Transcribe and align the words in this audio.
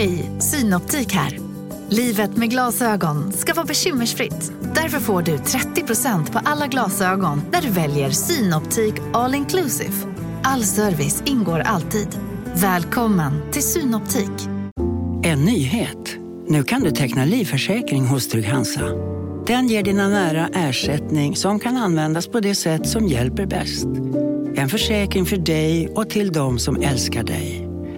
Hej, 0.00 0.30
Synoptik 0.38 1.12
här. 1.12 1.38
Livet 1.88 2.36
med 2.36 2.50
glasögon 2.50 3.32
ska 3.32 3.54
vara 3.54 3.66
bekymmersfritt. 3.66 4.52
Därför 4.74 4.98
får 5.00 5.22
du 5.22 5.36
30% 5.36 6.32
på 6.32 6.38
alla 6.44 6.66
glasögon 6.66 7.42
när 7.52 7.62
du 7.62 7.70
väljer 7.70 8.10
Synoptik 8.10 8.94
All 9.12 9.34
Inclusive. 9.34 9.92
All 10.42 10.64
service 10.64 11.22
ingår 11.26 11.60
alltid. 11.60 12.08
Välkommen 12.54 13.52
till 13.52 13.62
Synoptik. 13.62 14.48
En 15.22 15.44
nyhet. 15.44 16.16
Nu 16.48 16.62
kan 16.62 16.82
du 16.82 16.90
teckna 16.90 17.24
livförsäkring 17.24 18.06
hos 18.06 18.28
Trygg-Hansa. 18.28 18.88
Den 19.46 19.68
ger 19.68 19.82
dina 19.82 20.08
nära 20.08 20.48
ersättning 20.54 21.36
som 21.36 21.58
kan 21.58 21.76
användas 21.76 22.26
på 22.26 22.40
det 22.40 22.54
sätt 22.54 22.88
som 22.88 23.08
hjälper 23.08 23.46
bäst. 23.46 23.86
En 24.54 24.68
försäkring 24.68 25.26
för 25.26 25.36
dig 25.36 25.88
och 25.88 26.10
till 26.10 26.32
de 26.32 26.58
som 26.58 26.76
älskar 26.82 27.22
dig. 27.22 27.69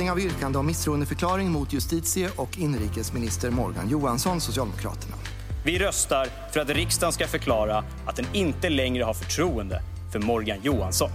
1. 0.00 0.06
Prövning 0.06 0.10
av 0.10 0.20
yrkande 0.20 0.58
om 0.58 0.66
misstroendeförklaring 0.66 1.50
mot 1.50 1.72
justitie 1.72 2.30
och 2.36 2.58
inrikesminister 2.58 3.50
Morgan 3.50 3.88
Johansson, 3.88 4.40
Socialdemokraterna. 4.40 5.16
Vi 5.64 5.78
röstar 5.78 6.28
för 6.52 6.60
att 6.60 6.68
riksdagen 6.68 7.12
ska 7.12 7.26
förklara 7.26 7.84
att 8.06 8.16
den 8.16 8.26
inte 8.32 8.68
längre 8.68 9.04
har 9.04 9.14
förtroende 9.14 9.82
för 10.12 10.18
Morgan 10.18 10.58
Johansson. 10.62 11.10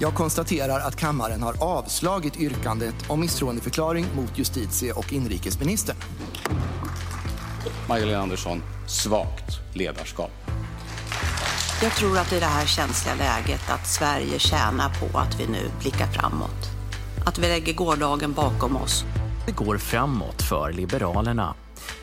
Jag 0.00 0.14
konstaterar 0.14 0.80
att 0.80 0.96
kammaren 0.96 1.42
har 1.42 1.54
avslagit 1.62 2.36
yrkandet 2.36 2.94
om 3.08 3.20
misstroendeförklaring 3.20 4.06
mot 4.16 4.38
justitie 4.38 4.92
och 4.92 5.12
inrikesministern. 5.12 5.96
Magdalena 7.88 8.22
Andersson, 8.22 8.62
svagt 8.86 9.60
ledarskap. 9.74 10.32
Jag 11.82 11.92
tror 11.92 12.18
att 12.18 12.32
i 12.32 12.40
det 12.40 12.46
här 12.46 12.66
känsliga 12.66 13.14
läget 13.14 13.70
att 13.70 13.86
Sverige 13.86 14.38
tjänar 14.38 14.88
på 15.00 15.18
att 15.18 15.40
vi 15.40 15.46
nu 15.46 15.70
blickar 15.80 16.06
framåt. 16.06 16.75
Att 17.26 17.38
vi 17.38 17.48
lägger 17.48 17.74
gårdagen 17.74 18.32
bakom 18.32 18.76
oss. 18.76 19.04
Det 19.46 19.52
går 19.52 19.78
framåt 19.78 20.42
för 20.42 20.72
Liberalerna. 20.72 21.54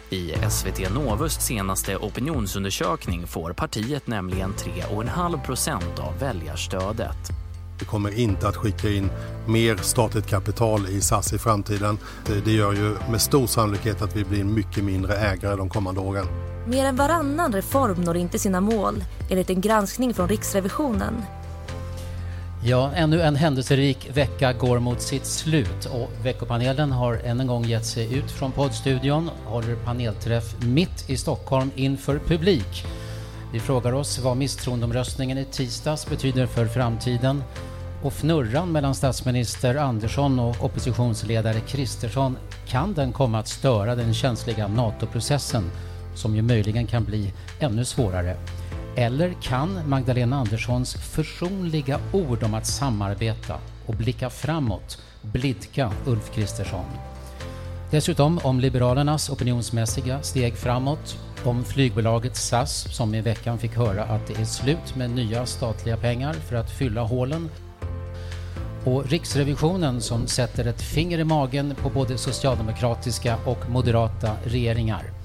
I 0.10 0.34
SVT 0.50 0.94
Novus 0.96 1.34
senaste 1.34 1.98
opinionsundersökning 1.98 3.28
får 3.28 3.54
partiet 3.54 4.08
nämligen 4.08 4.54
3,5 4.54 5.46
procent 5.46 6.00
av 6.00 6.20
väljarstödet. 6.20 7.18
Vi 7.80 7.86
kommer 7.86 8.20
inte 8.20 8.48
att 8.48 8.56
skicka 8.56 8.90
in 8.90 9.10
mer 9.48 9.76
statligt 9.76 10.28
kapital 10.28 10.88
i 10.90 11.02
SAS 11.02 11.34
i 11.34 11.38
framtiden. 11.38 11.98
Det 12.46 12.52
gör 12.52 12.74
ju 12.74 12.96
med 13.12 13.22
stor 13.22 13.48
sannolikhet 13.48 14.02
att 14.02 14.16
vi 14.16 14.24
blir 14.24 14.44
mycket 14.44 14.84
mindre 14.84 15.16
ägare 15.16 15.56
de 15.56 15.70
kommande 15.70 16.02
åren. 16.02 16.26
Mer 16.68 16.86
än 16.86 16.96
varannan 16.96 17.54
reform 17.54 18.02
når 18.02 18.18
inte 18.18 18.40
sina 18.40 18.62
mål, 18.62 19.04
enligt 19.30 19.50
en 19.50 19.62
granskning 19.62 20.14
från 20.14 20.30
Riksrevisionen. 20.30 21.14
Ja, 22.66 22.92
ännu 22.96 23.22
en 23.22 23.36
händelserik 23.36 24.18
vecka 24.18 24.54
går 24.54 24.80
mot 24.80 25.02
sitt 25.02 25.26
slut 25.26 25.86
och 25.86 26.10
veckopanelen 26.26 26.92
har 26.92 27.14
än 27.14 27.40
en 27.40 27.48
gång 27.48 27.66
gett 27.66 27.86
sig 27.86 28.14
ut 28.14 28.32
från 28.32 28.52
poddstudion, 28.52 29.30
håller 29.46 29.76
panelträff 29.76 30.56
mitt 30.62 31.10
i 31.10 31.18
Stockholm 31.18 31.72
inför 31.76 32.20
publik. 32.20 32.86
Vi 33.54 33.60
frågar 33.60 33.94
oss 33.94 34.20
vad 34.20 34.38
misstroendeomröstningen 34.38 35.38
i 35.38 35.46
tisdags 35.46 36.10
betyder 36.10 36.46
för 36.46 36.66
framtiden 36.66 37.44
och 38.04 38.14
fnurran 38.14 38.72
mellan 38.72 38.96
statsminister 38.96 39.76
Andersson 39.76 40.40
och 40.40 40.64
oppositionsledare 40.64 41.60
Kristersson, 41.60 42.38
kan 42.68 42.94
den 42.94 43.12
komma 43.12 43.40
att 43.40 43.48
störa 43.48 43.96
den 43.96 44.14
känsliga 44.14 44.68
NATO-processen 44.68 45.72
som 46.16 46.36
ju 46.36 46.42
möjligen 46.42 46.88
kan 46.88 47.04
bli 47.04 47.34
ännu 47.60 47.86
svårare? 47.86 48.38
Eller 48.96 49.34
kan 49.42 49.90
Magdalena 49.90 50.36
Anderssons 50.36 50.94
försonliga 50.94 52.00
ord 52.12 52.44
om 52.44 52.54
att 52.54 52.66
samarbeta 52.66 53.60
och 53.86 53.96
blicka 53.96 54.30
framåt 54.30 54.98
blidka 55.22 55.92
Ulf 56.06 56.32
Kristersson? 56.36 56.86
Dessutom 57.92 58.40
om 58.44 58.60
Liberalernas 58.60 59.30
opinionsmässiga 59.30 60.22
steg 60.22 60.58
framåt, 60.58 61.18
om 61.46 61.64
flygbolaget 61.64 62.36
SAS 62.36 62.96
som 62.96 63.16
i 63.16 63.22
veckan 63.22 63.60
fick 63.60 63.76
höra 63.76 64.04
att 64.04 64.28
det 64.28 64.42
är 64.42 64.46
slut 64.46 64.96
med 64.96 65.10
nya 65.10 65.46
statliga 65.46 65.98
pengar 65.98 66.34
för 66.34 66.56
att 66.56 66.72
fylla 66.72 67.02
hålen 67.02 67.50
och 68.86 69.10
Riksrevisionen 69.10 70.02
som 70.02 70.28
sätter 70.28 70.66
ett 70.66 70.82
finger 70.82 71.20
i 71.20 71.24
magen 71.24 71.76
på 71.76 71.90
både 71.90 72.18
socialdemokratiska 72.18 73.38
och 73.46 73.70
moderata 73.70 74.32
regeringar. 74.46 75.23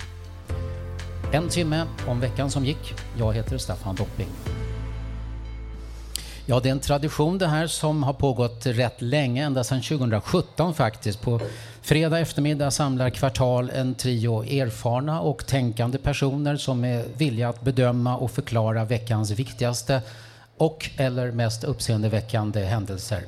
En 1.33 1.49
timme 1.49 1.87
om 2.07 2.21
veckan 2.21 2.51
som 2.51 2.65
gick. 2.65 2.95
Jag 3.19 3.33
heter 3.33 3.59
Staffan 3.59 3.95
Dopping. 3.95 4.29
Ja, 6.47 6.61
det 6.61 6.69
är 6.69 6.73
en 6.73 6.81
tradition 6.81 7.39
det 7.39 7.47
här 7.47 7.67
som 7.67 8.03
har 8.03 8.13
pågått 8.13 8.67
rätt 8.67 9.03
länge, 9.03 9.45
ända 9.45 9.65
sedan 9.65 9.83
2017 9.83 10.75
faktiskt. 10.75 11.21
På 11.21 11.41
fredag 11.83 12.19
eftermiddag 12.19 12.71
samlar 12.71 13.11
Kvartal 13.11 13.71
en 13.71 13.95
trio 13.95 14.43
erfarna 14.45 15.21
och 15.21 15.47
tänkande 15.47 15.99
personer 15.99 16.57
som 16.57 16.85
är 16.85 17.05
villiga 17.17 17.49
att 17.49 17.61
bedöma 17.61 18.17
och 18.17 18.31
förklara 18.31 18.85
veckans 18.85 19.31
viktigaste 19.31 20.03
och 20.57 20.91
eller 20.97 21.33
mest 21.33 21.65
uppseendeväckande 21.65 22.65
händelser. 22.65 23.23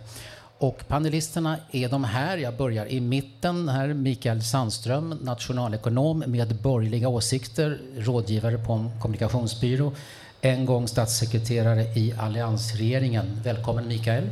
Och 0.61 0.89
panelisterna 0.89 1.57
är 1.71 1.89
de 1.89 2.05
här. 2.05 2.37
Jag 2.37 2.57
börjar 2.57 2.87
i 2.87 3.01
mitten 3.01 3.69
här. 3.69 3.95
Mikael 3.95 4.43
Sandström, 4.43 5.19
nationalekonom 5.23 6.25
med 6.27 6.57
borgerliga 6.57 7.09
åsikter, 7.09 7.79
rådgivare 7.97 8.59
på 8.59 8.73
en 8.73 9.01
kommunikationsbyrå, 9.01 9.93
en 10.41 10.67
gång 10.67 10.89
statssekreterare 10.89 11.83
i 11.83 12.15
alliansregeringen. 12.19 13.41
Välkommen 13.45 13.89
Mikael. 13.89 14.25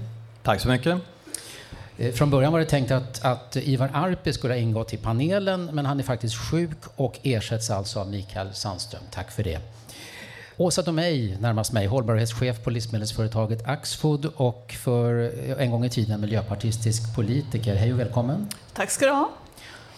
Tack 0.43 0.61
så 0.61 0.69
mycket. 0.69 0.99
Eh, 1.99 2.13
Från 2.13 2.31
början 2.31 2.53
var 2.53 2.61
det 2.61 2.67
tänkt 2.67 2.91
att, 2.91 3.25
att 3.25 3.57
Ivar 3.57 3.91
Arpi 3.93 4.33
skulle 4.33 4.55
ha 4.55 4.59
ingått 4.59 4.95
i 4.95 4.97
panelen, 4.97 5.71
men 5.73 5.87
han 5.87 5.99
är 6.01 6.05
faktiskt 6.05 6.37
sjuk 6.37 6.79
och 6.97 7.19
ersätts 7.23 7.71
alltså 7.71 8.01
av 8.01 8.11
Mikael 8.11 8.55
Sandström. 8.55 9.03
Tack 9.11 9.31
för 9.31 9.43
det. 9.43 9.59
Åsa 10.61 10.83
Domeij, 10.83 11.37
närmast 11.41 11.73
mig, 11.73 11.87
hållbarhetschef 11.87 12.63
på 12.65 12.71
livsmedelsföretaget 12.71 13.69
Axfood 13.69 14.27
och 14.37 14.75
för 14.79 15.15
en 15.59 15.71
gång 15.71 15.85
i 15.85 15.91
tiden 15.91 16.21
miljöpartistisk 16.21 17.15
politiker. 17.15 17.75
Hej 17.75 17.93
och 17.93 18.01
välkommen. 18.01 18.49
Tack 18.73 18.91
ska 18.91 19.07
du 19.07 19.13
ha. 19.13 19.31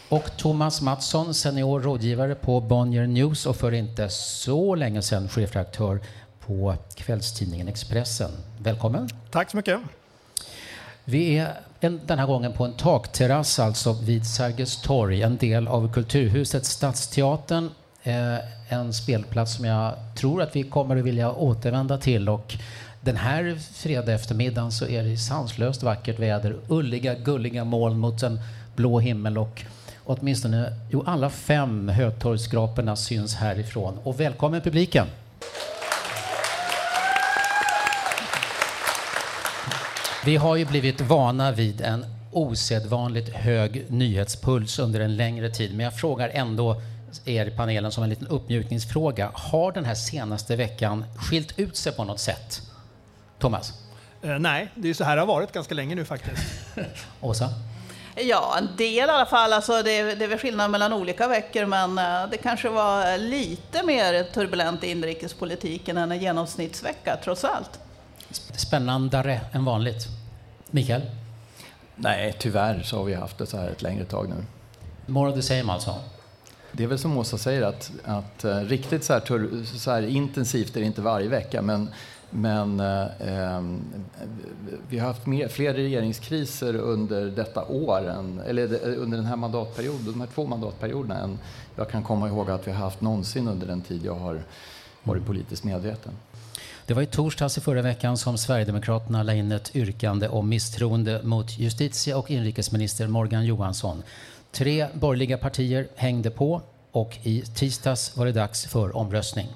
Och 0.08 0.36
Thomas 0.36 0.80
Mattsson, 0.80 1.34
senior 1.34 1.80
rådgivare 1.80 2.34
på 2.34 2.60
Bonnier 2.60 3.06
News 3.06 3.46
och 3.46 3.56
för 3.56 3.72
inte 3.72 4.08
så 4.08 4.74
länge 4.74 5.02
sedan 5.02 5.28
chefredaktör 5.28 6.00
på 6.46 6.74
kvällstidningen 6.94 7.68
Expressen. 7.68 8.30
Välkommen. 8.58 9.08
Tack 9.30 9.50
så 9.50 9.56
mycket. 9.56 9.80
Vi 11.04 11.38
är 11.38 11.60
en, 11.80 12.00
den 12.06 12.18
här 12.18 12.26
gången 12.26 12.52
på 12.52 12.64
en 12.64 12.72
takterrass 12.72 13.58
alltså 13.58 13.92
vid 13.92 14.26
Sergels 14.26 14.82
torg, 14.82 15.22
en 15.22 15.36
del 15.36 15.68
av 15.68 15.92
Kulturhuset 15.92 16.66
Stadsteatern. 16.66 17.70
Eh, 18.02 18.38
en 18.68 18.92
spelplats 18.92 19.54
som 19.54 19.64
jag 19.64 19.94
tror 20.14 20.42
att 20.42 20.56
vi 20.56 20.62
kommer 20.62 20.96
att 20.96 21.04
vilja 21.04 21.32
återvända 21.32 21.98
till. 21.98 22.28
Och 22.28 22.56
den 23.00 23.16
här 23.16 23.58
fredag 23.74 24.12
eftermiddagen 24.12 24.72
så 24.72 24.86
är 24.86 25.02
det 25.02 25.16
sanslöst 25.16 25.82
vackert 25.82 26.18
väder, 26.18 26.56
ulliga, 26.68 27.14
gulliga 27.14 27.64
moln 27.64 27.98
mot 27.98 28.22
en 28.22 28.40
blå 28.76 29.00
himmel 29.00 29.38
och 29.38 29.64
åtminstone 30.04 30.72
jo, 30.90 31.04
alla 31.06 31.30
fem 31.30 31.88
Hötorgsskraporna 31.88 32.96
syns 32.96 33.34
härifrån. 33.34 33.98
Och 34.02 34.20
välkommen 34.20 34.60
publiken! 34.60 35.06
Vi 40.24 40.36
har 40.36 40.56
ju 40.56 40.64
blivit 40.64 41.00
vana 41.00 41.52
vid 41.52 41.80
en 41.80 42.06
osedvanligt 42.32 43.28
hög 43.28 43.84
nyhetspuls 43.88 44.78
under 44.78 45.00
en 45.00 45.16
längre 45.16 45.50
tid, 45.50 45.74
men 45.74 45.84
jag 45.84 45.94
frågar 45.94 46.28
ändå 46.28 46.82
er 47.30 47.46
i 47.46 47.50
panelen 47.50 47.92
som 47.92 48.04
en 48.04 48.10
liten 48.10 48.26
uppmjukningsfråga. 48.26 49.30
Har 49.34 49.72
den 49.72 49.84
här 49.84 49.94
senaste 49.94 50.56
veckan 50.56 51.04
skilt 51.16 51.58
ut 51.58 51.76
sig 51.76 51.92
på 51.92 52.04
något 52.04 52.20
sätt? 52.20 52.62
Thomas? 53.38 53.72
Eh, 54.22 54.38
nej, 54.38 54.68
det 54.74 54.90
är 54.90 54.94
så 54.94 55.04
här 55.04 55.16
det 55.16 55.22
har 55.22 55.26
varit 55.26 55.52
ganska 55.52 55.74
länge 55.74 55.94
nu 55.94 56.04
faktiskt. 56.04 56.42
Åsa? 57.20 57.48
Ja, 58.16 58.54
en 58.58 58.76
del 58.76 58.94
i 58.94 59.00
alla 59.00 59.26
fall. 59.26 59.52
Alltså 59.52 59.82
det, 59.82 59.98
är, 59.98 60.16
det 60.16 60.24
är 60.24 60.28
väl 60.28 60.38
skillnad 60.38 60.70
mellan 60.70 60.92
olika 60.92 61.28
veckor, 61.28 61.66
men 61.66 61.94
det 62.30 62.36
kanske 62.42 62.68
var 62.68 63.18
lite 63.18 63.82
mer 63.82 64.22
turbulent 64.22 64.84
i 64.84 64.90
inrikespolitiken 64.90 65.96
än 65.96 66.12
en 66.12 66.18
genomsnittsvecka, 66.18 67.18
trots 67.24 67.44
allt. 67.44 67.80
Spännandare 68.56 69.40
än 69.52 69.64
vanligt. 69.64 70.06
Mikael? 70.70 71.02
Nej, 71.96 72.34
tyvärr 72.38 72.82
så 72.82 72.96
har 72.96 73.04
vi 73.04 73.14
haft 73.14 73.38
det 73.38 73.46
så 73.46 73.56
här 73.56 73.68
ett 73.68 73.82
längre 73.82 74.04
tag 74.04 74.28
nu. 74.28 74.44
More 75.06 75.30
of 75.30 75.34
the 75.34 75.42
same 75.42 75.72
alltså? 75.72 75.94
Det 76.72 76.84
är 76.84 76.86
väl 76.86 76.98
som 76.98 77.18
Åsa 77.18 77.38
säger 77.38 77.62
att, 77.62 77.92
att 78.04 78.44
uh, 78.44 78.54
riktigt 78.54 79.04
så 79.04 79.12
här, 79.12 79.64
så 79.78 79.90
här, 79.90 80.02
intensivt 80.02 80.76
är 80.76 80.80
det 80.80 80.86
inte 80.86 81.02
varje 81.02 81.28
vecka 81.28 81.62
men, 81.62 81.88
men 82.30 82.80
uh, 82.80 83.62
vi 84.88 84.98
har 84.98 85.06
haft 85.06 85.26
mer, 85.26 85.48
fler 85.48 85.74
regeringskriser 85.74 86.76
under 86.76 87.26
detta 87.26 87.64
år, 87.64 88.08
än, 88.08 88.40
eller 88.46 88.88
eh, 88.88 89.02
under 89.02 89.16
den 89.16 89.26
här 89.26 89.36
mandatperioden, 89.36 90.04
de 90.04 90.20
här 90.20 90.28
två 90.34 90.46
mandatperioderna 90.46 91.18
än 91.18 91.38
jag 91.76 91.90
kan 91.90 92.02
komma 92.02 92.28
ihåg 92.28 92.50
att 92.50 92.66
vi 92.66 92.72
har 92.72 92.78
haft 92.78 93.00
någonsin 93.00 93.48
under 93.48 93.66
den 93.66 93.80
tid 93.80 94.04
jag 94.04 94.14
har 94.14 94.42
varit 95.02 95.26
politiskt 95.26 95.64
medveten. 95.64 96.12
Det 96.86 96.94
var 96.94 97.02
i 97.02 97.06
torsdags 97.06 97.58
i 97.58 97.60
förra 97.60 97.82
veckan 97.82 98.16
som 98.16 98.38
Sverigedemokraterna 98.38 99.22
la 99.22 99.34
in 99.34 99.52
ett 99.52 99.76
yrkande 99.76 100.28
om 100.28 100.48
misstroende 100.48 101.20
mot 101.22 101.58
justitie 101.58 102.14
och 102.14 102.30
inrikesminister 102.30 103.06
Morgan 103.06 103.46
Johansson. 103.46 104.02
Tre 104.52 104.86
borgerliga 104.94 105.38
partier 105.38 105.88
hängde 105.96 106.30
på 106.30 106.62
och 106.92 107.18
i 107.22 107.42
tisdags 107.42 108.16
var 108.16 108.26
det 108.26 108.32
dags 108.32 108.66
för 108.66 108.96
omröstning. 108.96 109.46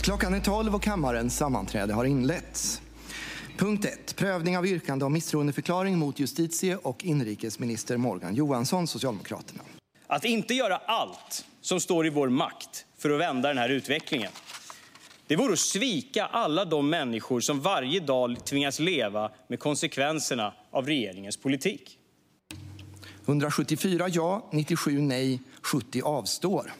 Klockan 0.00 0.34
är 0.34 0.40
12 0.40 0.74
och 0.74 0.82
kammarens 0.82 1.36
sammanträde 1.36 1.94
har 1.94 2.04
inletts. 2.04 2.82
Punkt 3.56 3.84
1. 3.84 4.16
Prövning 4.16 4.58
av 4.58 4.66
yrkande 4.66 5.04
om 5.04 5.12
misstroendeförklaring 5.12 5.98
mot 5.98 6.20
justitie 6.20 6.76
och 6.76 7.04
inrikesminister 7.04 7.96
Morgan 7.96 8.34
Johansson, 8.34 8.86
Socialdemokraterna. 8.86 9.62
Att 10.06 10.24
inte 10.24 10.54
göra 10.54 10.76
allt 10.76 11.44
som 11.60 11.80
står 11.80 12.06
i 12.06 12.10
vår 12.10 12.28
makt 12.28 12.86
för 12.98 13.10
att 13.10 13.20
vända 13.20 13.48
den 13.48 13.58
här 13.58 13.68
utvecklingen 13.68 14.32
det 15.32 15.36
vore 15.36 15.52
att 15.52 15.58
svika 15.58 16.26
alla 16.26 16.64
de 16.64 16.90
människor 16.90 17.40
som 17.40 17.60
varje 17.60 18.00
dag 18.00 18.44
tvingas 18.44 18.78
leva 18.78 19.30
med 19.48 19.60
konsekvenserna 19.60 20.54
av 20.70 20.86
regeringens 20.86 21.36
politik. 21.36 21.98
174 23.26 24.08
ja, 24.08 24.48
97 24.52 24.98
nej, 25.00 25.40
70 25.62 26.02
avstår. 26.02 26.72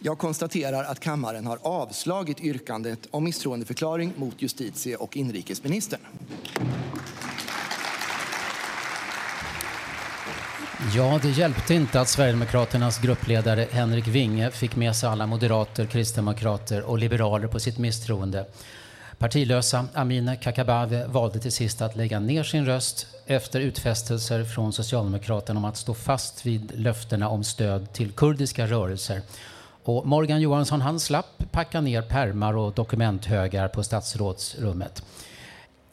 Jag 0.00 0.18
konstaterar 0.18 0.84
att 0.84 1.00
kammaren 1.00 1.46
har 1.46 1.58
avslagit 1.62 2.40
yrkandet 2.40 3.08
om 3.10 3.24
misstroendeförklaring 3.24 4.12
mot 4.16 4.42
justitie 4.42 4.96
och 4.96 5.16
inrikesministern. 5.16 6.00
Ja, 10.86 11.18
det 11.22 11.30
hjälpte 11.30 11.74
inte 11.74 12.00
att 12.00 12.08
Sverigedemokraternas 12.08 12.98
gruppledare 12.98 13.66
Henrik 13.70 14.06
Winge 14.06 14.50
fick 14.50 14.76
med 14.76 14.96
sig 14.96 15.08
alla 15.08 15.26
moderater, 15.26 15.86
kristdemokrater 15.86 16.82
och 16.82 16.98
liberaler 16.98 17.48
på 17.48 17.60
sitt 17.60 17.78
misstroende. 17.78 18.46
Partilösa 19.18 19.86
Amineh 19.94 20.40
Kakabaveh 20.40 21.08
valde 21.08 21.38
till 21.38 21.52
sist 21.52 21.82
att 21.82 21.96
lägga 21.96 22.20
ner 22.20 22.42
sin 22.42 22.66
röst 22.66 23.06
efter 23.26 23.60
utfästelser 23.60 24.44
från 24.44 24.72
Socialdemokraterna 24.72 25.58
om 25.58 25.64
att 25.64 25.76
stå 25.76 25.94
fast 25.94 26.46
vid 26.46 26.72
löftena 26.74 27.28
om 27.28 27.44
stöd 27.44 27.92
till 27.92 28.12
kurdiska 28.12 28.66
rörelser. 28.66 29.22
Och 29.84 30.06
Morgan 30.06 30.40
Johansson 30.40 30.80
han 30.80 31.00
slapp 31.00 31.42
packa 31.50 31.80
ner 31.80 32.02
permar 32.02 32.56
och 32.56 32.72
dokumenthögar 32.72 33.68
på 33.68 33.82
statsrådsrummet. 33.82 35.02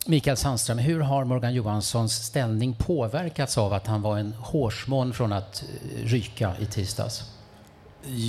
Mikael 0.08 0.38
Sandström, 0.38 0.78
hur 0.78 1.00
har 1.00 1.26
Morgan 1.26 1.54
Johanssons 1.54 2.14
ställning 2.14 2.76
påverkats 2.76 3.58
av 3.58 3.74
att 3.74 3.88
han 3.88 4.02
var 4.02 4.18
en 4.18 4.34
hårsmån 4.34 5.14
från 5.14 5.34
att 5.34 5.64
eh, 5.64 6.06
ryka 6.06 6.54
i 6.60 6.66
tisdags? 6.66 7.24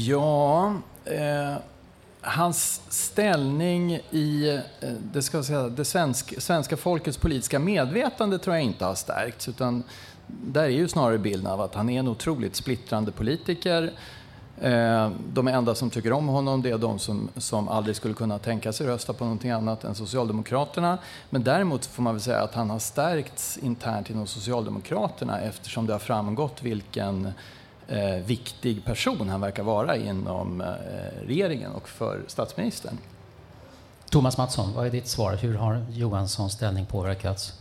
Ja, 0.06 0.74
eh, 1.04 1.54
hans 2.20 2.80
ställning 2.88 4.00
i 4.10 4.60
eh, 4.80 4.88
det, 5.12 5.22
ska 5.22 5.42
säga, 5.42 5.62
det 5.62 5.84
svensk, 5.84 6.42
svenska 6.42 6.76
folkets 6.76 7.18
politiska 7.18 7.58
medvetande 7.58 8.38
tror 8.38 8.56
jag 8.56 8.64
inte 8.64 8.84
har 8.84 8.94
stärkts. 8.94 9.48
Utan 9.48 9.82
där 10.26 10.62
är 10.62 10.68
ju 10.68 10.88
snarare 10.88 11.18
bilden 11.18 11.46
av 11.52 11.60
att 11.60 11.74
han 11.74 11.90
är 11.90 11.98
en 11.98 12.08
otroligt 12.08 12.56
splittrande 12.56 13.12
politiker 13.12 13.82
Eh, 13.82 13.92
de 15.32 15.48
enda 15.48 15.74
som 15.74 15.90
tycker 15.90 16.12
om 16.12 16.28
honom 16.28 16.62
det 16.62 16.70
är 16.70 16.78
de 16.78 16.98
som, 16.98 17.28
som 17.36 17.68
aldrig 17.68 17.96
skulle 17.96 18.14
kunna 18.14 18.38
tänka 18.38 18.72
sig 18.72 18.86
rösta 18.86 19.12
på 19.12 19.24
någonting 19.24 19.50
annat 19.50 19.84
än 19.84 19.94
Socialdemokraterna. 19.94 20.98
Men 21.30 21.44
däremot 21.44 21.86
får 21.86 22.02
man 22.02 22.14
väl 22.14 22.20
säga 22.20 22.42
att 22.42 22.54
han 22.54 22.70
har 22.70 22.78
stärkts 22.78 23.58
internt 23.58 24.10
inom 24.10 24.26
Socialdemokraterna 24.26 25.40
eftersom 25.40 25.86
det 25.86 25.92
har 25.92 26.00
framgått 26.00 26.62
vilken 26.62 27.32
eh, 27.88 28.24
viktig 28.26 28.84
person 28.84 29.28
han 29.28 29.40
verkar 29.40 29.62
vara 29.62 29.96
inom 29.96 30.60
eh, 30.60 30.66
regeringen 31.26 31.72
och 31.72 31.88
för 31.88 32.20
statsministern. 32.26 32.98
Thomas 34.10 34.38
Mattsson, 34.38 34.74
vad 34.74 34.86
är 34.86 34.90
ditt 34.90 35.08
svar? 35.08 35.34
Hur 35.34 35.54
har 35.54 35.86
Johanssons 35.90 36.52
ställning 36.52 36.86
påverkats? 36.86 37.52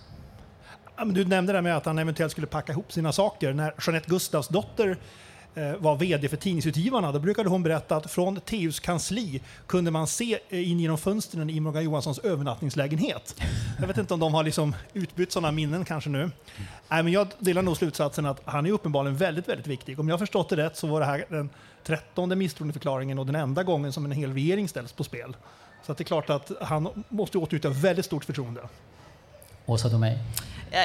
Du 1.05 1.25
nämnde 1.25 1.53
det 1.53 1.61
med 1.61 1.77
att 1.77 1.85
han 1.85 1.99
eventuellt 1.99 2.31
skulle 2.31 2.47
packa 2.47 2.71
ihop 2.71 2.91
sina 2.91 3.11
saker. 3.11 3.53
När 3.53 3.73
Jeanette 3.85 4.09
Gustavs 4.09 4.47
dotter 4.47 4.89
Eh, 4.89 5.34
Eh, 5.57 5.75
var 5.77 5.95
VD 5.95 6.29
för 6.29 6.37
Tidningsutgivarna, 6.37 7.11
då 7.11 7.19
brukade 7.19 7.49
hon 7.49 7.63
berätta 7.63 7.95
att 7.95 8.11
från 8.11 8.39
TUs 8.39 8.79
kansli 8.79 9.41
kunde 9.67 9.91
man 9.91 10.07
se 10.07 10.39
eh, 10.49 10.71
in 10.71 10.79
genom 10.79 10.97
fönstren 10.97 11.49
i 11.49 11.59
Morgan 11.59 11.83
Johanssons 11.83 12.19
övernattningslägenhet. 12.19 13.41
Jag 13.79 13.87
vet 13.87 13.97
inte 13.97 14.13
om 14.13 14.19
de 14.19 14.33
har 14.33 14.43
liksom 14.43 14.75
utbytt 14.93 15.31
sådana 15.31 15.51
minnen 15.51 15.85
kanske 15.85 16.09
nu. 16.09 16.31
Nej, 16.89 17.03
men 17.03 17.13
jag 17.13 17.27
delar 17.39 17.61
nog 17.61 17.77
slutsatsen 17.77 18.25
att 18.25 18.41
han 18.45 18.65
är 18.65 18.71
uppenbarligen 18.71 19.17
väldigt, 19.17 19.49
väldigt 19.49 19.67
viktig. 19.67 19.99
Om 19.99 20.09
jag 20.09 20.19
förstått 20.19 20.49
det 20.49 20.55
rätt 20.55 20.77
så 20.77 20.87
var 20.87 20.99
det 20.99 21.05
här 21.05 21.25
den 21.29 21.49
trettonde 21.83 22.35
misstroendeförklaringen 22.35 23.19
och 23.19 23.25
den 23.25 23.35
enda 23.35 23.63
gången 23.63 23.93
som 23.93 24.05
en 24.05 24.11
hel 24.11 24.33
regering 24.33 24.67
ställs 24.67 24.91
på 24.91 25.03
spel. 25.03 25.35
Så 25.85 25.93
det 25.93 26.01
är 26.01 26.05
klart 26.05 26.29
att 26.29 26.51
han 26.61 27.03
måste 27.09 27.37
åtnjuta 27.37 27.69
väldigt 27.69 28.05
stort 28.05 28.25
förtroende. 28.25 28.61
Åsa 29.65 29.89
Domeij? 29.89 30.17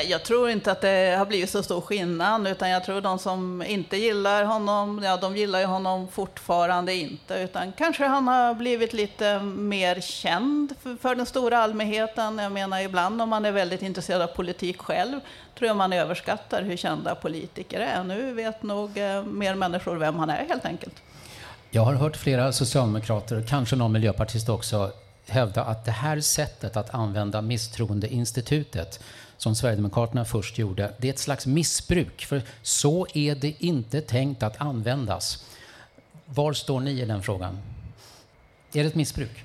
Jag 0.08 0.22
tror 0.22 0.50
inte 0.50 0.72
att 0.72 0.80
det 0.80 1.16
har 1.18 1.26
blivit 1.26 1.50
så 1.50 1.62
stor 1.62 1.80
skillnad, 1.80 2.48
utan 2.48 2.70
jag 2.70 2.84
tror 2.84 3.00
de 3.00 3.18
som 3.18 3.62
inte 3.62 3.96
gillar 3.96 4.44
honom, 4.44 5.00
ja 5.04 5.16
de 5.16 5.36
gillar 5.36 5.60
ju 5.60 5.64
honom 5.66 6.08
fortfarande 6.08 6.94
inte, 6.94 7.34
utan 7.34 7.72
kanske 7.72 8.06
han 8.06 8.28
har 8.28 8.54
blivit 8.54 8.92
lite 8.92 9.38
mer 9.42 10.00
känd 10.00 10.74
för, 10.82 10.96
för 10.96 11.14
den 11.14 11.26
stora 11.26 11.58
allmänheten. 11.58 12.38
Jag 12.38 12.52
menar 12.52 12.80
ibland 12.80 13.22
om 13.22 13.28
man 13.28 13.44
är 13.44 13.52
väldigt 13.52 13.82
intresserad 13.82 14.22
av 14.22 14.26
politik 14.26 14.78
själv, 14.78 15.20
tror 15.58 15.68
jag 15.68 15.76
man 15.76 15.92
överskattar 15.92 16.62
hur 16.62 16.76
kända 16.76 17.14
politiker 17.14 17.80
är. 17.80 18.04
Nu 18.04 18.32
vet 18.32 18.62
nog 18.62 18.98
eh, 18.98 19.24
mer 19.24 19.54
människor 19.54 19.96
vem 19.96 20.16
han 20.16 20.30
är 20.30 20.46
helt 20.48 20.64
enkelt. 20.64 20.94
Jag 21.70 21.82
har 21.82 21.94
hört 21.94 22.16
flera 22.16 22.52
socialdemokrater, 22.52 23.44
kanske 23.48 23.76
någon 23.76 23.92
miljöpartist 23.92 24.48
också, 24.48 24.90
hävda 25.30 25.64
att 25.64 25.84
det 25.84 25.90
här 25.90 26.20
sättet 26.20 26.76
att 26.76 26.94
använda 26.94 27.42
misstroendeinstitutet 27.42 29.00
som 29.36 29.54
Sverigedemokraterna 29.54 30.24
först 30.24 30.58
gjorde, 30.58 30.92
det 30.98 31.08
är 31.08 31.12
ett 31.12 31.18
slags 31.18 31.46
missbruk. 31.46 32.24
För 32.24 32.42
så 32.62 33.06
är 33.14 33.34
det 33.34 33.64
inte 33.64 34.00
tänkt 34.00 34.42
att 34.42 34.60
användas. 34.60 35.44
Var 36.24 36.52
står 36.52 36.80
ni 36.80 36.90
i 36.90 37.04
den 37.04 37.22
frågan? 37.22 37.58
Är 38.72 38.82
det 38.82 38.88
ett 38.88 38.94
missbruk? 38.94 39.44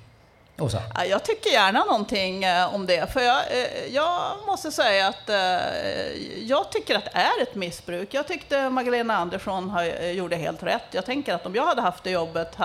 Åsa? 0.60 0.82
Jag 1.10 1.24
tycker 1.24 1.50
gärna 1.50 1.86
någonting 1.86 2.44
eh, 2.44 2.76
om 2.76 2.86
det. 2.86 3.14
För 3.14 3.20
jag, 3.20 3.38
eh, 3.38 3.94
jag 3.94 4.32
måste 4.48 4.72
säga 4.72 5.08
att 5.08 5.30
eh, 5.30 5.38
jag 6.48 6.72
tycker 6.72 6.96
att 6.96 7.06
det 7.06 7.20
är 7.20 7.42
ett 7.42 7.56
missbruk. 7.56 8.14
Jag 8.14 8.28
tyckte 8.28 8.70
Magdalena 8.70 9.18
Andersson 9.18 9.72
gjorde 10.14 10.36
helt 10.36 10.64
rätt. 10.64 10.84
Jag 10.92 11.06
tänker 11.06 11.34
att 11.34 11.46
om 11.46 11.56
jag 11.56 11.66
hade 11.66 11.82
haft 11.82 12.04
det 12.04 12.12
jobbet 12.12 12.56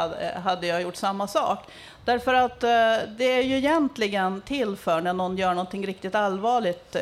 hade 0.44 0.66
jag 0.66 0.82
gjort 0.82 0.96
samma 0.96 1.26
sak. 1.28 1.58
Därför 2.04 2.34
att 2.34 2.60
det 2.60 3.24
är 3.24 3.42
ju 3.42 3.56
egentligen 3.56 4.40
till 4.40 4.76
för 4.76 5.00
när 5.00 5.12
någon 5.12 5.36
gör 5.36 5.54
någonting 5.54 5.86
riktigt 5.86 6.14
allvarligt 6.14 6.96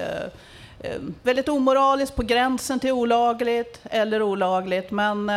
väldigt 1.22 1.48
omoraliskt, 1.48 2.16
på 2.16 2.22
gränsen 2.22 2.80
till 2.80 2.92
olagligt 2.92 3.80
eller 3.84 4.22
olagligt. 4.22 4.90
Men 4.90 5.30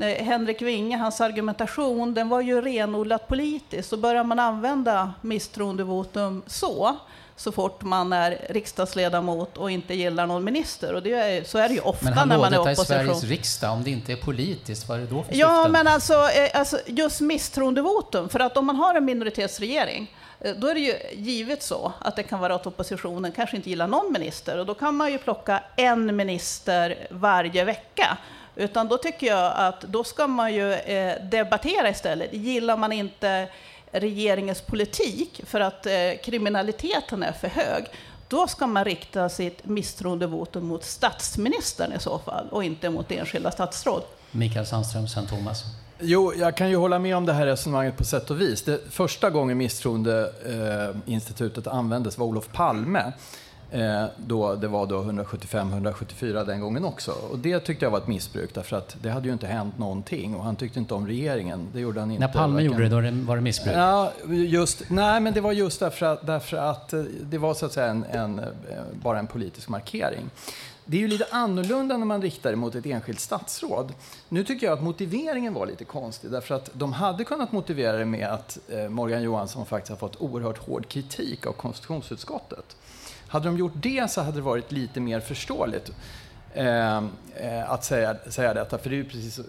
Henrik 0.00 0.62
Winge, 0.62 0.96
hans 0.96 1.20
argumentation, 1.20 2.14
den 2.14 2.28
var 2.28 2.40
ju 2.40 2.60
renodlat 2.60 3.28
politisk. 3.28 3.88
Så 3.88 3.96
börjar 3.96 4.24
man 4.24 4.38
använda 4.38 5.12
misstroendevotum 5.20 6.42
så, 6.46 6.96
så 7.36 7.52
fort 7.52 7.82
man 7.82 8.12
är 8.12 8.38
riksdagsledamot 8.50 9.56
och 9.56 9.70
inte 9.70 9.94
gillar 9.94 10.26
någon 10.26 10.44
minister. 10.44 10.94
Och 10.94 11.02
det 11.02 11.12
är, 11.12 11.44
så 11.44 11.58
är 11.58 11.68
det 11.68 11.74
ju 11.74 11.80
ofta 11.80 12.04
men 12.04 12.28
när 12.28 12.38
man 12.38 12.52
är 12.54 12.58
opposition. 12.60 12.96
Men 12.96 13.06
Sveriges 13.06 13.24
riksdag, 13.24 13.72
om 13.72 13.84
det 13.84 13.90
inte 13.90 14.12
är 14.12 14.16
politiskt, 14.16 14.88
vad 14.88 14.98
är 14.98 15.02
det 15.02 15.08
då 15.10 15.22
för 15.22 15.34
Ja, 15.34 15.56
syften? 15.56 15.72
men 15.72 15.86
alltså, 15.86 16.12
eh, 16.14 16.50
alltså 16.58 16.78
just 16.86 17.20
misstroendevotum. 17.20 18.28
För 18.28 18.40
att 18.40 18.56
om 18.56 18.66
man 18.66 18.76
har 18.76 18.94
en 18.94 19.04
minoritetsregering, 19.04 20.14
eh, 20.40 20.54
då 20.56 20.66
är 20.66 20.74
det 20.74 20.80
ju 20.80 20.94
givet 21.12 21.62
så 21.62 21.92
att 21.98 22.16
det 22.16 22.22
kan 22.22 22.40
vara 22.40 22.54
att 22.54 22.66
oppositionen 22.66 23.32
kanske 23.32 23.56
inte 23.56 23.70
gillar 23.70 23.86
någon 23.88 24.12
minister. 24.12 24.58
Och 24.58 24.66
då 24.66 24.74
kan 24.74 24.96
man 24.96 25.12
ju 25.12 25.18
plocka 25.18 25.62
en 25.76 26.16
minister 26.16 27.06
varje 27.10 27.64
vecka. 27.64 28.18
Utan 28.56 28.88
då 28.88 28.98
tycker 28.98 29.26
jag 29.26 29.52
att 29.56 29.80
då 29.80 30.04
ska 30.04 30.26
man 30.26 30.54
ju 30.54 30.72
eh, 30.72 31.22
debattera 31.22 31.90
istället. 31.90 32.32
Gillar 32.32 32.76
man 32.76 32.92
inte 32.92 33.48
regeringens 33.92 34.60
politik 34.60 35.40
för 35.46 35.60
att 35.60 35.86
eh, 35.86 35.92
kriminaliteten 36.24 37.22
är 37.22 37.32
för 37.32 37.48
hög, 37.48 37.84
då 38.28 38.48
ska 38.48 38.66
man 38.66 38.84
rikta 38.84 39.28
sitt 39.28 39.64
misstroendevotum 39.64 40.66
mot 40.66 40.84
statsministern 40.84 41.92
i 41.92 42.00
så 42.00 42.18
fall 42.18 42.48
och 42.50 42.64
inte 42.64 42.90
mot 42.90 43.12
enskilda 43.12 43.50
statsråd. 43.50 44.02
Mikael 44.30 44.66
Sandström, 44.66 45.08
sen 45.08 45.26
Thomas. 45.26 45.64
Jo, 46.00 46.34
jag 46.34 46.56
kan 46.56 46.70
ju 46.70 46.76
hålla 46.76 46.98
med 46.98 47.16
om 47.16 47.26
det 47.26 47.32
här 47.32 47.46
resonemanget 47.46 47.96
på 47.96 48.04
sätt 48.04 48.30
och 48.30 48.40
vis. 48.40 48.62
Det 48.62 48.80
första 48.90 49.30
gången 49.30 49.58
misstroendeinstitutet 49.58 51.66
användes 51.66 52.18
var 52.18 52.26
Olof 52.26 52.48
Palme. 52.52 53.12
Eh, 53.72 54.04
då 54.16 54.54
det 54.54 54.68
var 54.68 54.86
då 54.86 55.02
175-174 55.02 56.46
den 56.46 56.60
gången 56.60 56.84
också. 56.84 57.12
Och 57.30 57.38
det 57.38 57.60
tyckte 57.60 57.84
jag 57.84 57.90
var 57.90 57.98
ett 57.98 58.06
missbruk 58.06 58.54
därför 58.54 58.76
att 58.76 58.96
det 59.02 59.10
hade 59.10 59.26
ju 59.26 59.32
inte 59.32 59.46
hänt 59.46 59.78
någonting 59.78 60.34
och 60.34 60.44
han 60.44 60.56
tyckte 60.56 60.78
inte 60.78 60.94
om 60.94 61.06
regeringen. 61.06 61.68
Det 61.72 61.80
gjorde 61.80 62.00
han 62.00 62.10
inte. 62.10 62.26
När 62.26 62.32
Palme 62.32 62.54
varken... 62.54 62.66
gjorde 62.66 63.00
det, 63.00 63.10
då 63.10 63.26
var 63.26 63.36
det 63.36 63.42
missbruk? 63.42 63.76
Ja, 63.76 64.12
just, 64.28 64.82
nej, 64.90 65.20
men 65.20 65.34
det 65.34 65.40
var 65.40 65.52
just 65.52 65.80
därför 65.80 66.06
att, 66.06 66.26
därför 66.26 66.56
att 66.56 66.92
eh, 66.92 67.02
det 67.02 67.38
var 67.38 67.54
så 67.54 67.66
att 67.66 67.72
säga 67.72 67.86
en, 67.86 68.04
en, 68.04 68.38
eh, 68.38 68.44
bara 68.92 69.18
en 69.18 69.26
politisk 69.26 69.68
markering. 69.68 70.30
Det 70.84 70.96
är 70.96 71.00
ju 71.00 71.08
lite 71.08 71.26
annorlunda 71.30 71.96
när 71.96 72.06
man 72.06 72.22
riktar 72.22 72.50
det 72.50 72.56
mot 72.56 72.74
ett 72.74 72.86
enskilt 72.86 73.20
statsråd. 73.20 73.92
Nu 74.28 74.44
tycker 74.44 74.66
jag 74.66 74.72
att 74.72 74.82
motiveringen 74.82 75.54
var 75.54 75.66
lite 75.66 75.84
konstig 75.84 76.30
därför 76.30 76.54
att 76.54 76.70
de 76.72 76.92
hade 76.92 77.24
kunnat 77.24 77.52
motivera 77.52 77.96
det 77.96 78.04
med 78.04 78.28
att 78.28 78.58
Morgan 78.88 79.22
Johansson 79.22 79.66
faktiskt 79.66 79.90
har 79.90 79.96
fått 79.96 80.20
oerhört 80.20 80.58
hård 80.58 80.88
kritik 80.88 81.46
av 81.46 81.52
konstitutionsutskottet. 81.52 82.76
Hade 83.32 83.48
de 83.48 83.58
gjort 83.58 83.72
det 83.74 84.10
så 84.10 84.20
hade 84.20 84.36
det 84.36 84.42
varit 84.42 84.72
lite 84.72 85.00
mer 85.00 85.20
förståeligt 85.20 85.92
ehm, 86.54 87.10
eh, 87.36 87.70
att 87.70 87.84
säga, 87.84 88.16
säga 88.28 88.54
detta. 88.54 88.78
För 88.78 88.90
det 88.90 88.96
är 88.96 88.98
ju 88.98 89.04
precis, 89.04 89.40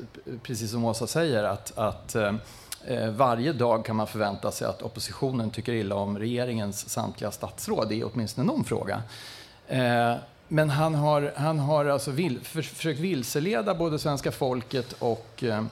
precis 0.43 0.71
som 0.71 0.85
Åsa 0.85 1.07
säger 1.07 1.43
att, 1.43 1.77
att 1.77 2.15
eh, 2.15 3.09
varje 3.09 3.53
dag 3.53 3.85
kan 3.85 3.95
man 3.95 4.07
förvänta 4.07 4.51
sig 4.51 4.67
att 4.67 4.81
oppositionen 4.81 5.49
tycker 5.49 5.73
illa 5.73 5.95
om 5.95 6.19
regeringens 6.19 6.89
samtliga 6.89 7.31
statsråd 7.31 7.91
i 7.91 8.03
åtminstone 8.03 8.47
någon 8.47 8.63
fråga. 8.63 9.01
Eh, 9.67 10.15
men 10.47 10.69
han 10.69 10.95
har, 10.95 11.33
han 11.35 11.59
har 11.59 11.85
alltså 11.85 12.11
vill, 12.11 12.39
för, 12.39 12.61
försökt 12.61 12.99
vilseleda 12.99 13.75
både 13.75 13.99
svenska 13.99 14.31
folket 14.31 14.95
och 14.99 15.43
eh, 15.43 15.63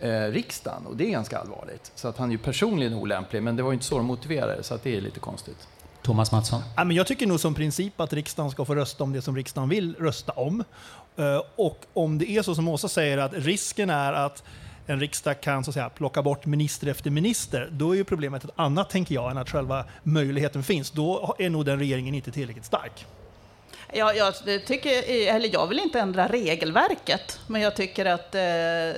eh, 0.00 0.30
riksdagen 0.30 0.86
och 0.86 0.96
det 0.96 1.06
är 1.06 1.10
ganska 1.10 1.38
allvarligt. 1.38 1.92
Så 1.94 2.08
att 2.08 2.18
han 2.18 2.28
är 2.28 2.32
ju 2.32 2.38
personligen 2.38 2.94
olämplig, 2.94 3.42
men 3.42 3.56
det 3.56 3.62
var 3.62 3.70
ju 3.70 3.74
inte 3.74 3.86
så 3.86 3.96
de 3.96 4.06
motiverade, 4.06 4.62
så 4.62 4.74
att 4.74 4.82
det 4.82 4.96
är 4.96 5.00
lite 5.00 5.20
konstigt. 5.20 5.68
Thomas 6.02 6.32
Mattsson? 6.32 6.62
Ja, 6.76 6.84
men 6.84 6.96
jag 6.96 7.06
tycker 7.06 7.26
nog 7.26 7.40
som 7.40 7.54
princip 7.54 8.00
att 8.00 8.12
riksdagen 8.12 8.50
ska 8.50 8.64
få 8.64 8.74
rösta 8.74 9.04
om 9.04 9.12
det 9.12 9.22
som 9.22 9.36
riksdagen 9.36 9.68
vill 9.68 9.94
rösta 9.98 10.32
om. 10.32 10.64
Eh, 11.16 11.42
och 11.56 11.78
om 11.92 12.18
det 12.18 12.30
är 12.30 12.42
så 12.42 12.54
som 12.54 12.68
Åsa 12.68 12.88
säger, 12.88 13.18
att 13.18 13.32
risken 13.34 13.90
är 13.90 14.12
att 14.12 14.42
en 14.86 15.00
riksdag 15.00 15.40
kan 15.40 15.64
så 15.64 15.70
att 15.70 15.74
säga, 15.74 15.90
plocka 15.90 16.22
bort 16.22 16.46
minister 16.46 16.86
efter 16.86 17.10
minister, 17.10 17.68
då 17.72 17.92
är 17.92 17.96
ju 17.96 18.04
problemet 18.04 18.44
ett 18.44 18.50
annat, 18.56 18.90
tänker 18.90 19.14
jag, 19.14 19.30
än 19.30 19.38
att 19.38 19.50
själva 19.50 19.84
möjligheten 20.02 20.62
finns. 20.62 20.90
Då 20.90 21.36
är 21.38 21.50
nog 21.50 21.64
den 21.64 21.78
regeringen 21.78 22.14
inte 22.14 22.30
tillräckligt 22.30 22.64
stark. 22.64 23.06
Ja, 23.94 24.12
jag, 24.12 24.34
tycker, 24.66 25.02
eller 25.34 25.48
jag 25.52 25.66
vill 25.66 25.78
inte 25.78 26.00
ändra 26.00 26.28
regelverket, 26.28 27.40
men 27.46 27.60
jag 27.60 27.76
tycker 27.76 28.06
att 28.06 28.34
eh, 28.34 28.40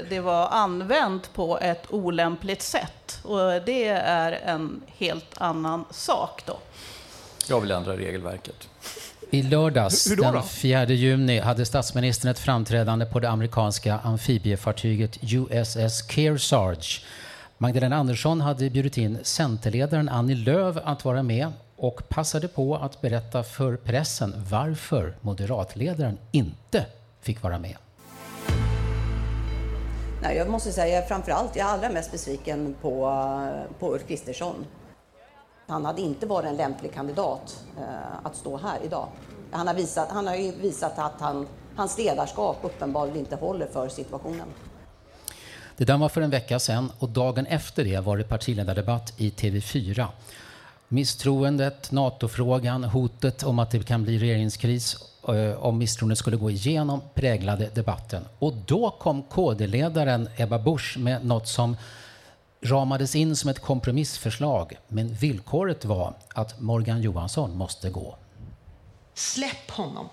det 0.08 0.22
var 0.22 0.48
använt 0.48 1.34
på 1.34 1.58
ett 1.58 1.86
olämpligt 1.90 2.62
sätt. 2.62 3.20
Och 3.22 3.62
det 3.66 3.88
är 3.88 4.32
en 4.32 4.82
helt 4.98 5.38
annan 5.38 5.84
sak 5.90 6.42
då. 6.46 6.58
Jag 7.48 7.60
vill 7.60 7.70
ändra 7.70 7.96
regelverket. 7.96 8.68
I 9.30 9.42
lördags, 9.42 10.04
då, 10.04 10.22
den 10.22 10.42
4 10.42 10.84
juni, 10.84 11.38
hade 11.38 11.66
statsministern 11.66 12.30
ett 12.30 12.38
framträdande 12.38 13.06
på 13.06 13.20
det 13.20 13.30
amerikanska 13.30 13.98
amfibiefartyget 13.98 15.18
USS 15.22 16.10
Kearsarge. 16.10 17.00
Magdalena 17.58 17.96
Andersson 17.96 18.40
hade 18.40 18.70
bjudit 18.70 18.96
in 18.96 19.18
Centerledaren 19.22 20.08
Annie 20.08 20.34
Lööf 20.34 20.76
att 20.84 21.04
vara 21.04 21.22
med 21.22 21.52
och 21.76 22.08
passade 22.08 22.48
på 22.48 22.76
att 22.76 23.00
berätta 23.00 23.42
för 23.42 23.76
pressen 23.76 24.34
varför 24.50 25.16
moderatledaren 25.20 26.18
inte 26.32 26.86
fick 27.20 27.42
vara 27.42 27.58
med. 27.58 27.76
Nej, 30.22 30.36
jag 30.36 30.50
måste 30.50 30.72
säga 30.72 31.02
framförallt, 31.02 31.56
jag 31.56 31.68
är 31.68 31.72
allra 31.72 31.90
mest 31.90 32.12
besviken 32.12 32.74
på, 32.80 33.12
på 33.78 33.94
Ulf 33.94 34.06
Kristersson. 34.08 34.54
Han 35.66 35.84
hade 35.84 36.02
inte 36.02 36.26
varit 36.26 36.46
en 36.46 36.56
lämplig 36.56 36.94
kandidat 36.94 37.64
eh, 37.78 38.26
att 38.26 38.36
stå 38.36 38.56
här 38.56 38.78
idag. 38.84 39.08
Han 39.50 39.66
har 39.66 39.74
visat, 39.74 40.08
han 40.10 40.26
har 40.26 40.60
visat 40.60 40.98
att 40.98 41.20
han, 41.20 41.46
hans 41.76 41.98
ledarskap 41.98 42.56
uppenbarligen 42.62 43.18
inte 43.18 43.36
håller 43.36 43.66
för 43.66 43.88
situationen. 43.88 44.46
Det 45.76 45.84
där 45.84 45.98
var 45.98 46.08
för 46.08 46.20
en 46.20 46.30
vecka 46.30 46.58
sedan 46.58 46.92
och 46.98 47.08
dagen 47.08 47.46
efter 47.46 47.84
det 47.84 48.00
var 48.00 48.16
det 48.16 48.24
partiledardebatt 48.24 49.12
i 49.16 49.30
TV4. 49.30 50.06
Misstroendet, 50.88 51.90
NATO-frågan, 51.90 52.84
hotet 52.84 53.42
om 53.42 53.58
att 53.58 53.70
det 53.70 53.82
kan 53.82 54.02
bli 54.04 54.18
regeringskris 54.18 54.96
eh, 55.28 55.64
om 55.64 55.78
misstroendet 55.78 56.18
skulle 56.18 56.36
gå 56.36 56.50
igenom 56.50 57.00
präglade 57.14 57.70
debatten. 57.74 58.24
Och 58.38 58.52
då 58.66 58.90
kom 58.90 59.22
KD-ledaren 59.22 60.28
Ebba 60.36 60.58
Busch 60.58 60.98
med 60.98 61.24
något 61.24 61.48
som 61.48 61.76
ramades 62.64 63.14
in 63.14 63.36
som 63.36 63.50
ett 63.50 63.58
kompromissförslag, 63.58 64.78
men 64.88 65.14
villkoret 65.14 65.84
var 65.84 66.14
att 66.34 66.60
Morgan 66.60 67.02
Johansson 67.02 67.56
måste 67.56 67.90
gå. 67.90 68.16
Släpp 69.14 69.70
honom. 69.70 70.08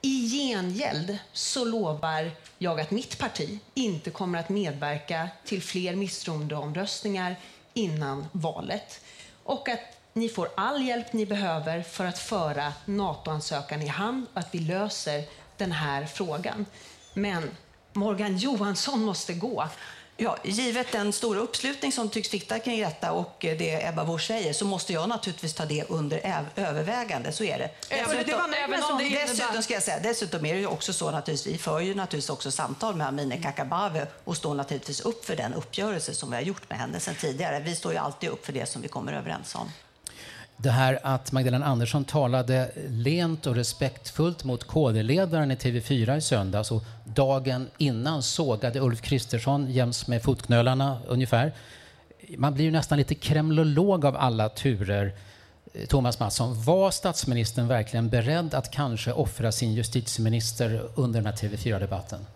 I 0.00 0.28
gengäld 0.28 1.18
så 1.32 1.64
lovar 1.64 2.30
jag 2.58 2.80
att 2.80 2.90
mitt 2.90 3.18
parti 3.18 3.58
inte 3.74 4.10
kommer 4.10 4.38
att 4.38 4.48
medverka 4.48 5.28
till 5.44 5.62
fler 5.62 5.96
misstroendeomröstningar 5.96 7.36
innan 7.74 8.26
valet 8.32 9.00
och 9.44 9.68
att 9.68 9.80
ni 10.12 10.28
får 10.28 10.48
all 10.56 10.86
hjälp 10.86 11.12
ni 11.12 11.26
behöver 11.26 11.82
för 11.82 12.04
att 12.04 12.18
föra 12.18 12.72
NATO-ansökan 12.84 13.82
i 13.82 13.86
hamn 13.86 14.26
och 14.32 14.40
att 14.40 14.54
vi 14.54 14.58
löser 14.58 15.24
den 15.56 15.72
här 15.72 16.06
frågan. 16.06 16.66
Men 17.14 17.50
Morgan 17.92 18.36
Johansson 18.36 19.04
måste 19.04 19.34
gå. 19.34 19.68
Ja, 20.16 20.36
givet 20.44 20.92
den 20.92 21.12
stora 21.12 21.40
uppslutning 21.40 21.92
som 21.92 22.08
tycks 22.08 22.28
sitta 22.28 22.58
kring 22.58 22.80
detta 22.80 23.12
och 23.12 23.36
det 23.40 23.86
Ebba 23.86 24.04
Busch 24.04 24.26
säger 24.26 24.52
så 24.52 24.64
måste 24.64 24.92
jag 24.92 25.08
naturligtvis 25.08 25.54
ta 25.54 25.64
det 25.64 25.84
under 25.88 26.44
övervägande. 26.56 27.32
Så 27.32 27.44
är 27.44 27.58
det. 27.58 27.70
Dessutom, 27.88 28.54
dessutom, 29.10 29.62
ska 29.62 29.74
jag 29.74 29.82
säga, 29.82 30.00
dessutom 30.02 30.46
är 30.46 30.54
det 30.54 30.60
ju 30.60 30.66
också 30.66 30.92
så 30.92 31.10
naturligtvis, 31.10 31.54
vi 31.54 31.58
för 31.58 31.80
ju 31.80 31.94
naturligtvis 31.94 32.30
också 32.30 32.50
samtal 32.50 32.96
med 32.96 33.06
Amineh 33.06 33.42
Kakabaveh 33.42 34.06
och 34.24 34.36
står 34.36 34.54
naturligtvis 34.54 35.00
upp 35.00 35.24
för 35.24 35.36
den 35.36 35.54
uppgörelse 35.54 36.14
som 36.14 36.30
vi 36.30 36.36
har 36.36 36.42
gjort 36.42 36.70
med 36.70 36.78
henne 36.78 37.00
sedan 37.00 37.14
tidigare. 37.14 37.60
Vi 37.60 37.76
står 37.76 37.92
ju 37.92 37.98
alltid 37.98 38.30
upp 38.30 38.46
för 38.46 38.52
det 38.52 38.66
som 38.66 38.82
vi 38.82 38.88
kommer 38.88 39.12
överens 39.12 39.54
om. 39.54 39.70
Det 40.62 40.70
här 40.70 40.98
att 41.02 41.32
Magdalena 41.32 41.66
Andersson 41.66 42.04
talade 42.04 42.70
lent 42.88 43.46
och 43.46 43.54
respektfullt 43.54 44.44
mot 44.44 44.64
KD-ledaren 44.64 45.50
i 45.50 45.54
TV4 45.54 46.16
i 46.16 46.20
söndags 46.20 46.70
och 46.70 46.84
dagen 47.04 47.70
innan 47.78 48.22
sågade 48.22 48.80
Ulf 48.80 49.00
Kristersson 49.00 49.70
jäms 49.70 50.06
med 50.06 50.22
fotknölarna 50.22 50.98
ungefär. 51.08 51.52
Man 52.36 52.54
blir 52.54 52.64
ju 52.64 52.70
nästan 52.70 52.98
lite 52.98 53.14
kremlolog 53.14 54.04
av 54.04 54.16
alla 54.16 54.48
turer. 54.48 55.12
Eh, 55.74 55.86
Thomas 55.86 56.20
Mattsson, 56.20 56.64
var 56.64 56.90
statsministern 56.90 57.68
verkligen 57.68 58.08
beredd 58.08 58.54
att 58.54 58.70
kanske 58.70 59.12
offra 59.12 59.52
sin 59.52 59.72
justitieminister 59.72 60.82
under 60.94 61.20
den 61.20 61.26
här 61.26 61.36
TV4-debatten? 61.36 62.26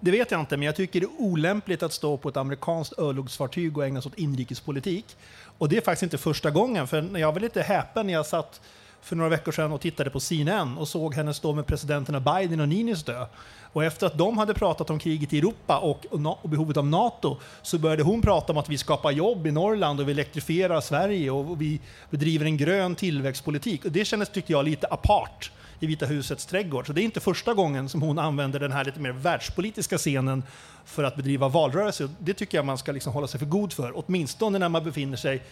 Det 0.00 0.10
vet 0.10 0.30
jag 0.30 0.40
inte, 0.40 0.56
men 0.56 0.66
jag 0.66 0.76
tycker 0.76 1.00
det 1.00 1.06
är 1.06 1.20
olämpligt 1.20 1.82
att 1.82 1.92
stå 1.92 2.16
på 2.16 2.28
ett 2.28 2.36
amerikanskt 2.36 2.98
örlogsfartyg 2.98 3.78
och 3.78 3.86
ägna 3.86 4.02
sig 4.02 4.08
åt 4.08 4.18
inrikespolitik. 4.18 5.16
Och 5.58 5.68
det 5.68 5.76
är 5.76 5.80
faktiskt 5.80 6.02
inte 6.02 6.18
första 6.18 6.50
gången, 6.50 6.86
för 6.86 7.18
jag 7.18 7.32
var 7.32 7.40
lite 7.40 7.62
häpen 7.62 8.06
när 8.06 8.12
jag 8.12 8.26
satt 8.26 8.60
för 9.00 9.16
några 9.16 9.30
veckor 9.30 9.52
sedan 9.52 9.72
och 9.72 9.80
tittade 9.80 10.10
på 10.10 10.20
CNN 10.20 10.78
och 10.78 10.88
såg 10.88 11.14
henne 11.14 11.34
stå 11.34 11.52
med 11.52 11.66
presidenterna 11.66 12.20
Biden 12.20 12.60
och 12.60 12.68
Niinistö. 12.68 13.26
Och 13.72 13.84
efter 13.84 14.06
att 14.06 14.18
de 14.18 14.38
hade 14.38 14.54
pratat 14.54 14.90
om 14.90 14.98
kriget 14.98 15.32
i 15.32 15.38
Europa 15.38 15.78
och, 15.78 16.06
och, 16.10 16.48
behovet 16.48 16.76
av 16.76 16.86
NATO 16.86 17.36
så 17.62 17.78
började 17.78 18.02
hon 18.02 18.22
prata 18.22 18.52
om 18.52 18.58
att 18.58 18.68
vi 18.68 18.78
skapar 18.78 19.10
jobb 19.10 19.46
i 19.46 19.50
Norrland 19.50 20.00
och 20.00 20.08
vi 20.08 20.12
elektrifierar 20.12 20.80
Sverige 20.80 21.30
och 21.30 21.60
vi 21.60 21.80
bedriver 22.10 22.46
en 22.46 22.56
grön 22.56 22.94
tillväxtpolitik. 22.94 23.84
Och 23.84 23.92
det 23.92 24.04
kändes, 24.04 24.28
tyckte 24.28 24.52
jag, 24.52 24.64
lite 24.64 24.86
apart 24.90 25.50
i 25.80 25.86
Vita 25.86 26.06
husets 26.06 26.46
trädgård. 26.46 26.86
Så 26.86 26.92
det 26.92 27.00
är 27.00 27.04
inte 27.04 27.20
första 27.20 27.54
gången 27.54 27.88
som 27.88 28.02
hon 28.02 28.18
använder 28.18 28.60
den 28.60 28.72
här 28.72 28.84
lite 28.84 29.00
mer 29.00 29.12
världspolitiska 29.12 29.98
scenen 29.98 30.42
för 30.84 31.04
att 31.04 31.16
bedriva 31.16 31.48
valrörelse. 31.48 32.08
Det 32.18 32.34
tycker 32.34 32.58
jag 32.58 32.64
man 32.64 32.78
ska 32.78 32.92
liksom 32.92 33.12
hålla 33.12 33.26
sig 33.26 33.38
för 33.38 33.46
god 33.46 33.72
för, 33.72 33.92
åtminstone 33.94 34.58
när 34.58 34.68
man 34.68 34.84
befinner 34.84 35.16
sig 35.16 35.42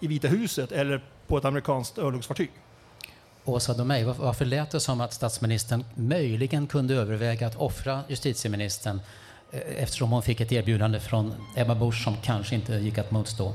i 0.00 0.06
Vita 0.06 0.28
huset 0.28 0.72
eller 0.72 1.04
på 1.26 1.38
ett 1.38 1.44
amerikanskt 1.44 1.98
örlogsfartyg. 1.98 2.50
Åsa 3.44 3.74
Domeij, 3.74 4.04
varför 4.04 4.44
lät 4.44 4.70
det 4.70 4.80
som 4.80 5.00
att 5.00 5.12
statsministern 5.12 5.84
möjligen 5.94 6.66
kunde 6.66 6.94
överväga 6.94 7.46
att 7.46 7.56
offra 7.56 8.00
justitieministern 8.08 9.00
eh, 9.52 9.60
eftersom 9.82 10.12
hon 10.12 10.22
fick 10.22 10.40
ett 10.40 10.52
erbjudande 10.52 11.00
från 11.00 11.34
Ebba 11.56 11.74
Busch 11.74 12.04
som 12.04 12.16
kanske 12.22 12.54
inte 12.54 12.74
gick 12.74 12.98
att 12.98 13.10
motstå? 13.10 13.54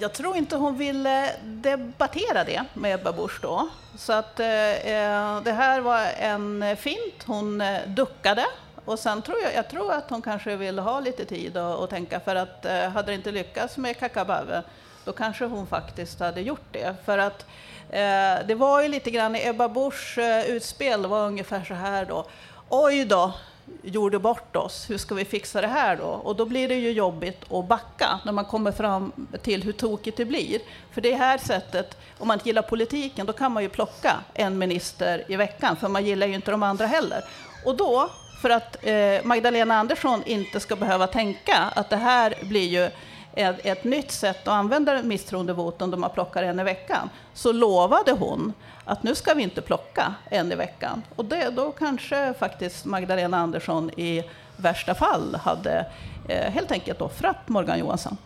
Jag 0.00 0.12
tror 0.12 0.36
inte 0.36 0.56
hon 0.56 0.76
ville 0.76 1.24
eh, 1.24 1.34
debattera 1.42 2.44
det 2.44 2.64
med 2.74 2.94
Ebba 2.94 3.12
Busch 3.12 3.38
då. 3.42 3.68
Så 3.98 4.12
att 4.12 4.40
eh, 4.40 4.70
eh 4.70 5.40
det 5.42 5.52
här 5.52 5.80
var 5.80 6.00
en 6.18 6.76
fint. 6.76 7.24
Hon 7.26 7.60
eh, 7.60 7.80
duckade. 7.86 8.46
Och 8.84 8.98
sen 8.98 9.22
tror 9.22 9.38
jag, 9.42 9.54
jag 9.54 9.68
tror 9.68 9.92
att 9.92 10.10
hon 10.10 10.22
kanske 10.22 10.56
ville 10.56 10.82
ha 10.82 11.00
lite 11.00 11.24
tid 11.24 11.56
och, 11.56 11.78
och 11.78 11.90
tänka 11.90 12.20
för 12.20 12.36
att 12.36 12.64
eh, 12.64 12.88
hade 12.88 13.12
det 13.12 13.14
inte 13.14 13.32
lyckats 13.32 13.76
med 13.76 13.98
Kakabaveh 13.98 14.60
då 15.04 15.12
kanske 15.12 15.44
hon 15.44 15.66
faktiskt 15.66 16.20
hade 16.20 16.40
gjort 16.40 16.72
det. 16.72 16.96
För 17.04 17.18
att 17.18 17.46
eh, 17.90 18.46
det 18.46 18.54
var 18.54 18.82
ju 18.82 18.88
lite 18.88 19.10
grann, 19.10 19.36
i 19.36 19.48
Ebba 19.48 19.68
Buschs 19.68 20.18
eh, 20.18 20.44
utspel 20.44 21.06
var 21.06 21.26
ungefär 21.26 21.64
så 21.64 21.74
här 21.74 22.04
då. 22.04 22.26
Oj 22.68 23.04
då, 23.04 23.34
gjorde 23.82 24.18
bort 24.18 24.56
oss, 24.56 24.90
hur 24.90 24.98
ska 24.98 25.14
vi 25.14 25.24
fixa 25.24 25.60
det 25.60 25.66
här 25.66 25.96
då? 25.96 26.04
Och 26.04 26.36
då 26.36 26.44
blir 26.44 26.68
det 26.68 26.74
ju 26.74 26.90
jobbigt 26.90 27.52
att 27.52 27.68
backa 27.68 28.20
när 28.24 28.32
man 28.32 28.44
kommer 28.44 28.72
fram 28.72 29.12
till 29.42 29.62
hur 29.62 29.72
tokigt 29.72 30.16
det 30.16 30.24
blir. 30.24 30.60
För 30.92 31.00
det 31.00 31.14
här 31.14 31.38
sättet, 31.38 31.98
om 32.18 32.28
man 32.28 32.36
inte 32.36 32.48
gillar 32.48 32.62
politiken, 32.62 33.26
då 33.26 33.32
kan 33.32 33.52
man 33.52 33.62
ju 33.62 33.68
plocka 33.68 34.16
en 34.34 34.58
minister 34.58 35.24
i 35.28 35.36
veckan, 35.36 35.76
för 35.76 35.88
man 35.88 36.04
gillar 36.04 36.26
ju 36.26 36.34
inte 36.34 36.50
de 36.50 36.62
andra 36.62 36.86
heller. 36.86 37.24
Och 37.64 37.76
då, 37.76 38.10
för 38.42 38.50
att 38.50 38.76
eh, 38.86 39.24
Magdalena 39.24 39.78
Andersson 39.78 40.22
inte 40.26 40.60
ska 40.60 40.76
behöva 40.76 41.06
tänka 41.06 41.56
att 41.56 41.90
det 41.90 41.96
här 41.96 42.34
blir 42.42 42.68
ju 42.68 42.90
ett, 43.36 43.66
ett 43.66 43.84
nytt 43.84 44.10
sätt 44.10 44.48
att 44.48 44.54
använda 44.54 45.02
misstroendevotum 45.02 45.90
då 45.90 45.96
man 45.96 46.10
plockar 46.10 46.42
en 46.42 46.60
i 46.60 46.64
veckan, 46.64 47.10
så 47.34 47.52
lovade 47.52 48.12
hon 48.12 48.52
att 48.84 49.02
nu 49.02 49.14
ska 49.14 49.34
vi 49.34 49.42
inte 49.42 49.60
plocka 49.60 50.14
en 50.30 50.52
i 50.52 50.54
veckan. 50.54 51.02
Och 51.16 51.24
det, 51.24 51.50
då 51.50 51.72
kanske 51.72 52.34
faktiskt 52.38 52.84
Magdalena 52.84 53.38
Andersson 53.38 53.90
i 53.90 54.22
värsta 54.56 54.94
fall 54.94 55.34
hade 55.34 55.86
eh, 56.28 56.52
helt 56.52 56.72
enkelt 56.72 57.00
offrat 57.00 57.48
Morgan 57.48 57.78
Johansson. 57.78 58.16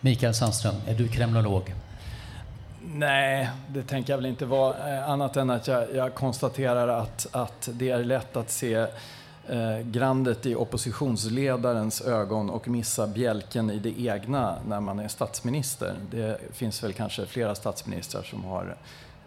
Mikael 0.00 0.34
Sandström, 0.34 0.74
är 0.86 0.94
du 0.94 1.08
kremlolog? 1.08 1.74
Nej, 2.94 3.50
det 3.68 3.82
tänker 3.82 4.12
jag 4.12 4.18
väl 4.18 4.26
inte 4.26 4.46
vara. 4.46 4.96
Eh, 4.96 5.10
annat 5.10 5.36
än 5.36 5.50
att 5.50 5.68
jag, 5.68 5.94
jag 5.94 6.14
konstaterar 6.14 6.88
att, 6.88 7.26
att 7.32 7.68
det 7.72 7.90
är 7.90 8.04
lätt 8.04 8.36
att 8.36 8.50
se 8.50 8.86
eh, 9.48 9.86
grandet 9.86 10.46
i 10.46 10.54
oppositionsledarens 10.54 12.00
ögon 12.00 12.50
och 12.50 12.68
missa 12.68 13.06
bjälken 13.06 13.70
i 13.70 13.78
det 13.78 14.00
egna 14.00 14.56
när 14.68 14.80
man 14.80 14.98
är 14.98 15.08
statsminister. 15.08 15.94
Det 16.10 16.38
finns 16.52 16.84
väl 16.84 16.92
kanske 16.92 17.26
flera 17.26 17.54
statsministrar 17.54 18.22
som 18.22 18.44
har 18.44 18.76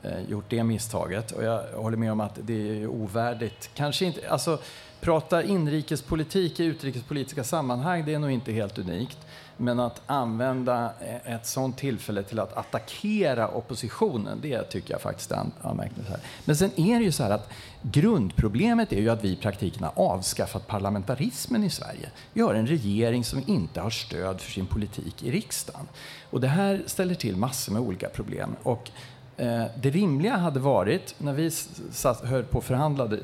eh, 0.04 0.22
gjort 0.30 0.46
det 0.50 0.64
misstaget. 0.64 1.32
Och 1.32 1.44
jag 1.44 1.64
håller 1.74 1.98
med 1.98 2.12
om 2.12 2.20
att 2.20 2.40
det 2.42 2.82
är 2.82 2.88
ovärdigt. 2.88 3.70
Kanske 3.74 4.06
inte, 4.06 4.30
alltså, 4.30 4.60
prata 5.02 5.44
inrikespolitik 5.44 6.60
i 6.60 6.66
utrikespolitiska 6.66 7.44
sammanhang, 7.44 8.06
det 8.06 8.14
är 8.14 8.20
nog 8.20 8.32
inte 8.32 8.52
helt 8.52 8.78
unikt. 8.78 9.18
Men 9.58 9.80
att 9.80 10.02
använda 10.06 10.92
eh, 11.00 11.34
ett 11.34 11.46
sånt 11.46 11.78
tillfälle 11.78 12.24
till 12.24 12.40
att 12.40 12.58
attackera 12.58 13.48
oppositionen, 13.48 14.40
det 14.42 14.64
tycker 14.64 14.94
jag 14.94 15.02
faktiskt 15.02 15.32
är 15.32 15.46
anmärkningsvärt. 15.62 16.22
Men 16.46 16.56
sen 16.56 16.72
är 16.76 17.00
det 17.00 17.06
ju 17.06 17.12
så 17.12 17.24
här 17.24 17.32
att 17.32 17.50
grundproblemet 17.82 18.94
är 18.94 19.02
ju 19.02 19.10
att 19.10 19.24
vi 19.24 19.30
i 19.30 19.36
praktiken 19.36 19.84
har 19.84 19.92
avskaffat 19.96 20.68
parlamentarismen 20.68 21.64
i 21.64 21.70
Sverige. 21.70 22.10
Vi 22.34 22.42
har 22.42 22.54
en 22.54 22.68
regering 22.68 23.24
som 23.24 23.44
inte 23.48 23.82
har 23.82 23.90
stöd 23.90 24.42
för 24.42 24.52
sin 24.52 24.66
politik 24.66 25.24
i 25.24 25.32
riksdagen. 25.32 25.88
Och 26.30 26.42
det 26.42 26.48
här 26.48 26.84
ställer 26.86 27.16
till 27.16 27.36
massor 27.36 27.74
med 27.74 27.82
olika 27.82 28.10
problem. 28.10 28.56
Och 28.64 28.92
eh, 29.38 29.66
det 29.82 29.90
rimliga 29.90 30.38
hade 30.38 30.60
varit, 30.60 31.16
när 31.18 31.34
vi 31.34 31.52
satt, 31.92 32.26
höll 32.26 32.44
på 32.44 32.58
och 32.58 32.64
förhandlade 32.64 33.20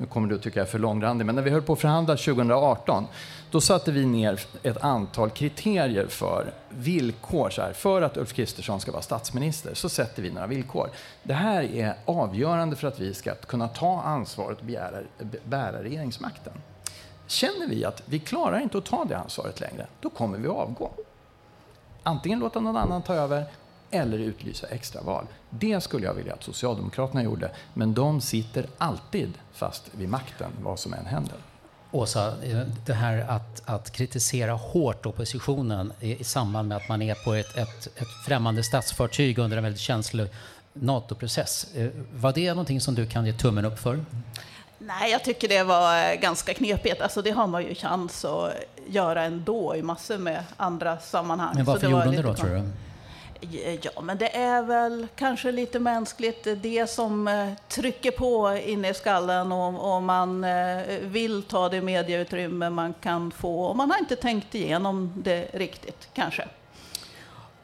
nu 0.00 0.06
kommer 0.06 0.28
du 0.28 0.34
att 0.34 0.42
tycka 0.42 0.60
jag 0.60 0.66
är 0.66 0.70
för 0.70 0.78
långrandig, 0.78 1.26
men 1.26 1.34
när 1.34 1.42
vi 1.42 1.50
höll 1.50 1.62
på 1.62 1.72
att 1.72 1.80
förhandla 1.80 2.16
2018, 2.16 3.06
då 3.50 3.60
satte 3.60 3.92
vi 3.92 4.06
ner 4.06 4.40
ett 4.62 4.84
antal 4.84 5.30
kriterier 5.30 6.06
för 6.06 6.52
villkor. 6.68 7.50
Så 7.50 7.62
här, 7.62 7.72
för 7.72 8.02
att 8.02 8.16
Ulf 8.16 8.32
Kristersson 8.32 8.80
ska 8.80 8.92
vara 8.92 9.02
statsminister 9.02 9.74
så 9.74 9.88
sätter 9.88 10.22
vi 10.22 10.30
några 10.30 10.46
villkor. 10.46 10.90
Det 11.22 11.34
här 11.34 11.62
är 11.62 11.94
avgörande 12.04 12.76
för 12.76 12.88
att 12.88 13.00
vi 13.00 13.14
ska 13.14 13.34
kunna 13.34 13.68
ta 13.68 14.02
ansvaret 14.02 14.58
och 14.58 14.64
begära, 14.64 15.02
bära 15.44 15.82
regeringsmakten. 15.82 16.52
Känner 17.26 17.66
vi 17.68 17.84
att 17.84 18.02
vi 18.06 18.18
klarar 18.18 18.60
inte 18.60 18.78
att 18.78 18.84
ta 18.84 19.04
det 19.04 19.18
ansvaret 19.18 19.60
längre, 19.60 19.86
då 20.00 20.10
kommer 20.10 20.38
vi 20.38 20.48
att 20.48 20.56
avgå. 20.56 20.90
Antingen 22.02 22.38
låta 22.38 22.60
någon 22.60 22.76
annan 22.76 23.02
ta 23.02 23.14
över 23.14 23.44
eller 23.90 24.18
utlysa 24.18 24.66
extraval. 24.66 25.26
Det 25.50 25.80
skulle 25.80 26.06
jag 26.06 26.14
vilja 26.14 26.34
att 26.34 26.42
Socialdemokraterna 26.42 27.22
gjorde, 27.22 27.50
men 27.74 27.94
de 27.94 28.20
sitter 28.20 28.66
alltid 28.78 29.32
fast 29.52 29.90
vid 29.94 30.08
makten, 30.08 30.50
vad 30.62 30.78
som 30.78 30.94
än 30.94 31.06
händer. 31.06 31.38
Åsa, 31.90 32.34
det 32.86 32.92
här 32.92 33.18
att, 33.28 33.62
att 33.64 33.90
kritisera 33.90 34.52
hårt 34.52 35.06
oppositionen 35.06 35.92
i, 36.00 36.20
i 36.20 36.24
samband 36.24 36.68
med 36.68 36.76
att 36.76 36.88
man 36.88 37.02
är 37.02 37.14
på 37.14 37.34
ett, 37.34 37.56
ett, 37.56 37.86
ett 37.96 38.08
främmande 38.26 38.64
statsfartyg 38.64 39.38
under 39.38 39.56
en 39.56 39.62
väldigt 39.62 39.80
känslig 39.80 40.28
NATO-process. 40.72 41.66
Eh, 41.74 41.88
var 42.12 42.32
det 42.32 42.48
någonting 42.48 42.80
som 42.80 42.94
du 42.94 43.06
kan 43.06 43.26
ge 43.26 43.32
tummen 43.32 43.64
upp 43.64 43.78
för? 43.78 44.04
Nej, 44.78 45.10
jag 45.10 45.24
tycker 45.24 45.48
det 45.48 45.62
var 45.62 46.14
ganska 46.14 46.54
knepigt. 46.54 47.00
Alltså, 47.00 47.22
det 47.22 47.30
har 47.30 47.46
man 47.46 47.62
ju 47.62 47.74
chans 47.74 48.24
att 48.24 48.52
göra 48.86 49.24
ändå 49.24 49.76
i 49.76 49.82
massor 49.82 50.18
med 50.18 50.44
andra 50.56 50.98
sammanhang. 50.98 51.52
Men 51.54 51.64
varför 51.64 51.88
gjorde 51.88 52.04
hon 52.04 52.14
det 52.14 52.22
då, 52.22 52.34
tror 52.34 52.50
du? 52.50 52.70
Eh, 53.40 53.78
ja, 53.82 54.00
men 54.00 54.18
det 54.18 54.36
är 54.36 54.62
väl 54.62 55.06
kanske 55.16 55.52
lite 55.52 55.78
mänskligt 55.78 56.46
eh, 56.46 56.54
det 56.54 56.90
som 56.90 57.28
eh, 57.28 57.52
trycker 57.68 58.10
på 58.10 58.60
inne 58.66 58.88
i 58.90 58.94
skallen 58.94 59.52
och, 59.52 59.94
och 59.94 60.02
man 60.02 60.44
eh, 60.44 60.82
vill 61.02 61.42
ta 61.42 61.68
det 61.68 61.80
medieutrymme 61.80 62.70
man 62.70 62.94
kan 62.94 63.30
få. 63.30 63.64
Och 63.64 63.76
man 63.76 63.90
har 63.90 63.98
inte 63.98 64.16
tänkt 64.16 64.54
igenom 64.54 65.12
det 65.16 65.48
riktigt, 65.52 66.08
kanske. 66.14 66.48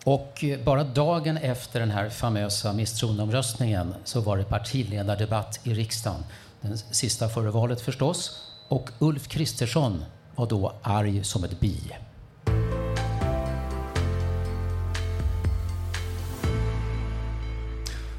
Och 0.04 0.44
eh, 0.44 0.60
bara 0.60 0.84
dagen 0.84 1.36
efter 1.36 1.80
den 1.80 1.90
här 1.90 2.10
famösa 2.10 2.72
misstroendeomröstningen 2.72 3.94
så 4.04 4.20
var 4.20 4.36
det 4.36 4.44
partiledardebatt 4.44 5.60
i 5.66 5.74
riksdagen. 5.74 6.24
Den 6.60 6.78
sista 6.78 7.28
före 7.28 7.50
valet 7.50 7.80
förstås. 7.80 8.50
Och 8.68 8.90
Ulf 8.98 9.28
Kristersson 9.28 10.04
var 10.34 10.46
då 10.46 10.72
arg 10.82 11.24
som 11.24 11.44
ett 11.44 11.60
bi. 11.60 11.80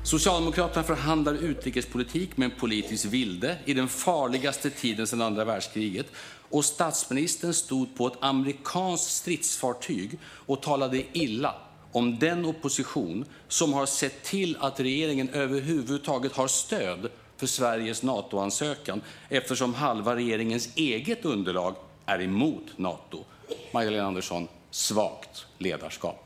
Socialdemokraterna 0.06 0.84
förhandlar 0.84 1.34
utrikespolitik 1.34 2.38
med 2.38 2.46
en 2.52 2.60
politisk 2.60 3.06
vilde 3.06 3.58
i 3.66 3.74
den 3.74 3.88
farligaste 3.88 4.70
tiden 4.70 5.08
sedan 5.08 5.22
andra 5.22 5.46
världskriget. 5.46 6.06
Och 6.50 6.66
statsministern 6.66 7.54
stod 7.54 7.96
på 7.96 8.08
ett 8.08 8.14
amerikanskt 8.20 9.12
stridsfartyg 9.12 10.20
och 10.24 10.62
talade 10.62 11.04
illa 11.14 11.56
om 11.92 12.20
den 12.20 12.46
opposition 12.46 13.26
som 13.48 13.74
har 13.74 13.86
sett 13.86 14.24
till 14.24 14.58
att 14.60 14.80
regeringen 14.80 15.30
överhuvudtaget 15.30 16.36
har 16.36 16.48
stöd 16.48 17.10
för 17.38 17.48
Sveriges 17.48 18.04
NATO-ansökan 18.04 19.02
eftersom 19.30 19.74
halva 19.74 20.16
regeringens 20.16 20.70
eget 20.76 21.26
underlag 21.26 21.76
är 22.06 22.22
emot 22.22 22.78
NATO. 22.78 23.26
Magdalena 23.72 24.08
Andersson, 24.08 24.48
svagt 24.72 25.46
ledarskap. 25.58 26.25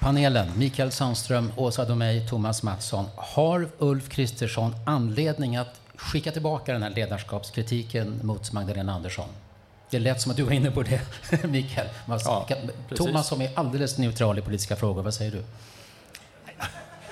Panelen, 0.00 0.48
Mikael 0.56 0.92
Sandström, 0.92 1.52
Åsa 1.56 1.84
Domeij, 1.84 2.28
Thomas 2.28 2.62
Mattsson. 2.62 3.04
Har 3.16 3.68
Ulf 3.78 4.08
Kristersson 4.08 4.74
anledning 4.86 5.56
att 5.56 5.80
skicka 5.96 6.32
tillbaka 6.32 6.72
den 6.72 6.82
här 6.82 6.90
ledarskapskritiken 6.90 8.20
mot 8.22 8.52
Magdalena 8.52 8.92
Andersson? 8.92 9.28
Det 9.90 9.98
lät 9.98 10.20
som 10.20 10.30
att 10.30 10.36
du 10.36 10.42
var 10.42 10.52
inne 10.52 10.70
på 10.70 10.82
det, 10.82 11.00
Mikael. 11.48 11.86
Ja, 12.06 12.48
Thomas 12.96 13.28
som 13.28 13.40
är 13.40 13.50
alldeles 13.54 13.98
neutral 13.98 14.38
i 14.38 14.42
politiska 14.42 14.76
frågor, 14.76 15.02
vad 15.02 15.14
säger 15.14 15.30
du? 15.30 15.44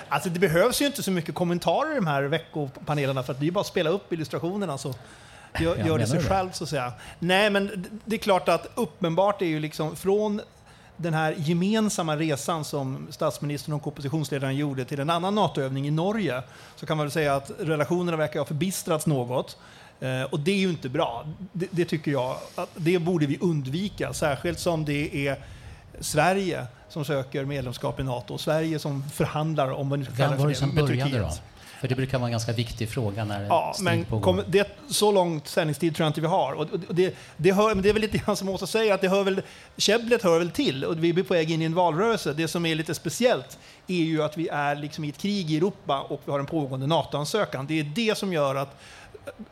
Alltså 0.09 0.29
det 0.29 0.39
behövs 0.39 0.81
ju 0.81 0.85
inte 0.85 1.03
så 1.03 1.11
mycket 1.11 1.35
kommentarer 1.35 1.91
i 1.91 1.95
de 1.95 2.07
här 2.07 2.23
veckopanelerna 2.23 3.23
för 3.23 3.33
att 3.33 3.39
det 3.39 3.47
är 3.47 3.51
bara 3.51 3.61
att 3.61 3.67
spela 3.67 3.89
upp 3.89 4.13
illustrationerna 4.13 4.77
så 4.77 4.93
gör, 5.59 5.75
gör 5.75 5.99
det 5.99 6.07
sig 6.07 6.23
själv 6.23 6.51
så 6.51 6.63
att 6.63 6.69
säga. 6.69 6.93
Nej 7.19 7.49
men 7.49 7.85
det 8.05 8.15
är 8.15 8.19
klart 8.19 8.49
att 8.49 8.67
uppenbart 8.75 9.41
är 9.41 9.45
ju 9.45 9.59
liksom 9.59 9.95
från 9.95 10.41
den 10.97 11.13
här 11.13 11.35
gemensamma 11.37 12.15
resan 12.17 12.65
som 12.65 13.07
statsministern 13.09 13.73
och 13.73 13.87
oppositionsledaren 13.87 14.55
gjorde 14.55 14.85
till 14.85 14.99
en 14.99 15.09
annan 15.09 15.35
NATO-övning 15.35 15.87
i 15.87 15.91
Norge, 15.91 16.43
så 16.75 16.85
kan 16.85 16.97
man 16.97 17.05
väl 17.05 17.11
säga 17.11 17.35
att 17.35 17.51
relationerna 17.59 18.17
verkar 18.17 18.39
ha 18.39 18.45
förbistrats 18.45 19.05
något. 19.05 19.57
Eh, 19.99 20.21
och 20.21 20.39
det 20.39 20.51
är 20.51 20.57
ju 20.57 20.69
inte 20.69 20.89
bra. 20.89 21.25
Det, 21.53 21.67
det, 21.71 21.85
tycker 21.85 22.11
jag, 22.11 22.37
att 22.55 22.69
det 22.75 22.99
borde 22.99 23.25
vi 23.25 23.37
undvika, 23.41 24.13
särskilt 24.13 24.59
som 24.59 24.85
det 24.85 25.27
är 25.27 25.37
Sverige 25.99 26.67
som 26.89 27.05
söker 27.05 27.45
medlemskap 27.45 27.99
i 27.99 28.03
NATO 28.03 28.33
och 28.33 28.41
Sverige 28.41 28.79
som 28.79 29.03
förhandlar 29.03 29.71
om 29.71 29.89
vad 29.89 29.99
ni 29.99 30.05
ska 30.05 30.15
kalla 30.15 30.29
Vem 30.29 30.39
var 30.39 30.47
det 30.47 30.55
som 30.55 30.75
började 30.75 31.19
då? 31.19 31.29
För 31.79 31.87
det 31.87 31.95
brukar 31.95 32.17
vara 32.17 32.27
en 32.27 32.31
ganska 32.31 32.51
viktig 32.51 32.89
fråga 32.89 33.25
när 33.25 33.45
ja, 33.45 33.75
men 33.79 34.05
kom, 34.05 34.43
det, 34.47 34.77
Så 34.89 35.11
långt 35.11 35.47
sändningstid 35.47 35.95
tror 35.95 36.05
jag 36.05 36.09
inte 36.09 36.21
vi 36.21 36.27
har. 36.27 36.53
Och 36.53 36.67
det, 36.89 37.15
det, 37.37 37.51
hör, 37.51 37.75
det 37.75 37.89
är 37.89 37.93
väl 37.93 38.01
lite 38.01 38.17
grann 38.17 38.35
som 38.35 38.49
Åsa 38.49 38.67
säger, 38.67 38.93
att 38.93 39.01
det 39.01 39.09
hör 39.09 39.23
väl, 39.23 39.41
käbblet 39.77 40.23
hör 40.23 40.39
väl 40.39 40.51
till 40.51 40.85
och 40.85 41.03
vi 41.03 41.09
är 41.09 41.23
på 41.23 41.33
väg 41.33 41.51
in 41.51 41.61
i 41.61 41.65
en 41.65 41.75
valrörelse. 41.75 42.33
Det 42.33 42.47
som 42.47 42.65
är 42.65 42.75
lite 42.75 42.93
speciellt 42.93 43.57
är 43.87 43.95
ju 43.95 44.23
att 44.23 44.37
vi 44.37 44.47
är 44.47 44.75
liksom 44.75 45.03
i 45.03 45.09
ett 45.09 45.17
krig 45.17 45.51
i 45.51 45.57
Europa 45.57 46.01
och 46.01 46.21
vi 46.25 46.31
har 46.31 46.39
en 46.39 46.45
pågående 46.45 46.87
NATO-ansökan. 46.87 47.67
Det 47.67 47.79
är 47.79 47.83
det 47.83 48.17
som 48.17 48.33
gör 48.33 48.55
att 48.55 48.79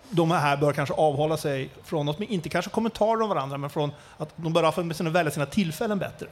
de 0.09 0.31
här 0.31 0.57
bör 0.57 0.73
kanske 0.73 0.95
avhålla 0.95 1.37
sig 1.37 1.69
från, 1.83 2.05
något, 2.05 2.19
inte 2.19 2.49
kanske 2.49 2.71
kommentarer 2.71 3.21
om 3.21 3.29
varandra, 3.29 3.57
men 3.57 3.69
från 3.69 3.91
att 4.17 4.29
de 4.35 4.53
bör 4.53 5.09
välja 5.09 5.31
sina 5.31 5.45
tillfällen 5.45 5.99
bättre. 5.99 6.27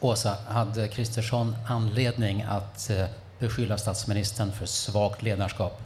Åsa, 0.00 0.36
hade 0.48 0.88
Kristersson 0.88 1.56
anledning 1.68 2.42
att 2.42 2.90
eh, 2.90 3.06
beskylla 3.38 3.78
statsministern 3.78 4.52
för 4.52 4.66
svagt 4.66 5.22
ledarskap? 5.22 5.82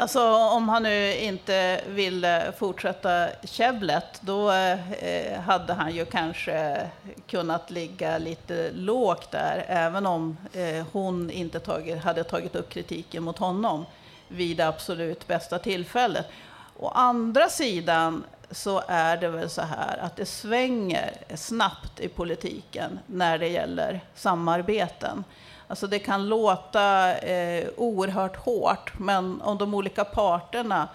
Alltså 0.00 0.20
om 0.34 0.68
han 0.68 0.82
nu 0.82 1.14
inte 1.14 1.80
ville 1.88 2.46
eh, 2.46 2.52
fortsätta 2.52 3.28
käbblet, 3.44 4.20
då 4.20 4.52
eh, 4.52 5.40
hade 5.40 5.72
han 5.72 5.94
ju 5.94 6.04
kanske 6.04 6.86
kunnat 7.26 7.70
ligga 7.70 8.18
lite 8.18 8.70
lågt 8.72 9.30
där, 9.30 9.64
även 9.68 10.06
om 10.06 10.36
eh, 10.52 10.86
hon 10.92 11.30
inte 11.30 11.60
tagit, 11.60 11.98
hade 11.98 12.24
tagit 12.24 12.54
upp 12.54 12.68
kritiken 12.68 13.22
mot 13.22 13.38
honom 13.38 13.86
vid 14.28 14.56
det 14.56 14.68
absolut 14.68 15.26
bästa 15.26 15.58
tillfället. 15.58 16.26
Å 16.76 16.88
andra 16.88 17.48
sidan 17.48 18.24
så 18.50 18.82
är 18.88 19.16
det 19.16 19.28
väl 19.28 19.50
så 19.50 19.62
här 19.62 19.98
att 19.98 20.16
det 20.16 20.26
svänger 20.26 21.12
snabbt 21.34 22.00
i 22.00 22.08
politiken 22.08 22.98
när 23.06 23.38
det 23.38 23.48
gäller 23.48 24.00
samarbeten. 24.14 25.24
Alltså 25.68 25.86
det 25.86 25.98
kan 25.98 26.28
låta 26.28 27.16
eh, 27.18 27.68
oerhört 27.76 28.36
hårt, 28.36 28.98
men 28.98 29.42
om 29.42 29.58
de 29.58 29.74
olika 29.74 30.04
parterna 30.04 30.88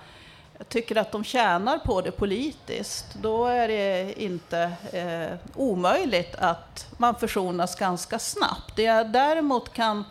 tycker 0.69 0.95
att 0.95 1.11
de 1.11 1.23
tjänar 1.23 1.77
på 1.77 2.01
det 2.01 2.11
politiskt, 2.11 3.13
då 3.21 3.45
är 3.45 3.67
det 3.67 4.13
inte 4.23 4.71
eh, 4.91 5.37
omöjligt 5.55 6.35
att 6.35 6.87
man 6.97 7.15
försonas 7.15 7.75
ganska 7.75 8.19
snabbt. 8.19 8.75
Det 8.75 8.83
jag 8.83 9.09
däremot 9.09 9.73
kan 9.73 10.03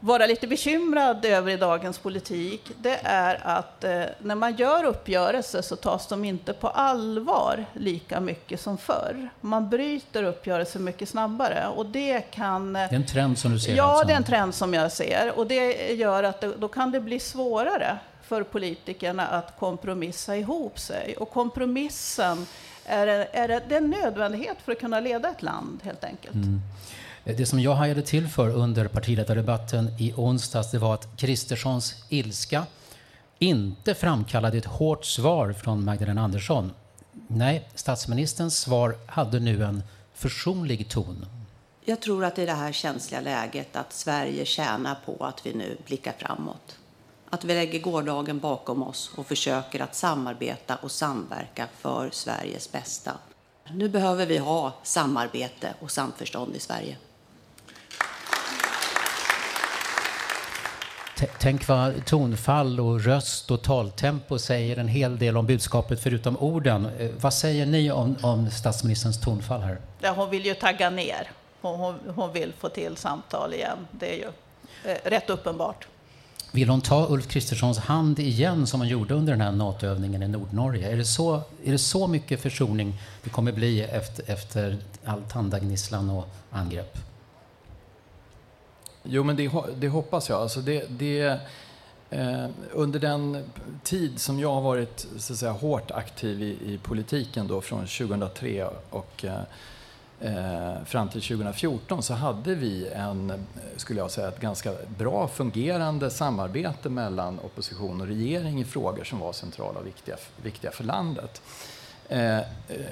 vara 0.00 0.26
lite 0.26 0.46
bekymrad 0.46 1.24
över 1.24 1.52
i 1.52 1.56
dagens 1.56 1.98
politik, 1.98 2.70
det 2.78 3.00
är 3.02 3.40
att 3.42 3.84
eh, 3.84 4.02
när 4.18 4.34
man 4.34 4.56
gör 4.56 4.84
uppgörelser 4.84 5.62
så 5.62 5.76
tas 5.76 6.06
de 6.06 6.24
inte 6.24 6.52
på 6.52 6.68
allvar 6.68 7.64
lika 7.72 8.20
mycket 8.20 8.60
som 8.60 8.78
förr. 8.78 9.30
Man 9.40 9.70
bryter 9.70 10.22
uppgörelser 10.22 10.80
mycket 10.80 11.08
snabbare 11.08 11.66
och 11.68 11.86
det 11.86 12.20
kan... 12.20 12.72
Det 12.72 12.80
är 12.80 12.94
en 12.94 13.06
trend 13.06 13.38
som 13.38 13.52
du 13.52 13.58
ser? 13.58 13.76
Ja, 13.76 13.84
alltså. 13.84 14.06
det 14.06 14.12
är 14.12 14.16
en 14.16 14.24
trend 14.24 14.54
som 14.54 14.74
jag 14.74 14.92
ser 14.92 15.38
och 15.38 15.46
det 15.46 15.92
gör 15.92 16.22
att 16.22 16.40
det, 16.40 16.52
då 16.58 16.68
kan 16.68 16.90
det 16.90 17.00
bli 17.00 17.20
svårare 17.20 17.98
för 18.22 18.42
politikerna 18.42 19.26
att 19.26 19.58
kompromissa 19.58 20.36
ihop 20.36 20.78
sig. 20.78 21.14
Och 21.16 21.30
kompromissen 21.30 22.46
är, 22.84 23.06
är, 23.06 23.48
det 23.48 23.74
är 23.74 23.78
en 23.78 23.90
nödvändighet 23.90 24.56
för 24.64 24.72
att 24.72 24.80
kunna 24.80 25.00
leda 25.00 25.28
ett 25.28 25.42
land 25.42 25.80
helt 25.82 26.04
enkelt. 26.04 26.34
Mm. 26.34 26.60
Eh, 27.24 27.36
det 27.36 27.46
som 27.46 27.60
jag 27.60 27.74
hajade 27.74 28.02
till 28.02 28.28
för 28.28 28.48
under 28.48 28.88
partiledardebatten 28.88 29.90
i 29.98 30.12
onsdags 30.16 30.70
det 30.70 30.78
var 30.78 30.94
att 30.94 31.16
Kristerssons 31.16 31.94
ilska 32.08 32.66
inte 33.38 33.94
framkallade 33.94 34.58
ett 34.58 34.64
hårt 34.64 35.04
svar 35.04 35.52
från 35.52 35.84
Magdalena 35.84 36.22
Andersson. 36.22 36.72
Nej, 37.26 37.68
statsministerns 37.74 38.58
svar 38.58 38.96
hade 39.06 39.40
nu 39.40 39.64
en 39.64 39.82
försonlig 40.14 40.88
ton. 40.88 41.26
Jag 41.84 42.00
tror 42.00 42.24
att 42.24 42.38
i 42.38 42.46
det 42.46 42.52
här 42.52 42.72
känsliga 42.72 43.20
läget 43.20 43.76
att 43.76 43.92
Sverige 43.92 44.44
tjänar 44.44 44.98
på 45.06 45.24
att 45.24 45.46
vi 45.46 45.54
nu 45.54 45.76
blickar 45.86 46.14
framåt. 46.18 46.78
Att 47.30 47.44
vi 47.44 47.54
lägger 47.54 47.80
gårdagen 47.80 48.38
bakom 48.38 48.82
oss 48.82 49.10
och 49.16 49.26
försöker 49.26 49.80
att 49.80 49.94
samarbeta 49.94 50.76
och 50.76 50.90
samverka 50.90 51.66
för 51.78 52.10
Sveriges 52.12 52.72
bästa. 52.72 53.12
Nu 53.70 53.88
behöver 53.88 54.26
vi 54.26 54.38
ha 54.38 54.72
samarbete 54.82 55.74
och 55.80 55.90
samförstånd 55.90 56.56
i 56.56 56.58
Sverige. 56.58 56.96
Tänk 61.38 61.68
vad 61.68 62.04
tonfall 62.04 62.80
och 62.80 63.04
röst 63.04 63.50
och 63.50 63.62
taltempo 63.62 64.38
säger 64.38 64.76
en 64.76 64.88
hel 64.88 65.18
del 65.18 65.36
om 65.36 65.46
budskapet 65.46 66.00
förutom 66.00 66.36
orden. 66.36 66.88
Eh, 66.98 67.10
vad 67.20 67.34
säger 67.34 67.66
ni 67.66 67.90
om, 67.90 68.16
om 68.22 68.50
statsministerns 68.50 69.20
tonfall 69.20 69.60
här? 69.60 69.78
Ja, 70.00 70.12
hon 70.16 70.30
vill 70.30 70.46
ju 70.46 70.54
tagga 70.54 70.90
ner. 70.90 71.30
Hon, 71.60 71.80
hon, 71.80 71.94
hon 72.14 72.32
vill 72.32 72.52
få 72.58 72.68
till 72.68 72.96
samtal 72.96 73.54
igen. 73.54 73.78
Det 73.90 74.14
är 74.14 74.16
ju 74.16 74.30
eh, 74.92 74.98
rätt 75.04 75.30
uppenbart. 75.30 75.86
Vill 76.52 76.68
hon 76.68 76.80
ta 76.80 77.06
Ulf 77.08 77.28
Kristerssons 77.28 77.78
hand 77.78 78.18
igen 78.18 78.66
som 78.66 78.80
hon 78.80 78.88
gjorde 78.88 79.14
under 79.14 79.32
den 79.32 79.40
här 79.40 79.52
NATO-övningen 79.52 80.22
i 80.22 80.28
Nordnorge? 80.28 80.92
Är 80.92 80.96
det, 80.96 81.04
så, 81.04 81.34
är 81.64 81.72
det 81.72 81.78
så 81.78 82.06
mycket 82.06 82.40
försoning 82.40 82.94
det 83.24 83.30
kommer 83.30 83.52
bli 83.52 83.80
efter, 83.82 84.32
efter 84.32 84.76
all 85.04 85.22
tandagnisslan 85.22 86.10
och 86.10 86.28
angrepp? 86.50 86.98
Jo, 89.02 89.24
men 89.24 89.36
det, 89.36 89.50
det 89.76 89.88
hoppas 89.88 90.28
jag. 90.28 90.40
Alltså 90.40 90.60
det, 90.60 90.84
det, 90.88 91.40
eh, 92.10 92.46
under 92.72 93.00
den 93.00 93.50
tid 93.82 94.20
som 94.20 94.40
jag 94.40 94.54
har 94.54 94.60
varit 94.60 95.06
så 95.18 95.32
att 95.32 95.38
säga, 95.38 95.52
hårt 95.52 95.90
aktiv 95.90 96.42
i, 96.42 96.74
i 96.74 96.78
politiken, 96.82 97.48
då, 97.48 97.60
från 97.60 97.86
2003 97.86 98.68
och 98.90 99.24
eh, 99.24 99.40
eh, 100.20 100.84
fram 100.84 101.08
till 101.08 101.22
2014, 101.22 102.02
så 102.02 102.14
hade 102.14 102.54
vi 102.54 102.88
en, 102.88 103.46
skulle 103.76 104.00
jag 104.00 104.10
säga, 104.10 104.28
ett 104.28 104.40
ganska 104.40 104.72
bra 104.98 105.28
fungerande 105.28 106.10
samarbete 106.10 106.88
mellan 106.88 107.38
opposition 107.40 108.00
och 108.00 108.06
regering 108.06 108.60
i 108.60 108.64
frågor 108.64 109.04
som 109.04 109.18
var 109.18 109.32
centrala 109.32 109.78
och 109.78 109.86
viktiga, 109.86 110.16
viktiga 110.42 110.70
för 110.70 110.84
landet. 110.84 111.42
Eh, 112.08 112.40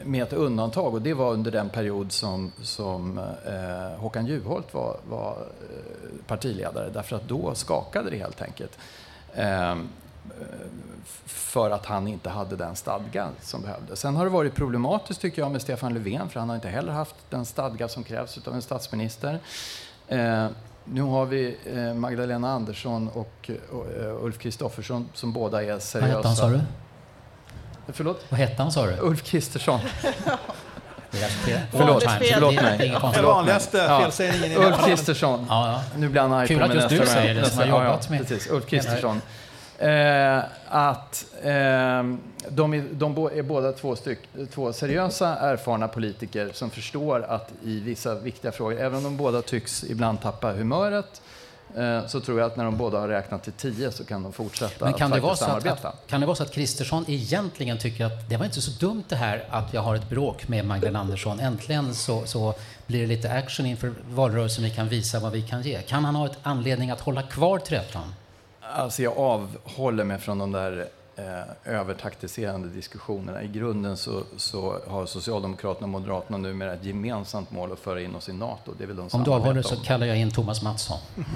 med 0.04 0.22
ett 0.22 0.32
undantag 0.32 0.94
och 0.94 1.02
det 1.02 1.14
var 1.14 1.32
under 1.32 1.50
den 1.50 1.68
period 1.68 2.12
som, 2.12 2.52
som 2.62 3.18
eh, 3.18 4.00
Håkan 4.00 4.26
Juholt 4.26 4.74
var, 4.74 4.96
var 5.08 5.30
eh, 5.30 6.26
partiledare 6.26 6.90
därför 6.90 7.16
att 7.16 7.28
då 7.28 7.54
skakade 7.54 8.10
det 8.10 8.16
helt 8.16 8.42
enkelt. 8.42 8.78
Eh, 9.34 9.76
för 11.26 11.70
att 11.70 11.86
han 11.86 12.08
inte 12.08 12.30
hade 12.30 12.56
den 12.56 12.76
stadga 12.76 13.28
som 13.40 13.62
behövdes. 13.62 14.00
Sen 14.00 14.16
har 14.16 14.24
det 14.24 14.30
varit 14.30 14.54
problematiskt 14.54 15.20
tycker 15.20 15.42
jag 15.42 15.52
med 15.52 15.62
Stefan 15.62 15.94
Löfven 15.94 16.28
för 16.28 16.40
han 16.40 16.48
har 16.48 16.56
inte 16.56 16.68
heller 16.68 16.92
haft 16.92 17.14
den 17.30 17.44
stadga 17.44 17.88
som 17.88 18.04
krävs 18.04 18.46
av 18.46 18.54
en 18.54 18.62
statsminister. 18.62 19.38
Eh, 20.08 20.46
nu 20.84 21.00
har 21.00 21.26
vi 21.26 21.56
eh, 21.64 21.94
Magdalena 21.94 22.50
Andersson 22.50 23.08
och, 23.08 23.50
Ulf 24.20 24.38
Kristoffersson 24.38 25.08
som 25.14 25.32
båda 25.32 25.62
är 25.64 25.78
seriösa. 25.78 26.00
Vad 26.00 26.08
hette 26.08 26.28
han 26.28 26.36
sa 26.36 26.48
du? 26.48 26.60
Förlåt? 27.92 28.24
Vad 28.28 28.40
hette 28.40 28.62
han 28.62 28.72
sa 28.72 28.86
du? 28.86 28.96
Ulf 29.00 29.22
Kristersson. 29.22 29.80
Förlåt, 31.70 32.02
förlåt 32.34 32.54
mig. 32.54 32.98
Den 33.14 33.24
vanligaste 33.24 33.78
ja. 33.78 34.00
felsägningen 34.00 34.52
i 34.52 34.64
Ulf 34.64 34.84
Kristersson. 34.84 35.46
Ja, 35.48 35.72
ja. 35.72 35.98
Nu 35.98 36.08
blir 36.08 36.20
han 36.20 36.32
arg 36.32 36.48
Kul 36.48 36.58
på 36.58 36.64
att 36.64 36.70
mig 36.70 36.78
just 36.78 36.88
du 36.88 37.06
säger 37.06 37.34
det, 37.34 37.50
som 37.50 37.58
har 37.58 37.66
jobbat 37.66 38.10
med... 38.10 38.20
Precis, 38.20 38.50
Ulf 38.50 38.66
Kristersson. 38.66 39.20
Eh, 39.78 40.38
att 40.68 41.26
eh, 41.42 41.52
de, 42.48 42.74
är, 42.74 42.84
de 42.92 43.28
är 43.34 43.42
båda 43.42 43.72
två, 43.72 43.96
styck, 43.96 44.18
två 44.54 44.72
seriösa, 44.72 45.36
erfarna 45.36 45.88
politiker 45.88 46.50
som 46.52 46.70
förstår 46.70 47.22
att 47.28 47.52
i 47.64 47.80
vissa 47.80 48.14
viktiga 48.14 48.52
frågor, 48.52 48.80
även 48.80 48.94
om 48.94 49.02
de 49.02 49.16
båda 49.16 49.42
tycks 49.42 49.84
ibland 49.84 50.22
tappa 50.22 50.52
humöret, 50.52 51.20
Eh, 51.20 51.35
så 52.06 52.20
tror 52.20 52.38
jag 52.38 52.46
att 52.46 52.56
när 52.56 52.64
de 52.64 52.76
båda 52.76 53.00
har 53.00 53.08
räknat 53.08 53.42
till 53.42 53.52
tio 53.52 53.90
så 53.90 54.04
kan 54.04 54.22
de 54.22 54.32
fortsätta 54.32 54.84
Men 54.84 54.94
kan 54.94 55.12
att 55.12 55.18
det 55.18 55.20
vara 55.20 55.36
samarbeta. 55.36 55.72
Att, 55.72 55.84
att, 55.84 56.06
kan 56.06 56.20
det 56.20 56.26
vara 56.26 56.36
så 56.36 56.42
att 56.42 56.52
Kristersson 56.52 57.04
egentligen 57.08 57.78
tycker 57.78 58.04
att 58.04 58.28
det 58.28 58.36
var 58.36 58.44
inte 58.44 58.60
så 58.60 58.70
dumt 58.70 59.04
det 59.08 59.16
här 59.16 59.44
att 59.50 59.74
jag 59.74 59.82
har 59.82 59.94
ett 59.94 60.10
bråk 60.10 60.48
med 60.48 60.66
Magdalena 60.66 60.98
Andersson. 60.98 61.40
Äntligen 61.40 61.94
så, 61.94 62.26
så 62.26 62.54
blir 62.86 63.00
det 63.00 63.06
lite 63.06 63.32
action 63.32 63.66
inför 63.66 63.92
valrörelsen. 64.08 64.64
Vi 64.64 64.70
kan 64.70 64.88
visa 64.88 65.20
vad 65.20 65.32
vi 65.32 65.42
kan 65.42 65.62
ge. 65.62 65.82
Kan 65.82 66.04
han 66.04 66.14
ha 66.14 66.26
ett 66.26 66.38
anledning 66.42 66.90
att 66.90 67.00
hålla 67.00 67.22
kvar 67.22 67.58
trätan? 67.58 68.14
Alltså 68.60 69.02
jag 69.02 69.18
avhåller 69.18 70.04
mig 70.04 70.18
från 70.18 70.38
de 70.38 70.52
där 70.52 70.86
eh, 71.16 71.74
övertaktiserande 71.74 72.68
diskussionerna. 72.68 73.42
I 73.42 73.48
grunden 73.48 73.96
så, 73.96 74.22
så 74.36 74.78
har 74.86 75.06
Socialdemokraterna 75.06 75.84
och 75.84 75.88
Moderaterna 75.88 76.38
numera 76.38 76.74
ett 76.74 76.84
gemensamt 76.84 77.50
mål 77.50 77.72
att 77.72 77.78
föra 77.78 78.00
in 78.00 78.14
oss 78.14 78.28
i 78.28 78.32
NATO. 78.32 78.72
Det 78.78 78.86
vill 78.86 78.96
de 78.96 79.08
Om 79.12 79.24
du 79.24 79.30
avhåller 79.30 79.62
så 79.62 79.76
kallar 79.76 80.06
jag 80.06 80.16
in 80.16 80.30
Thomas 80.30 80.62
Mattsson. 80.62 80.98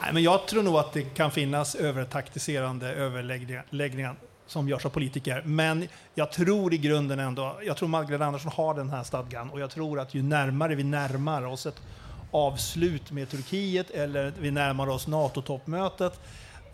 Nej, 0.00 0.12
men 0.12 0.22
jag 0.22 0.46
tror 0.46 0.62
nog 0.62 0.76
att 0.76 0.92
det 0.92 1.02
kan 1.02 1.30
finnas 1.30 1.74
övertaktiserande 1.74 2.92
överläggningar 2.92 4.16
som 4.46 4.68
görs 4.68 4.86
av 4.86 4.90
politiker. 4.90 5.42
Men 5.44 5.88
jag 6.14 6.32
tror 6.32 6.74
i 6.74 6.78
grunden 6.78 7.18
ändå, 7.18 7.58
jag 7.64 7.76
tror 7.76 7.88
Magdalena 7.88 8.26
Andersson 8.26 8.52
har 8.54 8.74
den 8.74 8.90
här 8.90 9.04
stadgan 9.04 9.50
och 9.50 9.60
jag 9.60 9.70
tror 9.70 10.00
att 10.00 10.14
ju 10.14 10.22
närmare 10.22 10.74
vi 10.74 10.84
närmar 10.84 11.46
oss 11.46 11.66
ett 11.66 11.82
avslut 12.30 13.10
med 13.10 13.28
Turkiet 13.28 13.90
eller 13.90 14.32
vi 14.40 14.50
närmar 14.50 14.88
oss 14.88 15.06
NATO-toppmötet 15.06 16.20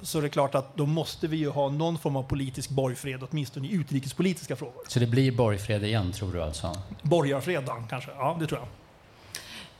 så 0.02 0.18
är 0.18 0.22
det 0.22 0.28
klart 0.28 0.54
att 0.54 0.76
då 0.76 0.87
måste 0.87 1.26
vi 1.26 1.37
ju 1.37 1.50
ha 1.50 1.68
någon 1.70 1.98
form 1.98 2.16
av 2.16 2.22
politisk 2.22 2.70
borgfred, 2.70 3.22
åtminstone 3.30 3.68
i 3.68 3.72
utrikespolitiska 3.72 4.56
frågor. 4.56 4.82
Så 4.88 4.98
det 4.98 5.06
blir 5.06 5.32
borgfred 5.32 5.84
igen, 5.84 6.12
tror 6.12 6.32
du 6.32 6.42
alltså? 6.42 6.72
Borgarfred 7.02 7.68
kanske, 7.90 8.10
ja 8.10 8.37
det 8.40 8.46
tror 8.46 8.60
jag. 8.60 8.68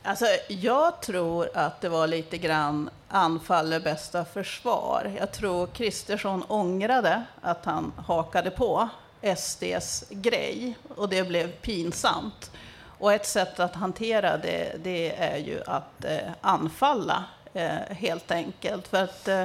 Alltså, 0.07 0.25
jag 0.47 1.01
tror 1.01 1.49
att 1.53 1.81
det 1.81 1.89
var 1.89 2.07
lite 2.07 2.37
grann 2.37 2.89
anfall 3.09 3.73
är 3.73 3.79
bästa 3.79 4.25
försvar. 4.25 5.11
Jag 5.19 5.31
tror 5.31 5.67
Kristersson 5.67 6.43
ångrade 6.47 7.23
att 7.41 7.65
han 7.65 7.93
hakade 7.97 8.51
på 8.51 8.89
SDs 9.37 10.03
grej 10.09 10.77
och 10.95 11.09
det 11.09 11.23
blev 11.23 11.51
pinsamt. 11.51 12.51
Och 12.99 13.13
ett 13.13 13.25
sätt 13.25 13.59
att 13.59 13.75
hantera 13.75 14.37
det, 14.37 14.75
det 14.83 15.15
är 15.15 15.37
ju 15.37 15.61
att 15.67 16.05
eh, 16.05 16.31
anfalla 16.41 17.23
eh, 17.53 17.75
helt 17.89 18.31
enkelt. 18.31 18.87
För 18.87 19.03
att 19.03 19.27
eh, 19.27 19.43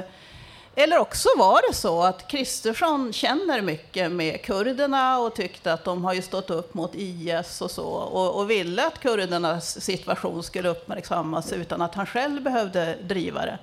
eller 0.75 0.97
också 0.97 1.29
var 1.37 1.69
det 1.69 1.75
så 1.75 2.03
att 2.03 2.27
Kristersson 2.27 3.13
känner 3.13 3.61
mycket 3.61 4.11
med 4.11 4.41
kurderna 4.41 5.19
och 5.19 5.35
tyckte 5.35 5.73
att 5.73 5.83
de 5.83 6.05
har 6.05 6.13
ju 6.13 6.21
stått 6.21 6.49
upp 6.49 6.73
mot 6.73 6.91
IS 6.95 7.61
och 7.61 7.71
så 7.71 7.85
och, 7.87 8.39
och 8.39 8.49
ville 8.49 8.87
att 8.87 8.99
kurdernas 8.99 9.81
situation 9.81 10.43
skulle 10.43 10.69
uppmärksammas 10.69 11.53
utan 11.53 11.81
att 11.81 11.95
han 11.95 12.05
själv 12.05 12.41
behövde 12.41 12.97
driva 13.01 13.45
det. 13.45 13.59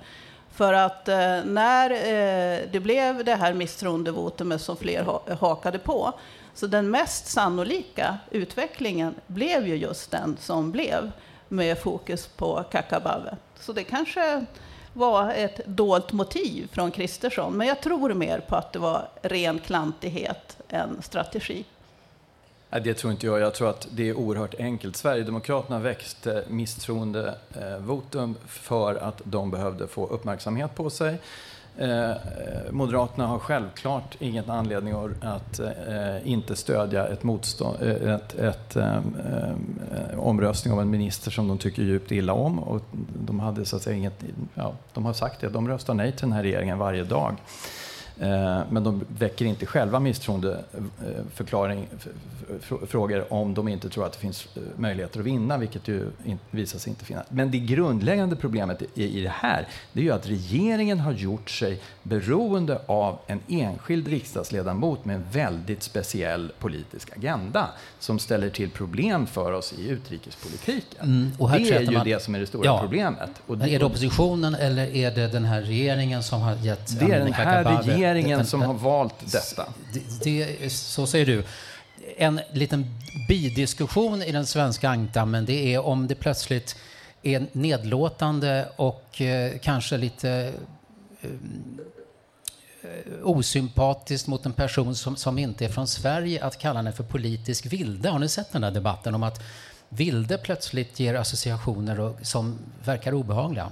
För 0.53 0.73
att 0.73 1.07
eh, 1.07 1.43
när 1.45 1.91
eh, 1.91 2.59
det 2.71 2.79
blev 2.79 3.25
det 3.25 3.35
här 3.35 3.53
misstroendevotumet 3.53 4.61
som 4.61 4.77
fler 4.77 5.03
ha, 5.03 5.21
hakade 5.39 5.79
på, 5.79 6.13
så 6.53 6.67
den 6.67 6.91
mest 6.91 7.27
sannolika 7.27 8.17
utvecklingen 8.31 9.15
blev 9.27 9.67
ju 9.67 9.75
just 9.75 10.11
den 10.11 10.37
som 10.39 10.71
blev 10.71 11.11
med 11.47 11.79
fokus 11.79 12.27
på 12.27 12.63
Kakabaveh. 12.71 13.33
Så 13.59 13.73
det 13.73 13.83
kanske 13.83 14.45
var 14.93 15.31
ett 15.33 15.61
dolt 15.65 16.11
motiv 16.11 16.69
från 16.71 16.91
Kristersson, 16.91 17.57
men 17.57 17.67
jag 17.67 17.81
tror 17.81 18.13
mer 18.13 18.39
på 18.39 18.55
att 18.55 18.73
det 18.73 18.79
var 18.79 19.07
ren 19.21 19.59
klantighet 19.59 20.57
än 20.69 21.01
strategi. 21.01 21.65
Nej, 22.69 22.81
det 22.81 22.93
tror 22.93 23.11
inte 23.11 23.25
jag. 23.25 23.39
Jag 23.39 23.53
tror 23.53 23.69
att 23.69 23.87
det 23.91 24.09
är 24.09 24.13
oerhört 24.13 24.55
enkelt. 24.59 24.95
Sverigedemokraterna 24.95 25.79
växte 25.79 26.43
misstroendevotum 26.47 28.35
för 28.47 28.95
att 28.95 29.21
de 29.23 29.51
behövde 29.51 29.87
få 29.87 30.07
uppmärksamhet 30.07 30.75
på 30.75 30.89
sig. 30.89 31.17
Eh, 31.77 32.09
eh, 32.09 32.15
Moderaterna 32.71 33.27
har 33.27 33.39
självklart 33.39 34.15
ingen 34.19 34.49
anledning 34.49 34.93
att 35.21 35.59
eh, 35.59 36.27
inte 36.27 36.55
stödja 36.55 37.07
ett 37.07 37.23
motstånd, 37.23 37.77
eh, 37.81 38.13
ett, 38.13 38.35
ett, 38.35 38.75
eh, 38.75 38.95
eh, 38.95 40.19
omröstning 40.19 40.73
om 40.73 40.79
en 40.79 40.89
minister 40.89 41.31
som 41.31 41.47
de 41.47 41.57
tycker 41.57 41.83
djupt 41.83 42.11
illa 42.11 42.33
om. 42.33 42.59
Och 42.59 42.81
de, 43.25 43.39
hade, 43.39 43.65
så 43.65 43.75
att 43.75 43.81
säga, 43.81 43.95
inget, 43.95 44.23
ja, 44.53 44.73
de 44.93 45.05
har 45.05 45.13
sagt 45.13 45.41
det, 45.41 45.49
de 45.49 45.67
röstar 45.67 45.93
nej 45.93 46.11
till 46.11 46.21
den 46.21 46.31
här 46.31 46.43
regeringen 46.43 46.77
varje 46.77 47.03
dag. 47.03 47.35
Eh, 48.19 48.61
men 48.69 48.83
de 48.83 49.05
väcker 49.17 49.45
inte 49.45 49.65
själva 49.65 49.99
misstroendeförklaring, 49.99 51.87
frågor 52.87 53.33
om 53.33 53.53
de 53.53 53.67
inte 53.67 53.89
tror 53.89 54.05
att 54.05 54.13
det 54.13 54.19
finns 54.19 54.47
eh, 54.55 54.61
möjligheter 54.75 55.19
att 55.19 55.25
vinna, 55.25 55.57
vilket 55.57 55.87
ju 55.87 56.07
visar 56.51 56.79
sig 56.79 56.89
inte 56.89 57.05
finnas. 57.05 57.25
Men 57.29 57.51
det 57.51 57.59
grundläggande 57.59 58.35
problemet 58.35 58.81
i 58.93 59.21
det 59.21 59.33
här, 59.35 59.67
det 59.93 59.99
är 59.99 60.03
ju 60.03 60.11
att 60.11 60.27
regeringen 60.27 60.99
har 60.99 61.11
gjort 61.11 61.49
sig 61.49 61.79
beroende 62.03 62.81
av 62.85 63.19
en 63.27 63.39
enskild 63.47 64.07
riksdagsledamot 64.07 65.05
med 65.05 65.15
en 65.15 65.25
väldigt 65.31 65.83
speciell 65.83 66.51
politisk 66.59 67.17
agenda 67.17 67.67
som 67.99 68.19
ställer 68.19 68.49
till 68.49 68.69
problem 68.69 69.27
för 69.27 69.51
oss 69.51 69.73
i 69.73 69.89
utrikespolitiken. 69.89 71.01
Mm, 71.01 71.31
det 71.37 71.75
är 71.75 71.81
ju 71.81 71.91
man, 71.91 72.05
det 72.05 72.23
som 72.23 72.35
är 72.35 72.39
det 72.39 72.47
stora 72.47 72.65
ja, 72.65 72.79
problemet. 72.81 73.29
Och 73.47 73.55
är 73.55 73.79
det 73.79 73.85
oppositionen 73.85 74.55
eller 74.55 74.95
är 74.95 75.11
det 75.11 75.27
den 75.27 75.45
här 75.45 75.61
regeringen 75.61 76.23
som 76.23 76.41
har 76.41 76.55
gett 76.55 76.99
Det 76.99 77.05
är 77.05 77.19
den 77.19 77.33
här 77.33 77.63
regeringen 77.63 78.08
regeringen 78.13 78.45
som 78.45 78.61
har 78.61 78.73
valt 78.73 79.31
detta. 79.31 79.73
Det, 79.93 80.23
det, 80.23 80.69
så 80.71 81.07
säger 81.07 81.25
du. 81.25 81.43
En 82.17 82.41
liten 82.53 82.85
bidiskussion 83.27 84.21
i 84.21 84.31
den 84.31 84.45
svenska 84.45 84.89
ankdammen 84.89 85.45
det 85.45 85.73
är 85.73 85.85
om 85.85 86.07
det 86.07 86.15
plötsligt 86.15 86.75
är 87.23 87.47
nedlåtande 87.51 88.69
och 88.75 89.21
eh, 89.21 89.57
kanske 89.61 89.97
lite 89.97 90.53
eh, 91.21 91.29
osympatiskt 93.23 94.27
mot 94.27 94.45
en 94.45 94.53
person 94.53 94.95
som, 94.95 95.15
som 95.15 95.37
inte 95.37 95.65
är 95.65 95.69
från 95.69 95.87
Sverige 95.87 96.45
att 96.45 96.59
kalla 96.59 96.79
henne 96.79 96.91
för 96.91 97.03
politisk 97.03 97.65
vilde. 97.65 98.09
Har 98.09 98.19
ni 98.19 98.29
sett 98.29 98.51
den 98.51 98.61
där 98.61 98.71
debatten 98.71 99.15
om 99.15 99.23
att 99.23 99.41
vilde 99.89 100.37
plötsligt 100.37 100.99
ger 100.99 101.15
associationer 101.15 101.99
och, 101.99 102.15
som 102.21 102.59
verkar 102.83 103.13
obehagliga? 103.13 103.71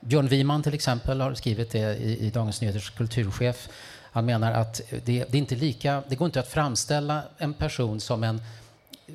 Björn 0.00 0.28
Wiman 0.28 0.62
till 0.62 0.74
exempel 0.74 1.20
har 1.20 1.34
skrivit 1.34 1.70
det 1.70 1.96
i, 1.96 2.26
i 2.26 2.30
Dagens 2.30 2.60
Nyheters 2.60 2.90
kulturchef. 2.90 3.68
Han 4.12 4.26
menar 4.26 4.52
att 4.52 4.80
det, 4.90 5.00
det, 5.04 5.34
är 5.34 5.36
inte 5.36 5.54
lika, 5.54 6.02
det 6.08 6.16
går 6.16 6.26
inte 6.26 6.40
att 6.40 6.48
framställa 6.48 7.22
en 7.38 7.54
person 7.54 8.00
som 8.00 8.24
en 8.24 8.40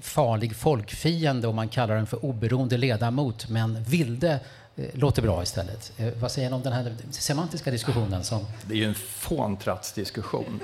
farlig 0.02 0.56
folkfiende 0.56 1.48
om 1.48 1.56
man 1.56 1.69
kallar 1.69 1.96
den 1.96 2.08
för 2.08 2.26
oberoende 2.26 2.78
ledamot, 2.78 3.50
men 3.50 3.84
vilde 3.84 4.39
eh, 4.76 4.86
låter 4.93 5.22
bra 5.22 5.43
istället. 5.43 5.91
Eh, 5.98 6.08
vad 6.22 6.32
säger 6.32 6.50
ni 6.50 6.56
om 6.56 6.62
den 6.62 6.74
här 6.74 6.96
semantiska 7.12 7.72
diskussionen? 7.72 8.24
Som... 8.24 8.46
Det 8.67 8.74
är 8.74 8.78
ju 8.78 8.86
en 8.86 8.96
fåntrattsdiskussion. 8.96 10.60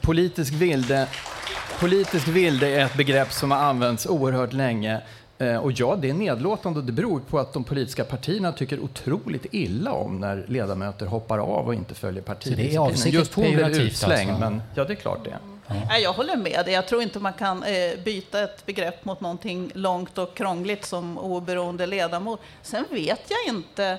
Politisk 0.00 0.52
vilde, 0.52 1.08
politisk 1.80 2.28
vilde 2.28 2.68
är 2.68 2.84
ett 2.84 2.96
begrepp 2.96 3.32
som 3.32 3.50
har 3.50 3.58
använts 3.58 4.06
oerhört 4.06 4.52
länge 4.52 5.00
och 5.62 5.72
ja, 5.72 5.96
det 5.96 6.10
är 6.10 6.14
nedlåtande 6.14 6.78
och 6.78 6.84
det 6.84 6.92
beror 6.92 7.20
på 7.20 7.38
att 7.38 7.52
de 7.52 7.64
politiska 7.64 8.04
partierna 8.04 8.52
tycker 8.52 8.80
otroligt 8.80 9.46
illa 9.50 9.92
om 9.92 10.20
när 10.20 10.44
ledamöter 10.48 11.06
hoppar 11.06 11.38
av 11.38 11.66
och 11.66 11.74
inte 11.74 11.94
följer 11.94 12.22
partidisciplinen. 12.22 13.12
Just 13.12 13.34
hon 13.34 13.54
blev 13.54 13.70
utslängd, 13.70 14.30
alltså. 14.30 14.50
men 14.50 14.62
ja, 14.74 14.84
det 14.84 14.92
är 14.92 14.96
klart 14.96 15.24
det. 15.24 15.30
Ja. 15.30 15.98
Jag 15.98 16.12
håller 16.12 16.36
med 16.36 16.64
dig. 16.64 16.74
Jag 16.74 16.88
tror 16.88 17.02
inte 17.02 17.18
man 17.18 17.32
kan 17.32 17.62
eh, 17.62 18.04
byta 18.04 18.42
ett 18.42 18.66
begrepp 18.66 19.04
mot 19.04 19.20
någonting 19.20 19.70
långt 19.74 20.18
och 20.18 20.36
krångligt 20.36 20.84
som 20.84 21.18
oberoende 21.18 21.86
ledamot. 21.86 22.40
Sen 22.62 22.84
vet 22.90 23.22
jag 23.28 23.54
inte 23.54 23.98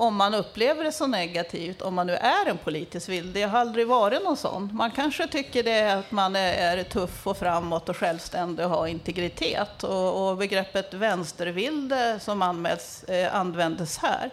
om 0.00 0.16
man 0.16 0.34
upplever 0.34 0.84
det 0.84 0.92
så 0.92 1.06
negativt, 1.06 1.82
om 1.82 1.94
man 1.94 2.06
nu 2.06 2.14
är 2.14 2.50
en 2.50 2.58
politisk 2.58 3.08
vilde. 3.08 3.40
Jag 3.40 3.48
har 3.48 3.58
aldrig 3.58 3.86
varit 3.86 4.24
någon 4.24 4.36
sån. 4.36 4.70
Man 4.72 4.90
kanske 4.90 5.26
tycker 5.28 5.62
det 5.62 5.70
är 5.70 5.96
att 5.96 6.10
man 6.10 6.36
är, 6.36 6.82
tuff 6.82 7.26
och 7.26 7.36
framåt 7.36 7.88
och 7.88 7.96
självständig 7.96 8.66
och 8.66 8.70
har 8.70 8.86
integritet. 8.86 9.84
Och, 9.84 10.30
och 10.30 10.36
begreppet 10.36 10.94
vänstervilde 10.94 12.20
som 12.20 12.42
anmäls, 12.42 13.04
eh, 13.04 13.34
användes 13.34 13.98
här, 13.98 14.30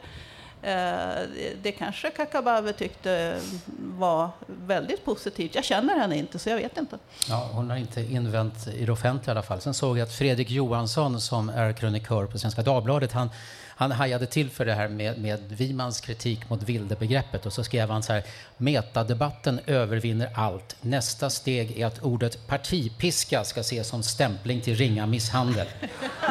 eh, 0.62 1.28
det 1.62 1.72
kanske 1.72 2.10
Kakabaveh 2.10 2.72
tyckte 2.72 3.40
var 3.78 4.30
väldigt 4.46 5.06
positivt. 5.06 5.56
Jag 5.56 5.64
känner 5.64 6.00
henne 6.00 6.18
inte, 6.18 6.40
så 6.40 6.50
jag 6.50 6.58
vet 6.58 6.78
inte. 6.78 6.98
Ja, 7.30 7.50
hon 7.54 7.70
har 7.70 7.78
inte 7.78 8.02
invänt 8.02 8.68
i 8.68 8.86
det 8.86 8.92
offentliga 8.92 9.32
i 9.32 9.38
alla 9.38 9.44
fall. 9.44 9.62
Sen 9.62 9.74
såg 9.74 9.98
jag 9.98 10.06
att 10.06 10.14
Fredrik 10.14 10.50
Johansson, 10.50 11.22
som 11.22 11.50
är 11.50 11.74
krönikör 11.74 12.26
på 12.26 12.40
Svenska 12.40 12.62
Dagbladet, 12.62 13.12
han 13.12 13.30
han 13.78 13.92
hajade 13.92 14.26
till 14.26 14.50
för 14.50 14.66
det 14.66 14.74
här 14.74 14.88
med, 14.88 15.18
med 15.18 15.40
Wimans 15.50 16.02
kritik 16.02 16.50
mot 16.50 16.64
vildebegreppet 16.64 17.46
och 17.46 17.54
så 17.54 17.64
skrev 17.64 17.90
han 17.90 18.04
så 18.04 18.14
här, 18.14 18.24
metadebatten 18.58 19.60
övervinner 19.66 20.30
allt. 20.36 20.76
Nästa 20.82 21.30
steg 21.30 21.80
är 21.80 21.86
att 21.86 22.04
ordet 22.04 22.48
partipiska 22.48 23.44
ska 23.44 23.60
ses 23.60 23.88
som 23.88 24.04
stämpling 24.04 24.62
till 24.62 24.76
ringa 24.76 25.06
misshandel. 25.06 25.68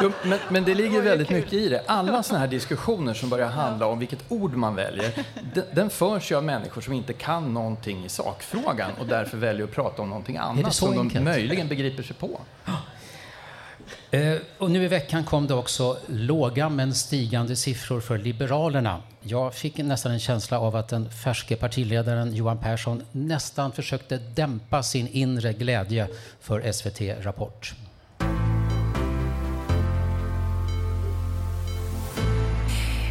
Jo, 0.01 0.11
men, 0.23 0.39
men 0.49 0.63
det 0.63 0.75
ligger 0.75 1.01
väldigt 1.01 1.29
mycket 1.29 1.53
i 1.53 1.69
det. 1.69 1.83
Alla 1.85 2.23
sådana 2.23 2.39
här 2.39 2.51
diskussioner 2.51 3.13
som 3.13 3.29
börjar 3.29 3.47
handla 3.47 3.85
om 3.85 3.99
vilket 3.99 4.19
ord 4.31 4.53
man 4.53 4.75
väljer, 4.75 5.25
den, 5.53 5.63
den 5.73 5.89
förs 5.89 6.31
ju 6.31 6.35
av 6.35 6.43
människor 6.43 6.81
som 6.81 6.93
inte 6.93 7.13
kan 7.13 7.53
någonting 7.53 8.05
i 8.05 8.09
sakfrågan 8.09 8.91
och 8.99 9.05
därför 9.05 9.37
väljer 9.37 9.63
att 9.63 9.71
prata 9.71 10.01
om 10.01 10.09
någonting 10.09 10.37
annat 10.37 10.73
som 10.73 11.09
de 11.09 11.23
möjligen 11.23 11.67
begriper 11.67 12.03
sig 12.03 12.15
på. 12.15 12.39
Eh, 14.11 14.37
och 14.57 14.71
nu 14.71 14.83
i 14.83 14.87
veckan 14.87 15.23
kom 15.23 15.47
det 15.47 15.53
också 15.53 15.97
låga 16.07 16.69
men 16.69 16.93
stigande 16.93 17.55
siffror 17.55 17.99
för 17.99 18.17
Liberalerna. 18.17 19.01
Jag 19.21 19.53
fick 19.53 19.77
nästan 19.77 20.11
en 20.11 20.19
känsla 20.19 20.59
av 20.59 20.75
att 20.75 20.87
den 20.87 21.09
färske 21.11 21.55
partiledaren 21.55 22.35
Johan 22.35 22.57
Persson 22.57 23.03
nästan 23.11 23.71
försökte 23.71 24.17
dämpa 24.17 24.83
sin 24.83 25.07
inre 25.07 25.53
glädje 25.53 26.07
för 26.41 26.71
SVT 26.71 27.25
Rapport. 27.25 27.73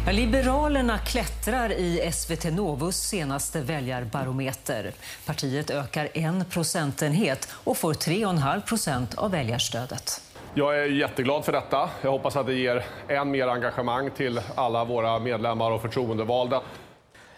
Ja, 0.05 0.13
Liberalerna 0.13 0.97
klättrar 0.97 1.71
i 1.71 2.11
SVT 2.13 2.43
Novus 2.43 2.95
senaste 2.95 3.61
väljarbarometer. 3.61 4.91
Partiet 5.25 5.69
ökar 5.69 6.09
en 6.13 6.45
procentenhet 6.45 7.49
och 7.51 7.77
får 7.77 7.93
3,5 7.93 8.61
procent 8.61 9.15
av 9.15 9.31
väljarstödet. 9.31 10.21
Jag 10.57 10.79
är 10.79 10.85
jätteglad 10.85 11.45
för 11.45 11.51
detta. 11.51 11.89
Jag 12.01 12.11
hoppas 12.11 12.35
att 12.35 12.45
det 12.45 12.53
ger 12.53 12.85
än 13.07 13.31
mer 13.31 13.47
engagemang 13.47 14.11
till 14.11 14.41
alla 14.55 14.85
våra 14.85 15.19
medlemmar 15.19 15.71
och 15.71 15.81
förtroendevalda. 15.81 16.61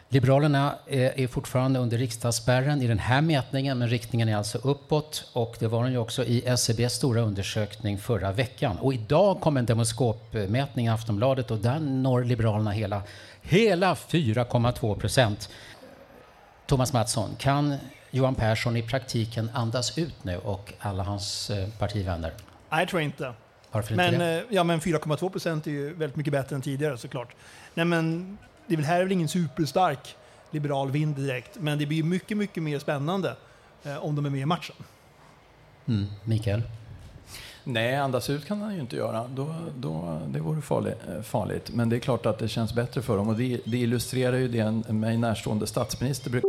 Liberalerna 0.10 0.76
är 0.88 1.28
fortfarande 1.28 1.80
under 1.80 1.98
riksdagsspärren 1.98 2.82
i 2.82 2.88
den 2.88 3.00
här 3.00 3.22
mätningen, 3.22 3.78
men 3.80 3.88
riktningen 3.88 4.30
är 4.30 4.36
alltså 4.36 4.58
uppåt. 4.58 5.30
Och 5.34 5.56
det 5.60 5.68
var 5.68 5.84
den 5.84 5.92
ju 5.92 5.98
också 5.98 6.24
i 6.24 6.46
SCBs 6.46 6.94
stora 6.94 7.22
undersökning 7.22 7.98
förra 7.98 8.32
veckan. 8.32 8.78
Och 8.78 8.94
idag 8.94 9.42
kom 9.42 9.58
en 9.58 9.66
demoskopmätning 9.66 10.86
i 10.86 10.90
Aftonbladet 10.90 11.52
och 11.52 11.58
där 11.58 11.80
når 11.80 12.24
Liberalerna 12.24 12.72
hela, 12.72 13.02
hela 13.42 13.94
4,2 13.94 15.00
procent. 15.00 15.50
Thomas 16.66 16.94
Mattsson, 16.94 17.30
kan 17.38 17.76
Johan 18.12 18.36
Persson 18.36 18.78
i 18.78 18.82
praktiken 18.82 19.52
andas 19.54 19.98
ut 19.98 20.24
nu 20.24 20.38
och 20.38 20.74
alla 20.80 21.04
hans 21.04 21.50
eh, 21.50 21.68
partivänner? 21.80 22.34
Nej, 22.70 22.88
tror 22.88 23.02
jag 23.02 23.08
inte. 23.08 23.34
Varför 23.72 23.96
men, 23.96 24.14
inte 24.14 24.26
det? 24.26 24.40
Eh, 24.40 24.46
ja, 24.50 24.64
men 24.64 24.80
4,2 24.80 25.30
procent 25.30 25.68
är 25.68 25.72
ju 25.72 25.94
väldigt 25.94 26.16
mycket 26.16 26.34
bättre 26.34 26.56
än 26.56 26.62
tidigare 26.62 26.98
såklart. 26.98 27.36
Nej, 27.74 27.86
men 27.86 28.38
det 28.68 28.74
är 28.74 28.78
väl 28.78 28.86
här 28.86 29.00
är 29.00 29.04
väl 29.04 29.12
ingen 29.12 29.28
superstark 29.28 30.16
liberal 30.52 30.92
vind 30.92 31.16
direkt, 31.16 31.58
men 31.60 31.78
det 31.78 31.86
blir 31.86 32.04
mycket, 32.04 32.38
mycket 32.38 32.64
mer 32.64 32.80
spännande 32.80 33.36
eh, 33.84 34.06
om 34.06 34.16
de 34.16 34.26
är 34.26 34.30
med 34.30 34.42
i 34.42 34.46
matchen. 34.46 34.76
Mm. 35.88 36.06
Mikael? 36.24 36.62
Nej, 37.64 37.96
andas 37.96 38.30
ut 38.30 38.46
kan 38.46 38.62
han 38.62 38.74
ju 38.74 38.80
inte 38.80 38.96
göra. 38.96 39.28
Då, 39.28 39.56
då, 39.78 40.22
det 40.28 40.40
vore 40.40 40.62
farligt, 40.62 40.98
eh, 41.08 41.22
farligt. 41.22 41.70
Men 41.74 41.90
det 41.90 41.96
är 41.96 42.00
klart 42.00 42.26
att 42.26 42.40
det 42.40 42.48
känns 42.48 42.74
bättre 42.74 43.02
för 43.02 43.18
dem. 43.18 43.28
Och 43.28 43.36
det, 43.36 43.62
det 43.66 43.78
illustrerar 43.78 44.38
ju 44.38 44.48
det 44.48 44.60
en 44.60 44.84
mig 45.00 45.18
närstående 45.18 45.68
statsminister 45.68 46.30
brukar 46.30 46.49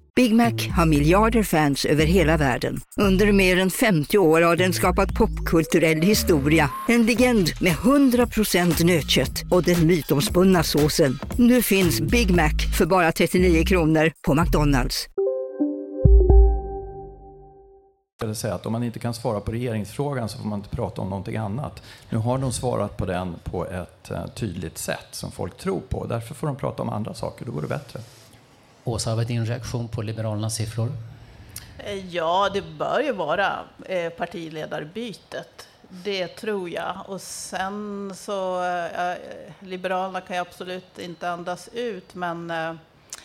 Big 0.15 0.35
Mac 0.35 0.51
har 0.75 0.85
miljarder 0.85 1.43
fans 1.43 1.85
över 1.85 2.05
hela 2.05 2.37
världen. 2.37 2.81
Under 2.97 3.31
mer 3.31 3.59
än 3.59 3.69
50 3.69 4.17
år 4.17 4.41
har 4.41 4.55
den 4.55 4.73
skapat 4.73 5.13
popkulturell 5.13 6.01
historia. 6.01 6.69
En 6.87 7.05
legend 7.05 7.49
med 7.61 7.73
100% 7.73 8.85
nötkött 8.85 9.43
och 9.51 9.63
den 9.63 9.87
mytomspunna 9.87 10.63
såsen. 10.63 11.19
Nu 11.37 11.61
finns 11.61 12.01
Big 12.01 12.31
Mac 12.31 12.51
för 12.77 12.85
bara 12.85 13.11
39 13.11 13.65
kronor 13.65 14.11
på 14.27 14.33
McDonalds. 14.33 15.07
Jag 18.21 18.37
säga 18.37 18.53
att 18.53 18.65
om 18.65 18.71
man 18.71 18.83
inte 18.83 18.99
kan 18.99 19.13
svara 19.13 19.39
på 19.39 19.51
regeringsfrågan 19.51 20.29
så 20.29 20.37
får 20.37 20.47
man 20.47 20.59
inte 20.59 20.75
prata 20.75 21.01
om 21.01 21.09
någonting 21.09 21.37
annat. 21.37 21.83
Nu 22.09 22.17
har 22.17 22.37
de 22.37 22.51
svarat 22.51 22.97
på 22.97 23.05
den 23.05 23.35
på 23.43 23.67
ett 23.67 24.11
eh, 24.11 24.25
tydligt 24.35 24.77
sätt 24.77 25.07
som 25.11 25.31
folk 25.31 25.57
tror 25.57 25.81
på. 25.89 26.05
Därför 26.05 26.35
får 26.35 26.47
de 26.47 26.55
prata 26.55 26.83
om 26.83 26.89
andra 26.89 27.13
saker, 27.13 27.45
då 27.45 27.51
går 27.51 27.61
det 27.61 27.67
bättre. 27.67 27.99
Åsa, 28.83 29.15
vad 29.15 29.23
är 29.23 29.27
din 29.27 29.45
reaktion 29.45 29.87
på 29.87 30.01
Liberalernas 30.01 30.55
siffror? 30.55 30.91
Eh, 31.77 32.05
Ja, 32.15 32.49
det 32.53 32.61
bör 32.61 32.99
ju 32.99 33.11
vara 33.11 33.59
eh, 33.85 34.09
partiledarbytet. 34.09 35.67
Det 35.89 36.27
tror 36.27 36.69
jag. 36.69 36.97
Och 37.07 37.21
sen 37.21 38.13
så, 38.15 38.63
eh, 38.63 39.13
Liberalerna 39.59 40.21
kan 40.21 40.35
ju 40.35 40.41
absolut 40.41 40.99
inte 40.99 41.29
andas 41.29 41.69
ut, 41.73 42.15
men 42.15 42.51
eh, 42.51 42.73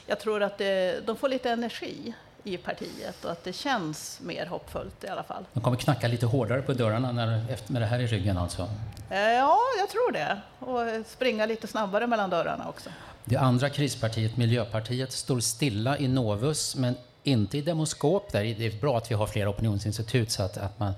jag 0.06 0.20
tror 0.20 0.42
att 0.42 0.58
det, 0.58 1.06
de 1.06 1.16
får 1.16 1.28
lite 1.28 1.50
energi 1.50 2.14
i 2.42 2.56
partiet 2.56 3.24
och 3.24 3.30
att 3.30 3.44
det 3.44 3.52
känns 3.52 4.20
mer 4.22 4.46
hoppfullt 4.46 5.04
i 5.04 5.08
alla 5.08 5.22
fall. 5.22 5.44
De 5.52 5.60
kommer 5.62 5.76
knacka 5.76 6.08
lite 6.08 6.26
hårdare 6.26 6.62
på 6.62 6.72
dörrarna 6.72 7.12
när, 7.12 7.56
med 7.66 7.82
det 7.82 7.86
här 7.86 7.98
i 7.98 8.06
ryggen 8.06 8.38
alltså. 8.38 8.68
Eh, 9.10 9.18
Ja, 9.20 9.58
jag 9.78 9.88
tror 9.88 10.12
det. 10.12 10.40
Och 10.58 11.06
springa 11.06 11.46
lite 11.46 11.66
snabbare 11.66 12.06
mellan 12.06 12.30
dörrarna 12.30 12.68
också. 12.68 12.90
Det 13.28 13.36
andra 13.36 13.70
krispartiet, 13.70 14.36
Miljöpartiet, 14.36 15.12
står 15.12 15.40
stilla 15.40 15.98
i 15.98 16.08
Novus, 16.08 16.76
men 16.76 16.96
inte 17.22 17.58
i 17.58 17.60
Demoskop. 17.60 18.32
Där. 18.32 18.44
Det 18.58 18.66
är 18.66 18.80
bra 18.80 18.98
att 18.98 19.10
vi 19.10 19.14
har 19.14 19.26
flera 19.26 19.48
opinionsinstitut 19.48 20.30
så 20.30 20.42
att, 20.42 20.56
att 20.56 20.78
man 20.78 20.88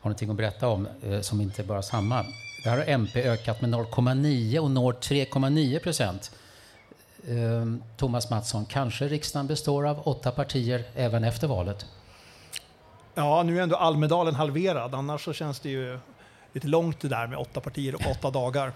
har 0.00 0.08
någonting 0.08 0.30
att 0.30 0.36
berätta 0.36 0.68
om 0.68 0.88
eh, 1.02 1.20
som 1.20 1.40
inte 1.40 1.62
bara 1.62 1.82
samma. 1.82 2.26
Där 2.64 2.70
har 2.70 2.84
MP 2.88 3.22
ökat 3.22 3.60
med 3.60 3.70
0,9 3.70 4.58
och 4.58 4.70
når 4.70 4.92
3,9 4.92 5.78
procent. 5.78 6.30
Eh, 7.28 7.34
Thomas 7.96 8.30
Mattsson, 8.30 8.66
kanske 8.66 9.08
riksdagen 9.08 9.46
består 9.46 9.86
av 9.86 10.08
åtta 10.08 10.30
partier 10.30 10.84
även 10.94 11.24
efter 11.24 11.46
valet? 11.46 11.86
Ja, 13.14 13.42
nu 13.42 13.58
är 13.58 13.62
ändå 13.62 13.76
Almedalen 13.76 14.34
halverad. 14.34 14.94
Annars 14.94 15.24
så 15.24 15.32
känns 15.32 15.60
det 15.60 15.68
ju 15.68 15.98
lite 16.52 16.66
långt 16.66 17.00
det 17.00 17.08
där 17.08 17.26
med 17.26 17.38
åtta 17.38 17.60
partier 17.60 17.94
och 17.94 18.10
åtta 18.10 18.30
dagar. 18.30 18.72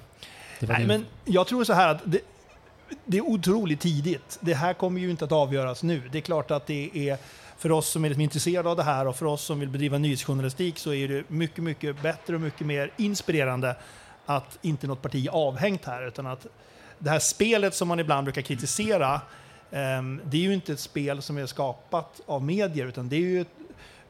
Nej, 0.61 0.87
men 0.87 1.07
jag 1.25 1.47
tror 1.47 1.65
så 1.65 1.73
här 1.73 1.89
att 1.89 2.01
det, 2.05 2.21
det 3.05 3.19
är 3.19 3.23
otroligt 3.23 3.81
tidigt. 3.81 4.39
Det 4.41 4.55
här 4.55 4.75
kommer 4.75 5.01
ju 5.01 5.11
inte 5.11 5.25
att 5.25 5.33
avgöras 5.33 5.83
nu. 5.83 6.03
Det 6.13 6.19
är 6.19 6.23
klart 6.23 6.51
att 6.51 6.67
det 6.67 6.91
är 7.09 7.19
för 7.59 7.73
oss 7.73 7.89
som 7.89 8.05
är 8.05 8.09
lite 8.09 8.23
intresserade 8.23 8.71
av 8.71 8.77
det 8.77 8.83
här 8.83 9.07
och 9.07 9.17
för 9.17 9.27
oss 9.27 9.43
som 9.45 9.61
vill 9.61 9.69
bedriva 9.69 9.99
nyhetsjournalistik 9.99 10.79
så 10.79 10.95
är 10.95 11.09
det 11.09 11.31
mycket, 11.31 11.65
mycket 11.65 12.03
bättre 12.03 12.35
och 12.35 12.41
mycket 12.41 12.67
mer 12.67 12.91
inspirerande 12.97 13.77
att 14.27 14.59
inte 14.63 14.87
något 14.87 15.03
parti 15.03 15.27
är 15.27 15.31
avhängt 15.31 15.85
här 15.85 16.09
utan 16.09 16.27
att 16.27 16.47
det 16.99 17.11
här 17.11 17.19
spelet 17.19 17.75
som 17.75 17.89
man 17.89 18.01
ibland 18.01 18.25
brukar 18.25 18.43
kritisera 18.43 19.21
ehm, 19.71 20.21
det 20.25 20.37
är 20.37 20.41
ju 20.41 20.55
inte 20.55 20.73
ett 20.73 20.81
spel 20.81 21.23
som 21.23 21.39
är 21.39 21.47
skapat 21.47 22.21
av 22.27 22.43
medier 22.43 22.87
utan 22.87 23.09
det 23.09 23.17
är 23.17 23.21
ju 23.21 23.41
ett, 23.41 23.49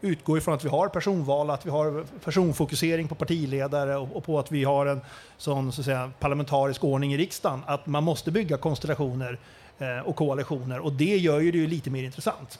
utgår 0.01 0.39
ifrån 0.39 0.55
att 0.55 0.65
vi 0.65 0.69
har 0.69 0.89
personval, 0.89 1.51
att 1.51 1.67
vi 1.67 1.71
har 1.71 2.05
personfokusering 2.25 3.09
på 3.09 3.15
partiledare 3.15 3.97
och, 3.97 4.25
på 4.25 4.39
att 4.39 4.53
vi 4.53 4.65
har 4.65 4.87
en 4.87 5.01
sån 5.39 5.73
så 5.73 5.81
att 5.81 5.85
säga, 5.85 6.11
parlamentarisk 6.19 6.85
ordning 6.85 7.15
i 7.15 7.17
riksdagen. 7.17 7.63
Att 7.67 7.87
man 7.87 8.05
måste 8.05 8.31
bygga 8.31 8.57
konstellationer 8.57 9.39
eh, 9.79 9.99
och 9.99 10.17
koalitioner 10.17 10.79
och 10.79 10.93
det 10.93 11.17
gör 11.17 11.41
ju 11.41 11.53
det 11.53 11.59
ju 11.59 11.67
lite 11.67 11.91
mer 11.91 12.05
intressant. 12.05 12.59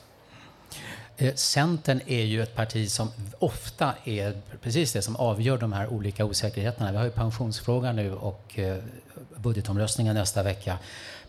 Eh, 1.17 1.33
Centern 1.35 2.01
är 2.07 2.23
ju 2.23 2.43
ett 2.43 2.55
parti 2.55 2.89
som 2.89 3.11
ofta 3.39 3.93
är 4.03 4.41
precis 4.61 4.93
det 4.93 5.01
som 5.01 5.15
avgör 5.15 5.57
de 5.57 5.73
här 5.73 5.87
olika 5.87 6.25
osäkerheterna. 6.25 6.91
Vi 6.91 6.97
har 6.97 7.05
ju 7.05 7.11
pensionsfrågan 7.11 7.95
nu 7.95 8.13
och 8.13 8.59
eh, 8.59 8.77
budgetomröstningen 9.35 10.15
nästa 10.15 10.43
vecka. 10.43 10.77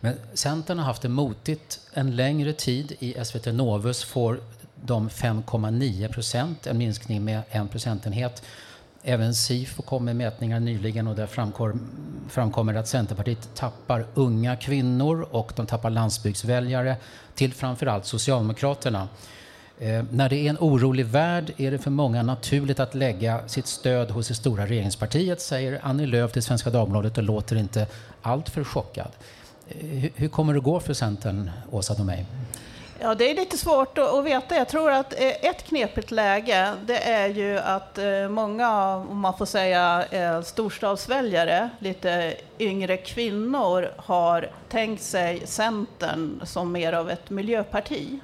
Men 0.01 0.14
Centern 0.35 0.79
har 0.79 0.85
haft 0.85 1.03
det 1.03 1.09
motigt 1.09 1.81
en 1.94 2.16
längre 2.16 2.53
tid. 2.53 2.96
I 2.99 3.25
SVT 3.25 3.46
Novus 3.46 4.05
får 4.05 4.40
de 4.85 5.09
5,9 5.09 6.12
procent, 6.12 6.66
en 6.66 6.79
minskning 6.79 7.25
med 7.25 7.43
en 7.51 7.69
procentenhet. 7.69 8.43
Även 9.03 9.35
Sifo 9.35 9.83
kom 9.83 10.05
med 10.05 10.16
mätningar 10.16 10.61
nyligen 10.61 11.07
och 11.07 11.16
där 11.16 11.27
framkom, 11.27 11.81
framkommer 12.29 12.75
att 12.75 12.88
Centerpartiet 12.88 13.55
tappar 13.55 14.07
unga 14.14 14.57
kvinnor 14.57 15.27
och 15.31 15.53
de 15.57 15.66
tappar 15.66 15.90
landsbygdsväljare 15.90 16.97
till 17.35 17.55
framförallt 17.55 18.07
Socialdemokraterna. 18.07 19.09
Eh, 19.79 20.05
när 20.11 20.29
det 20.29 20.37
är 20.37 20.51
en 20.51 20.59
orolig 20.61 21.07
värld 21.07 21.53
är 21.57 21.71
det 21.71 21.79
för 21.79 21.90
många 21.90 22.23
naturligt 22.23 22.81
att 22.81 22.95
lägga 22.95 23.49
sitt 23.49 23.66
stöd 23.66 24.11
hos 24.11 24.29
det 24.29 24.35
stora 24.35 24.66
regeringspartiet, 24.66 25.40
säger 25.40 25.81
Annie 25.83 26.07
Lööf 26.07 26.33
till 26.33 26.43
Svenska 26.43 26.71
Dagbladet 26.71 27.19
och 27.19 27.25
låter 27.25 27.57
inte 27.57 27.87
alltför 28.23 28.64
chockad. 28.64 29.11
Eh, 29.69 30.11
hur, 30.14 30.29
kommer 30.29 30.55
det 30.55 30.61
gå 30.61 30.81
för 30.81 30.95
Centern, 30.95 31.51
Åsa 31.71 31.95
Domeij? 31.95 32.27
Ja, 33.02 33.14
det 33.14 33.30
är 33.30 33.34
lite 33.34 33.58
svårt 33.58 33.98
att 33.98 34.14
att 34.14 34.24
veta. 34.24 34.56
Jag 34.56 34.68
tror 34.68 34.90
att 34.90 35.12
eh, 35.12 35.28
ett 35.28 35.62
knepigt 35.62 36.10
läge, 36.10 36.74
det 36.86 36.98
är 36.98 37.28
ju 37.28 37.58
att 37.58 37.98
eh, 37.98 38.28
många, 38.28 38.96
om 38.96 39.18
man 39.18 39.38
får 39.38 39.46
säga 39.46 40.04
eh, 40.10 40.42
storstadsväljare, 40.42 41.70
lite 41.78 42.34
yngre 42.58 42.96
kvinnor, 42.96 43.92
har 43.96 44.50
tänkt 44.68 45.02
sig 45.02 45.46
Centern 45.46 46.40
som 46.44 46.72
mer 46.72 46.92
av 46.92 47.10
ett 47.10 47.30
miljöparti. 47.30 48.20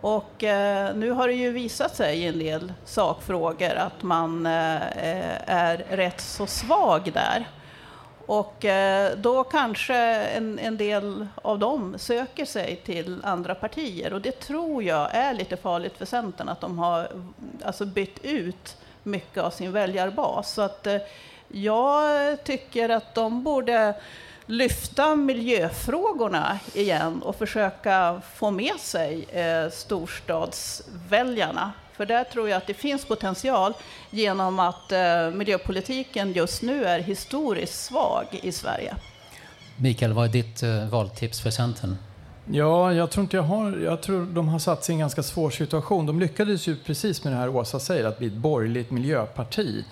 Och 0.00 0.44
eh, 0.44 0.96
nu 0.96 1.10
har 1.10 1.28
det 1.28 1.34
ju 1.34 1.50
visat 1.50 1.96
sig 1.96 2.18
i 2.18 2.26
en 2.26 2.38
del 2.38 2.72
sakfrågor 2.84 3.74
att 3.74 4.02
man 4.02 4.46
eh, 4.46 4.80
är 5.46 5.76
rätt 5.90 6.20
så 6.20 6.46
svag 6.46 7.10
där. 7.14 7.46
Och 8.26 8.64
eh, 8.64 9.16
då 9.16 9.44
kanske 9.44 9.96
en, 9.96 10.58
en 10.58 10.76
del 10.76 11.26
av 11.42 11.58
dem 11.58 11.94
söker 11.98 12.44
sig 12.44 12.80
till 12.84 13.20
andra 13.24 13.54
partier. 13.54 14.12
Och 14.12 14.20
det 14.20 14.40
tror 14.40 14.82
jag 14.82 15.14
är 15.14 15.34
lite 15.34 15.56
farligt 15.56 15.98
för 15.98 16.04
Centern, 16.04 16.48
att 16.48 16.60
de 16.60 16.78
har 16.78 17.08
alltså, 17.64 17.86
bytt 17.86 18.24
ut 18.24 18.76
mycket 19.02 19.42
av 19.42 19.50
sin 19.50 19.72
väljarbas. 19.72 20.52
Så 20.52 20.62
att, 20.62 20.86
eh, 20.86 20.96
jag 21.48 22.44
tycker 22.44 22.88
att 22.88 23.14
de 23.14 23.42
borde 23.42 23.94
lyfta 24.46 25.16
miljöfrågorna 25.16 26.58
igen 26.74 27.22
och 27.22 27.36
försöka 27.36 28.20
få 28.34 28.50
med 28.50 28.74
sig 28.78 29.24
eh, 29.24 29.70
storstadsväljarna. 29.70 31.72
För 31.96 32.06
där 32.06 32.24
tror 32.24 32.48
jag 32.48 32.56
att 32.56 32.66
det 32.66 32.74
finns 32.74 33.04
potential 33.04 33.72
genom 34.10 34.58
att 34.58 34.92
eh, 34.92 35.30
miljöpolitiken 35.30 36.32
just 36.32 36.62
nu 36.62 36.84
är 36.84 36.98
historiskt 36.98 37.84
svag 37.84 38.26
i 38.30 38.52
Sverige. 38.52 38.94
Mikael, 39.76 40.12
vad 40.12 40.24
är 40.24 40.32
ditt 40.32 40.62
eh, 40.62 40.88
valtips 40.88 41.40
för 41.40 41.50
Centern? 41.50 41.96
Ja, 42.50 42.92
jag 42.92 43.10
tror 43.10 43.22
inte 43.22 43.36
jag 43.36 43.44
har... 43.44 43.78
Jag 43.78 44.02
tror 44.02 44.26
de 44.26 44.48
har 44.48 44.58
satt 44.58 44.84
sig 44.84 44.92
i 44.92 44.94
en 44.94 45.00
ganska 45.00 45.22
svår 45.22 45.50
situation. 45.50 46.06
De 46.06 46.20
lyckades 46.20 46.66
ju 46.66 46.76
precis 46.76 47.24
med 47.24 47.32
det 47.32 47.36
här 47.36 47.48
Åsa 47.48 47.80
säger, 47.80 48.04
att 48.04 48.18
bli 48.18 48.26
ett 48.26 48.32
borgerligt 48.32 48.90
miljöparti 48.90 49.84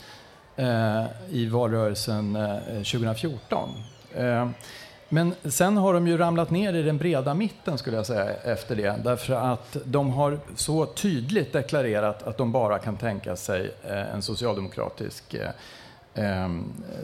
eh, 0.57 1.05
i 1.31 1.47
valrörelsen 1.47 2.37
eh, 2.37 2.59
2014. 2.67 3.71
Men 5.15 5.35
sen 5.45 5.77
har 5.77 5.95
de 5.95 6.07
ju 6.09 6.17
ramlat 6.17 6.51
ner 6.51 6.73
i 6.73 6.83
den 6.83 6.99
breda 6.99 7.35
mitten 7.35 7.79
skulle 7.79 7.97
jag 7.97 8.07
säga 8.07 8.35
efter 8.45 8.77
det. 8.77 8.95
Därför 9.05 9.35
att 9.35 9.77
de 9.85 10.11
har 10.11 10.39
så 10.57 10.87
tydligt 10.87 11.53
deklarerat 11.53 12.23
att 12.23 12.37
de 12.37 12.53
bara 12.53 12.79
kan 12.79 12.97
tänka 12.97 13.37
sig 13.37 13.71
eh, 13.85 14.15
en 14.15 14.23
socialdemokratisk 14.23 15.35
eh, 15.35 15.49
eh, 16.15 16.49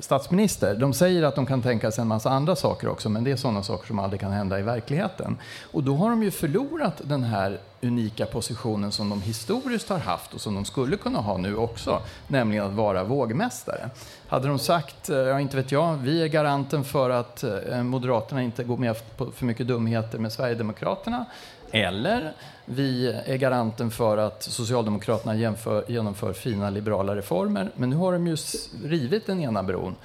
statsminister. 0.00 0.74
De 0.74 0.92
säger 0.92 1.22
att 1.22 1.34
de 1.34 1.46
kan 1.46 1.62
tänka 1.62 1.90
sig 1.90 2.02
en 2.02 2.08
massa 2.08 2.30
andra 2.30 2.56
saker 2.56 2.88
också, 2.88 3.08
men 3.08 3.24
det 3.24 3.30
är 3.30 3.36
sådana 3.36 3.62
saker 3.62 3.86
som 3.86 3.98
aldrig 3.98 4.20
kan 4.20 4.32
hända 4.32 4.58
i 4.58 4.62
verkligheten. 4.62 5.38
Och 5.72 5.84
då 5.84 5.94
har 5.94 6.10
de 6.10 6.22
ju 6.22 6.30
förlorat 6.30 7.00
den 7.04 7.24
här 7.24 7.58
unika 7.82 8.26
positionen 8.26 8.92
som 8.92 9.10
de 9.10 9.22
historiskt 9.22 9.88
har 9.88 9.98
haft 9.98 10.34
och 10.34 10.40
som 10.40 10.54
de 10.54 10.64
skulle 10.64 10.96
kunna 10.96 11.18
ha 11.18 11.36
nu 11.36 11.56
också, 11.56 12.02
nämligen 12.26 12.66
att 12.66 12.72
vara 12.72 13.04
vågmästare. 13.04 13.90
Hade 14.28 14.48
de 14.48 14.58
sagt, 14.58 15.10
eh, 15.10 15.16
ja 15.16 15.40
inte 15.40 15.56
vet 15.56 15.72
jag, 15.72 15.96
vi 15.96 16.22
är 16.22 16.26
garanten 16.26 16.84
för 16.84 17.10
att 17.10 17.42
eh, 17.42 17.82
Moderaterna 17.82 18.42
inte 18.42 18.64
går 18.64 18.76
med 18.76 19.16
på 19.16 19.30
för 19.30 19.46
mycket 19.46 19.66
dumheter 19.66 20.18
med 20.18 20.32
Sverigedemokraterna, 20.32 21.24
eller 21.70 22.32
vi 22.64 23.06
är 23.26 23.36
garanten 23.36 23.90
för 23.90 24.18
att 24.18 24.42
Socialdemokraterna 24.42 25.34
jämför, 25.34 25.84
genomför 25.88 26.32
fina 26.32 26.70
liberala 26.70 27.16
reformer. 27.16 27.70
Men 27.76 27.90
nu 27.90 27.96
har 27.96 28.12
de 28.12 28.26
ju 28.26 28.36
rivit 28.84 29.26
den 29.26 29.40
ena 29.40 29.62
bron. 29.62 29.96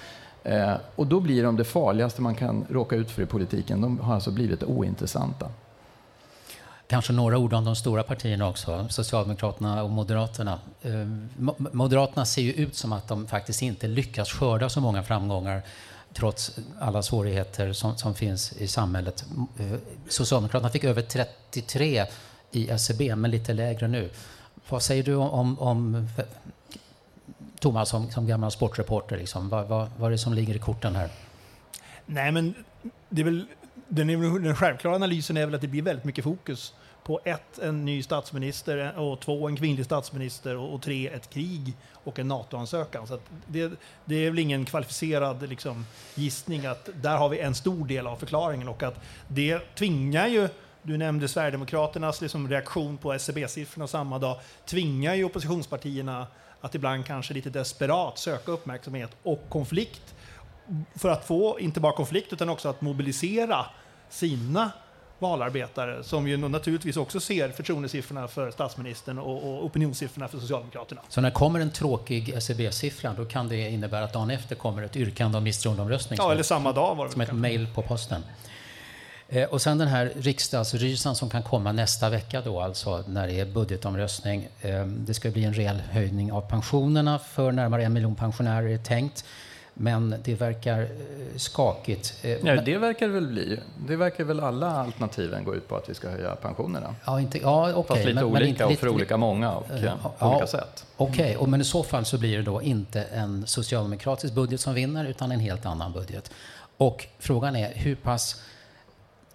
Eh, 0.43 0.73
och 0.95 1.07
då 1.07 1.19
blir 1.19 1.43
de 1.43 1.55
det 1.55 1.63
farligaste 1.63 2.21
man 2.21 2.35
kan 2.35 2.65
råka 2.69 2.95
ut 2.95 3.11
för 3.11 3.21
i 3.21 3.25
politiken. 3.25 3.81
De 3.81 3.99
har 3.99 4.15
alltså 4.15 4.31
blivit 4.31 4.63
ointressanta. 4.63 5.49
Kanske 6.87 7.13
några 7.13 7.37
ord 7.37 7.53
om 7.53 7.65
de 7.65 7.75
stora 7.75 8.03
partierna 8.03 8.49
också, 8.49 8.87
Socialdemokraterna 8.89 9.83
och 9.83 9.89
Moderaterna. 9.89 10.59
Eh, 10.81 10.91
Moderaterna 11.71 12.25
ser 12.25 12.41
ju 12.41 12.51
ut 12.51 12.75
som 12.75 12.93
att 12.93 13.07
de 13.07 13.27
faktiskt 13.27 13.61
inte 13.61 13.87
lyckas 13.87 14.31
skörda 14.31 14.69
så 14.69 14.81
många 14.81 15.03
framgångar 15.03 15.61
trots 16.17 16.57
alla 16.79 17.03
svårigheter 17.03 17.73
som, 17.73 17.97
som 17.97 18.15
finns 18.15 18.53
i 18.53 18.67
samhället. 18.67 19.25
Eh, 19.59 19.79
Socialdemokraterna 20.07 20.69
fick 20.69 20.83
över 20.83 21.01
33 21.01 22.05
i 22.51 22.69
SCB, 22.69 23.15
men 23.15 23.31
lite 23.31 23.53
lägre 23.53 23.87
nu. 23.87 24.09
Vad 24.69 24.83
säger 24.83 25.03
du 25.03 25.15
om, 25.15 25.29
om, 25.29 25.59
om 25.59 26.09
Thomas, 27.59 27.89
som, 27.89 28.11
som 28.11 28.27
gammal 28.27 28.51
sportreporter? 28.51 29.17
Liksom? 29.17 29.49
Vad, 29.49 29.67
vad, 29.67 29.89
vad 29.97 30.07
är 30.07 30.11
det 30.11 30.17
som 30.17 30.33
ligger 30.33 30.55
i 30.55 30.59
korten 30.59 30.95
här? 30.95 31.09
Nej, 32.05 32.31
men 32.31 32.53
det 33.09 33.21
är 33.21 33.25
väl, 33.25 33.45
den, 33.87 34.07
den 34.43 34.55
självklara 34.55 34.95
analysen 34.95 35.37
är 35.37 35.45
väl 35.45 35.55
att 35.55 35.61
det 35.61 35.67
blir 35.67 35.81
väldigt 35.81 36.05
mycket 36.05 36.23
fokus 36.23 36.73
på 37.05 37.19
ett, 37.23 37.59
en 37.59 37.85
ny 37.85 38.03
statsminister, 38.03 38.77
eh, 38.77 39.03
och 39.03 39.19
två, 39.19 39.47
en 39.47 39.55
kvinnlig 39.55 39.85
statsminister 39.85 40.57
och, 40.57 40.73
och 40.73 40.81
tre, 40.81 41.07
ett 41.07 41.29
krig 41.29 41.73
och 41.91 42.19
en 42.19 42.27
NATO-ansökan. 42.27 43.07
Så 43.07 43.19
det, 43.47 43.71
det, 44.05 44.15
är 44.15 44.29
väl 44.29 44.39
ingen 44.39 44.65
kvalificerad 44.65 45.49
liksom, 45.49 45.85
gissning 46.15 46.65
att 46.65 46.89
där 47.01 47.17
har 47.17 47.29
vi 47.29 47.39
en 47.39 47.55
stor 47.55 47.87
del 47.87 48.07
av 48.07 48.15
förklaringen 48.15 48.67
och 48.67 48.83
att 48.83 49.01
det 49.27 49.59
tvingar 49.75 50.27
ju 50.27 50.49
du 50.81 50.97
nämnde 50.97 51.27
Sverigedemokraternas 51.27 52.21
liksom 52.21 52.49
reaktion 52.49 52.97
på 52.97 53.13
SCB-siffrorna 53.13 53.87
samma 53.87 54.19
dag, 54.19 54.39
tvingar 54.65 55.15
ju 55.15 55.23
oppositionspartierna 55.23 56.27
att 56.61 56.75
ibland 56.75 57.05
kanske 57.05 57.33
lite 57.33 57.49
desperat 57.49 58.17
söka 58.17 58.51
uppmärksamhet 58.51 59.11
och 59.23 59.43
konflikt 59.49 60.15
för 60.95 61.09
att 61.09 61.25
få, 61.27 61.59
inte 61.59 61.79
bara 61.79 61.93
konflikt, 61.93 62.33
utan 62.33 62.49
också 62.49 62.69
att 62.69 62.81
mobilisera 62.81 63.65
sina 64.09 64.71
valarbetare 65.19 66.03
som 66.03 66.27
ju 66.27 66.37
naturligtvis 66.37 66.97
också 66.97 67.19
ser 67.19 67.49
förtroendesiffrorna 67.49 68.27
för 68.27 68.51
statsministern 68.51 69.19
och, 69.19 69.49
och 69.49 69.65
opinionssiffrorna 69.65 70.27
för 70.27 70.39
Socialdemokraterna. 70.39 71.01
Så 71.09 71.21
när 71.21 71.31
kommer 71.31 71.59
en 71.59 71.71
tråkig 71.71 72.29
SCB-siffra 72.29 73.13
då 73.17 73.25
kan 73.25 73.49
det 73.49 73.69
innebära 73.69 74.03
att 74.03 74.13
dagen 74.13 74.29
efter 74.29 74.55
kommer 74.55 74.83
ett 74.83 74.95
yrkande 74.95 75.37
om 75.37 75.43
misstroendeomröstning? 75.43 76.17
Ja, 76.21 76.31
eller 76.31 76.43
samma 76.43 76.71
dag 76.71 76.95
var 76.95 77.05
det 77.05 77.11
Som 77.11 77.21
ett 77.21 77.35
mejl 77.35 77.67
på 77.75 77.81
posten. 77.81 78.21
Eh, 79.29 79.49
och 79.49 79.61
sen 79.61 79.77
den 79.77 79.87
här 79.87 80.11
riksdagsrysan 80.15 81.15
som 81.15 81.29
kan 81.29 81.43
komma 81.43 81.71
nästa 81.71 82.09
vecka 82.09 82.41
då, 82.41 82.61
alltså 82.61 83.03
när 83.07 83.27
det 83.27 83.39
är 83.39 83.45
budgetomröstning. 83.45 84.47
Eh, 84.61 84.85
det 84.85 85.13
ska 85.13 85.31
bli 85.31 85.43
en 85.43 85.53
rejäl 85.53 85.79
höjning 85.91 86.31
av 86.31 86.41
pensionerna 86.41 87.19
för 87.19 87.51
närmare 87.51 87.85
en 87.85 87.93
miljon 87.93 88.15
pensionärer 88.15 88.67
är 88.67 88.77
tänkt. 88.77 89.25
Men 89.77 90.15
det 90.23 90.35
verkar 90.35 90.81
eh, 90.81 90.87
skakigt. 91.35 92.13
Ja, 92.43 92.61
det 92.61 92.77
verkar 92.77 93.07
det 93.07 93.13
väl 93.13 93.27
bli. 93.27 93.59
Det 93.87 93.95
verkar 93.95 94.23
väl 94.23 94.39
alla 94.39 94.71
alternativen 94.71 95.43
gå 95.43 95.55
ut 95.55 95.67
på 95.67 95.75
att 95.75 95.89
vi 95.89 95.93
ska 95.93 96.09
höja 96.09 96.35
pensionerna. 96.35 96.95
Ja, 97.05 97.19
inte, 97.19 97.37
ja, 97.37 97.73
okay, 97.73 97.83
Fast 97.83 98.05
lite 98.05 98.15
men, 98.15 98.23
olika 98.23 98.39
men 98.39 98.49
inte, 98.49 98.65
och 98.65 98.73
för 98.73 98.89
olika 98.89 99.17
många 99.17 99.55
och 99.55 99.65
ja, 99.83 100.13
på 100.19 100.25
olika 100.27 100.47
sätt. 100.47 100.85
Okej, 100.97 101.37
okay, 101.37 101.49
men 101.49 101.61
i 101.61 101.63
så 101.63 101.83
fall 101.83 102.05
så 102.05 102.17
blir 102.17 102.37
det 102.37 102.43
då 102.43 102.61
inte 102.61 103.03
en 103.03 103.47
socialdemokratisk 103.47 104.33
budget 104.33 104.61
som 104.61 104.73
vinner 104.73 105.05
utan 105.05 105.31
en 105.31 105.39
helt 105.39 105.65
annan 105.65 105.93
budget. 105.93 106.31
Och 106.77 107.07
frågan 107.19 107.55
är 107.55 107.73
hur 107.75 107.95
pass 107.95 108.41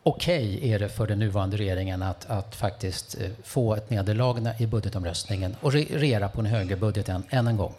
okej 0.03 0.57
okay 0.57 0.73
är 0.73 0.79
det 0.79 0.89
för 0.89 1.07
den 1.07 1.19
nuvarande 1.19 1.57
regeringen 1.57 2.03
att, 2.03 2.31
att 2.31 2.57
faktiskt 2.57 3.21
eh, 3.21 3.31
få 3.45 3.75
ett 3.75 3.91
nederlag 3.91 4.55
i 4.59 4.67
budgetomröstningen 4.67 5.57
och 5.61 5.73
regera 5.73 6.29
på 6.29 6.41
en 6.41 6.47
högre 6.47 6.77
budget 6.77 7.09
än, 7.09 7.23
än 7.31 7.47
en 7.47 7.57
gång? 7.57 7.75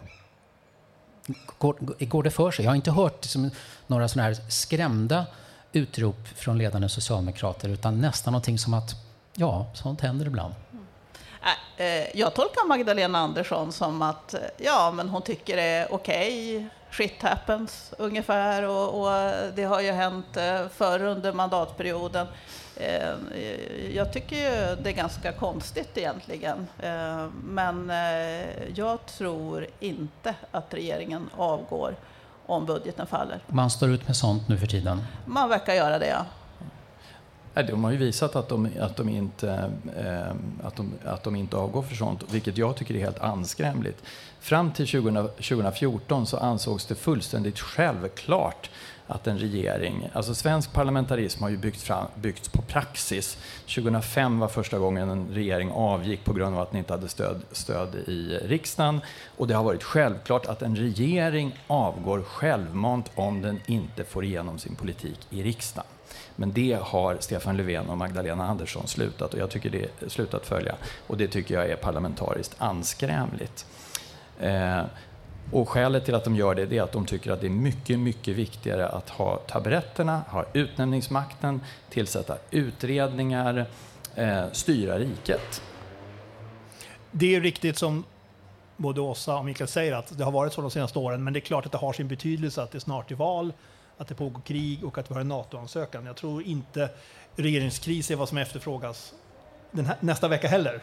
Går, 1.58 1.76
går 2.06 2.22
det 2.22 2.30
för 2.30 2.50
sig? 2.50 2.64
Jag 2.64 2.70
har 2.70 2.76
inte 2.76 2.90
hört 2.90 3.22
liksom, 3.22 3.50
några 3.86 4.08
sådana 4.08 4.28
här 4.28 4.36
skrämda 4.48 5.26
utrop 5.72 6.28
från 6.36 6.58
ledande 6.58 6.88
socialdemokrater 6.88 7.68
utan 7.68 8.00
nästan 8.00 8.32
någonting 8.32 8.58
som 8.58 8.74
att 8.74 8.90
ja, 9.34 9.66
sånt 9.74 10.00
händer 10.00 10.26
ibland. 10.26 10.54
Äh, 11.78 11.86
eh, 11.86 12.06
jag 12.14 12.34
tolkar 12.34 12.68
Magdalena 12.68 13.18
Andersson 13.18 13.72
som 13.72 14.02
att 14.02 14.34
eh, 14.34 14.40
ja, 14.58 14.92
men 14.94 15.08
hon 15.08 15.22
tycker 15.22 15.56
det 15.56 15.62
är 15.62 15.92
okej 15.92 16.56
okay 16.56 16.68
shit 16.92 17.22
happens 17.22 17.94
ungefär 17.98 18.68
och, 18.68 19.00
och, 19.00 19.32
det 19.54 19.64
har 19.64 19.80
ju 19.80 19.92
hänt 19.92 20.36
eh, 20.36 20.68
förr 20.68 21.02
under 21.02 21.32
mandatperioden. 21.32 22.26
Eh, 22.76 23.10
jag 23.94 24.12
tycker 24.12 24.36
ju 24.36 24.76
det 24.82 24.90
är 24.90 24.94
ganska 24.94 25.32
konstigt 25.32 25.98
egentligen. 25.98 26.66
Eh, 26.82 27.26
men 27.44 27.92
jag 28.74 29.06
tror 29.06 29.66
inte 29.80 30.34
att 30.50 30.74
regeringen 30.74 31.30
avgår 31.36 31.96
om 32.46 32.66
budgeten 32.66 33.06
faller. 33.06 33.40
Man 33.46 33.70
står 33.70 33.90
ut 33.90 34.06
med 34.06 34.16
sånt 34.16 34.48
nu 34.48 34.58
för 34.58 34.66
tiden? 34.66 35.02
Man 35.26 35.48
verkar 35.48 35.74
göra 35.74 35.98
det, 35.98 36.08
ja. 36.08 36.24
De 37.54 37.84
har 37.84 37.90
ju 37.90 37.96
visat 37.96 38.36
att 38.36 38.48
de, 38.48 38.68
att 38.80 38.96
de, 38.96 39.08
inte, 39.08 39.70
eh, 39.96 40.66
att 40.66 40.76
de, 40.76 40.92
att 41.04 41.22
de 41.22 41.36
inte 41.36 41.56
avgår 41.56 41.82
för 41.82 41.94
sånt, 41.94 42.24
vilket 42.30 42.58
jag 42.58 42.76
tycker 42.76 42.94
är 42.94 42.98
helt 42.98 43.18
anskrämligt. 43.18 44.02
Fram 44.40 44.72
till 44.72 44.86
20, 44.86 45.10
2014 45.22 46.26
så 46.26 46.36
ansågs 46.36 46.86
det 46.86 46.94
fullständigt 46.94 47.58
självklart 47.58 48.70
att 49.06 49.26
en 49.26 49.38
regering, 49.38 50.08
alltså 50.12 50.34
svensk 50.34 50.72
parlamentarism 50.72 51.42
har 51.42 51.50
ju 51.50 51.56
byggt 51.56 51.80
fram, 51.80 52.06
byggts 52.14 52.48
på 52.48 52.62
praxis. 52.62 53.38
2005 53.60 54.38
var 54.38 54.48
första 54.48 54.78
gången 54.78 55.10
en 55.10 55.28
regering 55.28 55.70
avgick 55.72 56.24
på 56.24 56.32
grund 56.32 56.56
av 56.56 56.62
att 56.62 56.70
den 56.70 56.78
inte 56.78 56.92
hade 56.92 57.08
stöd, 57.08 57.42
stöd 57.52 57.94
i 57.94 58.38
riksdagen. 58.44 59.00
Och 59.36 59.48
det 59.48 59.54
har 59.54 59.64
varit 59.64 59.82
självklart 59.82 60.46
att 60.46 60.62
en 60.62 60.76
regering 60.76 61.58
avgår 61.66 62.22
självmant 62.22 63.10
om 63.14 63.42
den 63.42 63.60
inte 63.66 64.04
får 64.04 64.24
igenom 64.24 64.58
sin 64.58 64.74
politik 64.74 65.18
i 65.30 65.42
riksdagen. 65.42 65.86
Men 66.42 66.52
det 66.52 66.78
har 66.82 67.16
Stefan 67.20 67.56
Löfven 67.56 67.88
och 67.88 67.98
Magdalena 67.98 68.46
Andersson 68.46 68.86
slutat 68.86 69.34
och 69.34 69.40
jag 69.40 69.50
tycker 69.50 69.70
det 69.70 70.10
slutat 70.10 70.46
följa. 70.46 70.74
Och 71.06 71.16
det 71.16 71.28
tycker 71.28 71.54
jag 71.54 71.70
är 71.70 71.76
parlamentariskt 71.76 72.54
anskrämligt. 72.58 73.66
Eh, 74.40 74.82
och 75.52 75.68
skälet 75.68 76.04
till 76.04 76.14
att 76.14 76.24
de 76.24 76.36
gör 76.36 76.54
det 76.54 76.76
är 76.76 76.82
att 76.82 76.92
de 76.92 77.06
tycker 77.06 77.30
att 77.30 77.40
det 77.40 77.46
är 77.46 77.50
mycket, 77.50 77.98
mycket 77.98 78.36
viktigare 78.36 78.88
att 78.88 79.10
ha 79.10 79.36
taburetterna, 79.36 80.22
ha 80.28 80.44
utnämningsmakten, 80.52 81.60
tillsätta 81.90 82.36
utredningar, 82.50 83.66
eh, 84.14 84.44
styra 84.52 84.98
riket. 84.98 85.62
Det 87.10 87.34
är 87.34 87.40
riktigt 87.40 87.78
som 87.78 88.04
både 88.76 89.00
Åsa 89.00 89.36
och 89.36 89.44
Mikael 89.44 89.68
säger 89.68 89.92
att 89.92 90.18
det 90.18 90.24
har 90.24 90.32
varit 90.32 90.52
så 90.52 90.60
de 90.60 90.70
senaste 90.70 90.98
åren, 90.98 91.24
men 91.24 91.32
det 91.32 91.38
är 91.38 91.40
klart 91.40 91.66
att 91.66 91.72
det 91.72 91.78
har 91.78 91.92
sin 91.92 92.08
betydelse 92.08 92.62
att 92.62 92.70
det 92.70 92.80
snart 92.80 93.10
är 93.10 93.14
val, 93.14 93.52
att 94.02 94.08
det 94.08 94.14
pågår 94.14 94.40
krig 94.40 94.84
och 94.84 94.98
att 94.98 95.10
vi 95.10 95.14
har 95.14 95.20
en 95.20 95.28
NATO-ansökan. 95.28 96.06
Jag 96.06 96.16
tror 96.16 96.42
inte 96.42 96.88
regeringskris 97.36 98.10
är 98.10 98.16
vad 98.16 98.28
som 98.28 98.38
efterfrågas 98.38 99.14
här, 99.72 99.96
nästa 100.00 100.28
vecka 100.28 100.48
heller. 100.48 100.82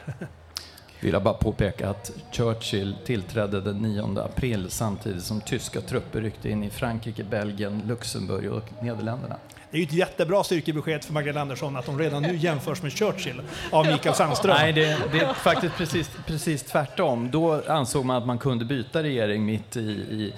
vill 1.00 1.14
jag 1.14 1.24
bara 1.24 1.34
påpeka 1.34 1.90
att 1.90 2.12
Churchill 2.32 2.96
tillträdde 3.06 3.62
den 3.62 3.78
9 3.78 4.20
april 4.20 4.70
samtidigt 4.70 5.24
som 5.24 5.42
tyska 5.42 5.82
trupper 5.82 6.22
ryckte 6.22 6.50
in 6.50 6.64
i 6.64 6.70
Frankrike, 6.70 7.24
Belgien, 7.24 7.82
Luxemburg 7.88 8.52
och 8.52 8.84
Nederländerna. 8.84 9.36
Det 9.72 9.78
är 9.78 9.80
ju 9.80 9.86
ett 9.86 9.94
jättebra 9.94 10.44
styrkebesked 10.44 11.04
för 11.04 11.14
Magdalena 11.14 11.42
Andersson 11.42 11.76
att 11.76 11.86
de 11.86 12.00
redan 12.00 12.22
nu 12.22 12.36
jämförs 12.36 12.82
med 12.82 12.92
Churchill 12.92 13.42
av 13.72 13.86
Mikael 13.86 14.16
Sandström. 14.16 14.56
Nej, 14.60 14.74
det, 14.74 14.98
det, 15.12 15.20
är 15.20 15.34
faktiskt 15.34 15.76
precis, 15.76 16.12
precis 16.26 16.64
tvärtom. 16.64 17.32
Då 17.32 17.62
ansåg 17.68 18.06
man 18.06 18.18
att 18.18 18.28
man 18.28 18.38
kunde 18.38 18.66
byta 18.66 19.04
regering 19.04 19.46
mitt 19.46 19.78
i, 19.78 19.82
i 19.82 20.34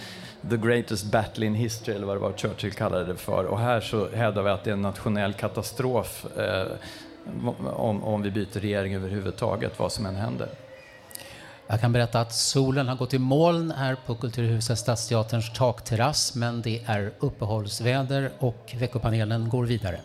the 0.49 0.57
greatest 0.57 1.05
battle 1.05 1.45
in 1.45 1.53
history, 1.53 1.95
eller 1.95 2.05
vad 2.05 2.15
det 2.15 2.19
var 2.19 2.33
Churchill 2.33 2.71
kallade 2.71 3.05
det 3.05 3.15
för. 3.15 3.45
Och 3.45 3.59
här 3.59 3.81
så 3.81 4.09
hävdar 4.09 4.43
vi 4.43 4.49
att 4.49 4.63
det 4.63 4.69
är 4.69 4.73
en 4.73 4.81
nationell 4.81 5.33
katastrof 5.33 6.25
eh, 6.37 6.67
om, 7.73 8.03
om 8.03 8.21
vi 8.21 8.31
byter 8.31 8.59
regering 8.59 8.95
överhuvudtaget, 8.95 9.79
vad 9.79 9.91
som 9.91 10.05
än 10.05 10.15
händer. 10.15 10.49
Jag 11.67 11.81
kan 11.81 11.91
berätta 11.91 12.19
att 12.19 12.33
solen 12.33 12.87
har 12.87 12.95
gått 12.95 13.13
i 13.13 13.19
moln 13.19 13.71
här 13.71 13.97
på 14.05 14.15
Kulturhuset 14.15 14.79
Stadsteaterns 14.79 15.53
takterrass, 15.53 16.35
men 16.35 16.61
det 16.61 16.81
är 16.85 17.11
uppehållsväder 17.19 18.31
och 18.39 18.75
veckopanelen 18.79 19.49
går 19.49 19.65
vidare. 19.65 19.99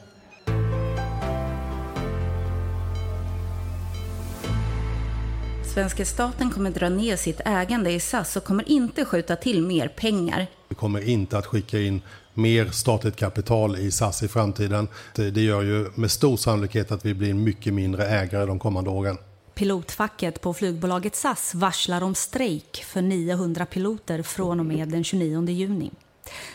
Svenska 5.76 6.04
staten 6.04 6.50
kommer 6.50 6.70
dra 6.70 6.88
ner 6.88 7.16
sitt 7.16 7.40
ägande 7.44 7.90
i 7.90 8.00
SAS 8.00 8.36
och 8.36 8.44
kommer 8.44 8.68
inte 8.68 9.04
skjuta 9.04 9.36
till 9.36 9.62
mer 9.62 9.88
pengar. 9.88 10.46
Vi 10.68 10.74
kommer 10.74 11.08
inte 11.08 11.38
att 11.38 11.46
skicka 11.46 11.80
in 11.80 12.02
mer 12.34 12.70
statligt 12.70 13.16
kapital 13.16 13.76
i 13.76 13.90
SAS 13.90 14.22
i 14.22 14.28
framtiden. 14.28 14.88
Det, 15.14 15.40
gör 15.40 15.62
ju 15.62 15.90
med 15.94 16.10
stor 16.10 16.36
sannolikhet 16.36 16.92
att 16.92 17.04
vi 17.04 17.14
blir 17.14 17.34
mycket 17.34 17.74
mindre 17.74 18.06
ägare 18.06 18.46
de 18.46 18.58
kommande 18.58 18.90
åren. 18.90 19.18
Pilotfacket 19.54 20.40
på 20.40 20.54
flygbolaget 20.54 21.16
SAS 21.16 21.54
varslar 21.54 22.02
om 22.02 22.14
strejk 22.14 22.84
för 22.84 23.02
900 23.02 23.66
piloter 23.66 24.22
från 24.22 24.60
och 24.60 24.66
med 24.66 24.88
den 24.88 25.04
29 25.04 25.48
juni. 25.48 25.90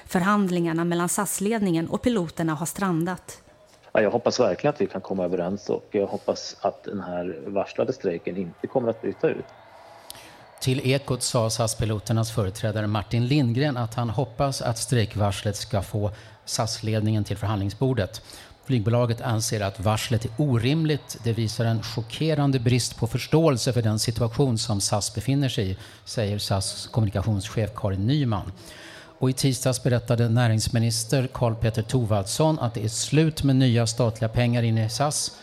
Förhandlingarna 0.06 0.86
mellan 0.86 1.10
SAS-ledningen 1.10 1.88
och 1.88 2.02
piloterna 2.02 2.54
har 2.54 2.66
strandat. 2.66 3.42
Ja, 3.94 4.02
jag 4.02 4.12
hoppas 4.12 4.40
verkligen 4.40 4.74
att 4.74 4.82
vi 4.82 4.88
kan 4.88 5.02
komma 5.02 5.26
överens 5.26 5.70
och 5.70 5.88
jag 5.92 6.08
hoppas 6.08 6.56
att 6.62 6.84
den 6.84 7.02
här 7.02 7.40
varslade 7.48 7.94
strejken 7.94 8.38
inte 8.38 8.68
kommer 8.68 8.90
att 8.90 9.02
bryta 9.02 9.30
ut. 9.30 9.46
Till 10.62 10.82
Ekot 10.84 11.24
sa 11.24 11.50
SAS-piloternas 11.50 12.32
företrädare 12.32 12.88
Martin 12.88 13.28
Lindgren 13.28 13.78
att 13.78 13.94
han 13.94 14.10
hoppas 14.10 14.62
att 14.62 14.78
strejkvarslet 14.78 15.56
ska 15.56 15.82
få 15.82 16.12
SAS-ledningen 16.46 17.24
till 17.24 17.38
förhandlingsbordet. 17.38 18.22
Flygbolaget 18.66 19.22
anser 19.22 19.62
att 19.62 19.80
varslet 19.80 20.26
är 20.26 20.32
orimligt. 20.38 21.18
Det 21.24 21.34
visar 21.34 21.66
en 21.66 21.84
chockerande 21.84 22.60
brist 22.60 22.98
på 22.98 23.08
förståelse 23.08 23.74
för 23.74 23.82
den 23.82 24.00
situation 24.00 24.58
som 24.58 24.82
SAS 24.82 25.16
befinner 25.16 25.50
sig 25.50 25.72
i, 25.72 25.78
säger 26.06 26.38
SAS 26.38 26.88
kommunikationschef 26.88 27.70
Karin 27.76 28.08
Nyman. 28.08 28.52
Och 29.22 29.30
I 29.30 29.34
tisdags 29.34 29.84
berättade 29.84 30.30
näringsminister 30.30 31.30
Karl 31.34 31.56
Petter 31.56 31.82
Thorwaldsson 31.82 32.60
att 32.60 32.74
det 32.74 32.84
är 32.84 32.88
slut 32.88 33.44
med 33.44 33.56
nya 33.56 33.88
statliga 33.88 34.30
pengar 34.30 34.64
in 34.64 34.78
i 34.78 34.90
SAS. 34.90 35.38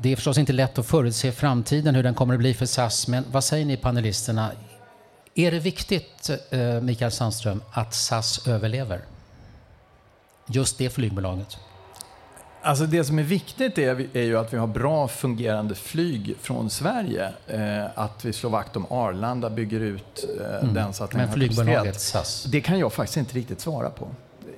Det 0.00 0.12
är 0.12 0.16
förstås 0.16 0.38
inte 0.38 0.52
lätt 0.52 0.78
att 0.78 0.86
förutse 0.86 1.32
framtiden, 1.32 1.94
hur 1.94 2.02
den 2.02 2.14
kommer 2.14 2.34
att 2.34 2.40
bli 2.40 2.54
för 2.54 2.66
SAS, 2.66 3.08
men 3.08 3.24
vad 3.32 3.44
säger 3.44 3.64
ni 3.64 3.76
panelisterna? 3.76 4.50
Är 5.34 5.50
det 5.50 5.58
viktigt, 5.58 6.30
eh, 6.50 6.80
Mikael 6.80 7.12
Sandström, 7.12 7.62
att 7.72 7.94
SAS 7.94 8.46
överlever? 8.46 9.00
Just 10.46 10.78
det 10.78 10.90
flygbolaget. 10.90 11.58
Alltså 12.62 12.86
det 12.86 13.04
som 13.04 13.18
är 13.18 13.22
viktigt 13.22 13.78
är, 13.78 14.16
är, 14.16 14.22
ju 14.22 14.38
att 14.38 14.52
vi 14.52 14.56
har 14.56 14.66
bra 14.66 15.08
fungerande 15.08 15.74
flyg 15.74 16.36
från 16.40 16.70
Sverige. 16.70 17.32
Eh, 17.46 17.84
att 17.94 18.24
vi 18.24 18.32
slår 18.32 18.50
vakt 18.50 18.76
om 18.76 18.86
Arlanda, 18.90 19.50
bygger 19.50 19.80
ut 19.80 20.24
eh, 20.40 20.60
mm. 20.62 20.74
den 20.74 20.92
så 20.92 21.04
att 21.04 21.10
den 21.10 21.20
Men 21.20 21.32
flygbolaget 21.32 22.00
SAS? 22.00 22.44
Det 22.44 22.60
kan 22.60 22.78
jag 22.78 22.92
faktiskt 22.92 23.16
inte 23.16 23.34
riktigt 23.34 23.60
svara 23.60 23.90
på. 23.90 24.08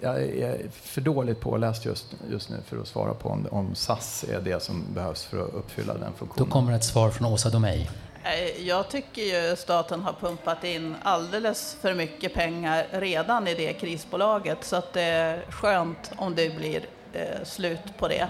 Jag 0.00 0.22
är 0.22 0.58
för 0.82 1.00
dåligt 1.00 1.40
påläst 1.40 1.84
just, 1.84 2.06
just 2.30 2.50
nu 2.50 2.56
för 2.66 2.80
att 2.80 2.88
svara 2.88 3.14
på 3.14 3.28
om, 3.28 3.46
om 3.50 3.74
SAS 3.74 4.24
är 4.28 4.40
det 4.40 4.62
som 4.62 4.84
behövs 4.94 5.24
för 5.24 5.44
att 5.44 5.54
uppfylla 5.54 5.92
den 5.92 6.12
funktionen. 6.18 6.48
Då 6.48 6.52
kommer 6.52 6.72
ett 6.72 6.84
svar 6.84 7.10
från 7.10 7.32
Åsa 7.32 7.50
Domeij. 7.50 7.90
Eh, 8.24 8.66
jag 8.66 8.88
tycker 8.88 9.22
ju 9.22 9.56
staten 9.56 10.00
har 10.00 10.12
pumpat 10.12 10.64
in 10.64 10.96
alldeles 11.02 11.76
för 11.80 11.94
mycket 11.94 12.34
pengar 12.34 12.86
redan 12.90 13.48
i 13.48 13.54
det 13.54 13.72
krisbolaget 13.72 14.58
så 14.64 14.76
att 14.76 14.92
det 14.92 15.02
är 15.02 15.44
skönt 15.50 16.12
om 16.16 16.34
det 16.34 16.56
blir 16.56 16.84
eh, 17.12 17.44
slut 17.44 17.98
på 17.98 18.08
det. 18.08 18.28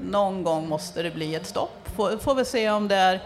Någon 0.00 0.42
gång 0.42 0.68
måste 0.68 1.02
det 1.02 1.10
bli 1.10 1.34
ett 1.34 1.46
stopp. 1.46 1.88
Får, 1.96 2.16
får 2.18 2.34
vi 2.34 2.44
se 2.44 2.70
om 2.70 2.88
det 2.88 2.96
är 2.96 3.20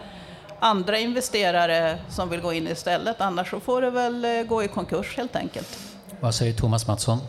andra 0.59 0.99
investerare 0.99 1.99
som 2.09 2.29
vill 2.29 2.41
gå 2.41 2.53
in 2.53 2.67
istället. 2.67 3.21
Annars 3.21 3.49
så 3.49 3.59
får 3.59 3.81
det 3.81 3.89
väl 3.89 4.25
eh, 4.25 4.43
gå 4.43 4.63
i 4.63 4.67
konkurs 4.67 5.17
helt 5.17 5.35
enkelt. 5.35 5.79
Vad 6.19 6.35
säger 6.35 6.53
Thomas 6.53 6.87
Mattsson? 6.87 7.19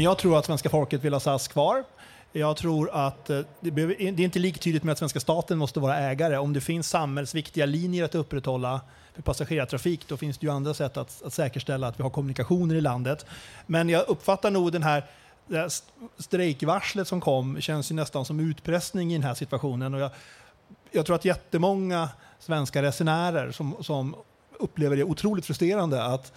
Jag 0.00 0.18
tror 0.18 0.38
att 0.38 0.44
svenska 0.44 0.70
folket 0.70 1.04
vill 1.04 1.12
ha 1.12 1.20
SAS 1.20 1.48
kvar. 1.48 1.84
Jag 2.32 2.56
tror 2.56 2.90
att 2.92 3.30
eh, 3.30 3.40
det 3.60 3.82
är 3.82 4.20
inte 4.20 4.38
liktydigt 4.38 4.82
med 4.82 4.92
att 4.92 4.98
svenska 4.98 5.20
staten 5.20 5.58
måste 5.58 5.80
vara 5.80 5.98
ägare. 5.98 6.36
Om 6.36 6.52
det 6.52 6.60
finns 6.60 6.88
samhällsviktiga 6.88 7.66
linjer 7.66 8.04
att 8.04 8.14
upprätthålla 8.14 8.80
för 9.14 9.22
passagerartrafik, 9.22 10.08
då 10.08 10.16
finns 10.16 10.38
det 10.38 10.46
ju 10.46 10.52
andra 10.52 10.74
sätt 10.74 10.96
att, 10.96 11.22
att 11.22 11.34
säkerställa 11.34 11.88
att 11.88 11.98
vi 11.98 12.02
har 12.02 12.10
kommunikationer 12.10 12.74
i 12.74 12.80
landet. 12.80 13.26
Men 13.66 13.88
jag 13.88 14.08
uppfattar 14.08 14.50
nog 14.50 14.72
den 14.72 14.82
här 14.82 15.04
det 15.46 15.82
strejkvarslet 16.18 17.08
som 17.08 17.20
kom 17.20 17.60
känns 17.60 17.90
ju 17.90 17.94
nästan 17.94 18.24
som 18.24 18.40
utpressning 18.40 19.10
i 19.10 19.14
den 19.14 19.22
här 19.22 19.34
situationen. 19.34 19.94
Och 19.94 20.00
jag, 20.00 20.10
jag 20.90 21.06
tror 21.06 21.16
att 21.16 21.24
jättemånga 21.24 22.08
svenska 22.38 22.82
resenärer 22.82 23.52
som, 23.52 23.76
som 23.80 24.14
upplever 24.58 24.96
det 24.96 25.04
otroligt 25.04 25.46
frustrerande 25.46 26.04
att 26.04 26.32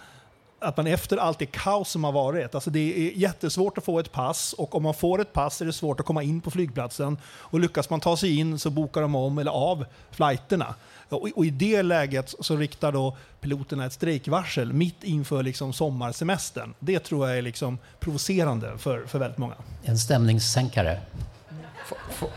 att 0.60 0.76
man 0.76 0.86
efter 0.86 1.16
allt 1.16 1.38
det 1.38 1.46
kaos 1.46 1.90
som 1.90 2.04
har 2.04 2.12
varit, 2.12 2.54
alltså 2.54 2.70
det 2.70 3.08
är 3.08 3.12
jättesvårt 3.18 3.78
att 3.78 3.84
få 3.84 3.98
ett 3.98 4.12
pass 4.12 4.52
och 4.52 4.74
om 4.74 4.82
man 4.82 4.94
får 4.94 5.20
ett 5.20 5.32
pass 5.32 5.60
är 5.60 5.66
det 5.66 5.72
svårt 5.72 6.00
att 6.00 6.06
komma 6.06 6.22
in 6.22 6.40
på 6.40 6.50
flygplatsen 6.50 7.18
och 7.24 7.60
lyckas 7.60 7.90
man 7.90 8.00
ta 8.00 8.16
sig 8.16 8.38
in 8.38 8.58
så 8.58 8.70
bokar 8.70 9.00
de 9.00 9.14
om 9.14 9.38
eller 9.38 9.50
av 9.50 9.84
flighterna. 10.10 10.74
Och, 11.10 11.28
och 11.34 11.46
i 11.46 11.50
det 11.50 11.82
läget 11.82 12.34
så 12.40 12.56
riktar 12.56 12.92
då 12.92 13.16
piloterna 13.40 13.86
ett 13.86 13.92
strejkvarsel 13.92 14.72
mitt 14.72 15.04
inför 15.04 15.42
liksom 15.42 15.72
sommarsemestern. 15.72 16.74
Det 16.78 16.98
tror 16.98 17.28
jag 17.28 17.38
är 17.38 17.42
liksom 17.42 17.78
provocerande 18.00 18.78
för, 18.78 19.04
för 19.06 19.18
väldigt 19.18 19.38
många. 19.38 19.54
En 19.82 19.98
stämningssänkare. 19.98 21.00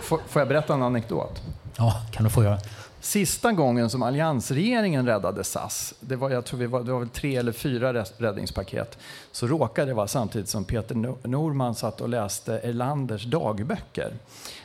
får 0.07 0.41
jag 0.41 0.47
berätta 0.47 0.74
en 0.74 0.84
anekdot? 0.84 1.41
Ja, 1.78 2.01
kan 2.11 2.24
du 2.24 2.30
få 2.30 2.43
göra. 2.43 2.59
Sista 3.03 3.51
gången 3.51 3.89
som 3.89 4.03
alliansregeringen 4.03 5.05
räddade 5.05 5.43
SAS, 5.43 5.93
det 5.99 6.15
var, 6.15 6.30
jag 6.30 6.45
tror 6.45 6.59
vi 6.59 6.65
var, 6.65 6.84
det 6.84 6.91
var 6.91 6.99
väl 6.99 7.09
tre 7.09 7.36
eller 7.36 7.51
fyra 7.51 7.93
räddningspaket, 8.17 8.97
så 9.32 9.47
råkade 9.47 9.88
det 9.88 9.93
vara 9.93 10.07
samtidigt 10.07 10.49
som 10.49 10.63
Peter 10.63 10.95
Norman 11.28 11.76
satt 11.76 12.01
och 12.01 12.09
läste 12.09 12.59
Erlanders 12.59 13.26
dagböcker. 13.26 14.13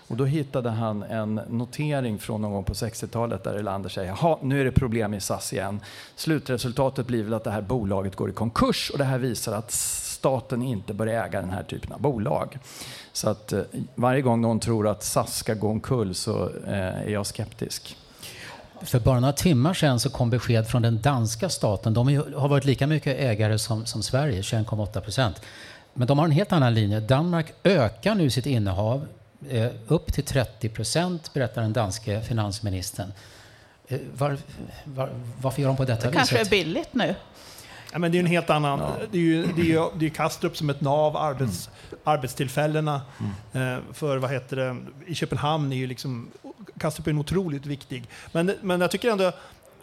Och 0.09 0.17
då 0.17 0.25
hittade 0.25 0.71
han 0.71 1.03
en 1.03 1.35
notering 1.35 2.19
från 2.19 2.43
någon 2.43 2.53
gång 2.53 2.65
på 2.65 2.73
60-talet 2.73 3.45
där 3.45 3.55
Erlander 3.55 3.89
säger 3.89 4.09
Jaha, 4.09 4.39
nu 4.43 4.61
är 4.61 4.65
det 4.65 4.73
problem 4.73 5.15
i 5.15 5.21
SAS 5.21 5.53
igen. 5.53 5.81
Slutresultatet 6.17 7.07
blir 7.07 7.23
väl 7.23 7.35
att 7.35 7.45
det 7.45 7.51
här 7.51 7.63
bolaget 7.63 8.17
går 8.17 8.31
i 8.31 8.33
konkurs 8.33 8.91
och 8.91 8.99
det 8.99 9.05
här 9.05 9.19
visar 9.19 9.53
att 9.53 9.71
staten 9.71 10.63
inte 10.63 10.95
bör 10.95 11.07
äga 11.07 11.41
den 11.41 11.51
här 11.51 11.63
typen 11.63 11.93
av 11.93 12.01
bolag. 12.01 12.59
Så 13.13 13.31
att 13.31 13.53
eh, 13.53 13.61
varje 13.95 14.23
gång 14.23 14.41
någon 14.41 14.61
tror 14.61 14.89
att 14.89 15.03
SAS 15.03 15.37
ska 15.37 15.55
gå 15.55 15.69
omkull 15.69 16.15
så 16.15 16.51
eh, 16.67 16.73
är 16.73 17.11
jag 17.11 17.27
skeptisk. 17.27 17.97
För 18.83 19.01
bara 19.01 19.21
några 19.21 19.33
timmar 19.33 19.75
sedan 19.75 20.01
så 20.01 20.11
kom 20.11 20.31
besked 20.31 20.67
från 20.67 20.83
den 20.83 21.03
danska 21.03 21.49
staten. 21.49 21.95
De 21.95 22.17
har 22.37 22.49
varit 22.49 22.65
lika 22.65 22.87
mycket 22.87 23.21
ägare 23.21 23.59
som, 23.59 23.87
som 23.87 24.03
Sverige, 24.03 24.41
21,8 24.41 25.01
procent. 25.01 25.43
Men 25.95 26.09
de 26.09 26.19
har 26.19 26.25
en 26.25 26.31
helt 26.31 26.53
annan 26.53 26.75
linje. 26.75 27.01
Danmark 27.01 27.53
ökar 27.63 28.15
nu 28.15 28.31
sitt 28.31 28.47
innehav 28.47 29.07
eh, 29.51 29.71
upp 29.87 30.13
till 30.13 30.25
30 30.25 30.69
procent, 30.69 31.35
berättar 31.35 31.63
den 31.63 31.73
danske 31.73 32.23
finansministern. 32.23 33.13
Eh, 33.89 33.99
var, 34.15 34.39
var, 34.85 35.11
varför 35.41 35.63
gör 35.63 35.69
de 35.69 35.77
på 35.77 35.85
detta 35.85 36.11
det 36.11 36.11
viset? 36.11 36.29
Det 36.31 36.37
kanske 36.37 36.57
är 36.57 36.65
billigt 36.65 36.95
nu. 36.95 37.15
Ja, 37.93 37.99
men 37.99 38.13
det 38.13 38.19
är 38.19 38.21
en 38.21 38.27
helt 38.27 38.51
annan... 38.51 38.79
Ja. 38.79 38.93
Det 39.11 39.19
är 39.19 39.23
ju 39.23 39.47
det 39.47 39.63
är, 39.63 39.65
ju, 39.65 39.85
det 39.99 40.07
är 40.07 40.11
Kastrup 40.11 40.57
som 40.57 40.71
ett 40.71 40.81
nav, 40.81 41.17
arbets, 41.17 41.69
mm. 41.69 42.01
arbetstillfällena. 42.05 43.03
Mm. 43.53 43.77
Eh, 43.77 43.83
för 43.93 44.17
vad 44.17 44.31
heter 44.31 44.57
det, 44.57 44.77
i 45.07 45.15
Köpenhamn 45.15 45.73
är 45.73 45.77
ju 45.77 45.87
liksom... 45.87 46.31
Kastrup 46.79 47.07
är 47.07 47.11
en 47.11 47.19
otroligt 47.19 47.67
viktig. 47.67 48.09
Men, 48.33 48.55
men 48.61 48.81
jag 48.81 48.91
tycker 48.91 49.11
ändå... 49.11 49.33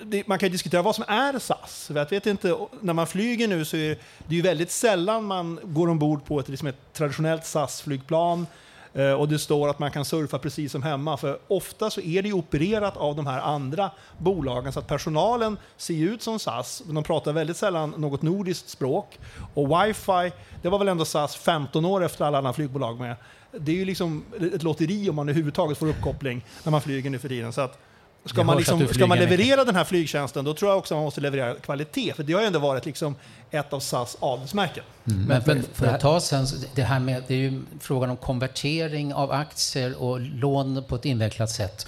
Det, 0.03 0.27
man 0.27 0.39
kan 0.39 0.47
ju 0.47 0.51
diskutera 0.51 0.81
vad 0.81 0.95
som 0.95 1.05
är 1.07 1.39
SAS. 1.39 1.91
Jag 1.95 2.09
vet 2.09 2.25
inte, 2.25 2.57
när 2.81 2.93
man 2.93 3.07
flyger 3.07 3.47
nu 3.47 3.65
så 3.65 3.77
är 3.77 3.97
det 4.27 4.35
ju 4.35 4.41
väldigt 4.41 4.71
sällan 4.71 5.23
man 5.23 5.59
går 5.63 5.89
ombord 5.89 6.25
på 6.25 6.39
ett, 6.39 6.49
liksom 6.49 6.67
ett 6.67 6.93
traditionellt 6.93 7.45
SAS-flygplan 7.45 8.47
Eh, 8.95 9.11
och 9.11 9.29
det 9.29 9.39
står 9.39 9.69
att 9.69 9.79
man 9.79 9.91
kan 9.91 10.05
surfa 10.05 10.39
precis 10.39 10.71
som 10.71 10.83
hemma. 10.83 11.17
För 11.17 11.39
ofta 11.47 11.89
så 11.89 12.01
är 12.01 12.21
det 12.21 12.27
ju 12.27 12.33
opererat 12.33 12.97
av 12.97 13.15
de 13.15 13.27
här 13.27 13.41
andra 13.41 13.91
bolagen 14.17 14.73
så 14.73 14.79
att 14.79 14.87
personalen 14.87 15.57
ser 15.77 16.03
ut 16.03 16.21
som 16.21 16.39
SAS, 16.39 16.83
men 16.85 16.95
de 16.95 17.03
pratar 17.03 17.33
väldigt 17.33 17.57
sällan 17.57 17.93
något 17.97 18.21
nordiskt 18.21 18.69
språk. 18.69 19.19
Och 19.53 19.67
wifi, 19.69 20.31
det 20.61 20.69
var 20.69 20.79
väl 20.79 20.87
ändå 20.87 21.05
SAS 21.05 21.35
15 21.35 21.85
år 21.85 22.03
efter 22.03 22.25
alla 22.25 22.37
andra 22.37 22.53
flygbolag 22.53 22.99
med. 22.99 23.15
Det 23.51 23.71
är 23.71 23.75
ju 23.75 23.85
liksom 23.85 24.23
ett 24.53 24.63
lotteri 24.63 25.09
om 25.09 25.15
man 25.15 25.29
överhuvudtaget 25.29 25.77
får 25.77 25.87
uppkoppling 25.87 26.45
när 26.63 26.71
man 26.71 26.81
flyger 26.81 27.09
nu 27.09 27.19
för 27.19 27.29
tiden. 27.29 27.53
Så 27.53 27.61
att 27.61 27.79
Ska 28.25 28.43
man, 28.43 28.57
liksom, 28.57 28.87
ska 28.87 29.07
man 29.07 29.17
leverera 29.17 29.63
den 29.63 29.75
här 29.75 29.83
flygtjänsten, 29.83 30.45
då 30.45 30.53
tror 30.53 30.71
jag 30.71 30.77
också 30.77 30.95
man 30.95 31.03
måste 31.03 31.21
leverera 31.21 31.55
kvalitet. 31.55 32.13
För 32.13 32.23
det 32.23 32.33
har 32.33 32.41
ju 32.41 32.47
ändå 32.47 32.59
varit 32.59 32.85
liksom 32.85 33.15
ett 33.51 33.73
av 33.73 33.79
SAS 33.79 34.17
adelsmärken. 34.19 34.83
Mm. 35.07 35.25
Men 35.25 35.41
för, 35.41 35.61
för 35.73 35.95
ett 35.95 36.01
tag 36.01 36.21
sedan, 36.21 36.47
det 36.75 36.83
här 36.83 36.99
med, 36.99 37.23
det 37.27 37.33
är 37.33 37.37
ju 37.37 37.61
frågan 37.79 38.09
om 38.09 38.17
konvertering 38.17 39.13
av 39.13 39.31
aktier 39.31 40.01
och 40.01 40.19
lån 40.19 40.83
på 40.87 40.95
ett 40.95 41.05
invecklat 41.05 41.49
sätt. 41.49 41.87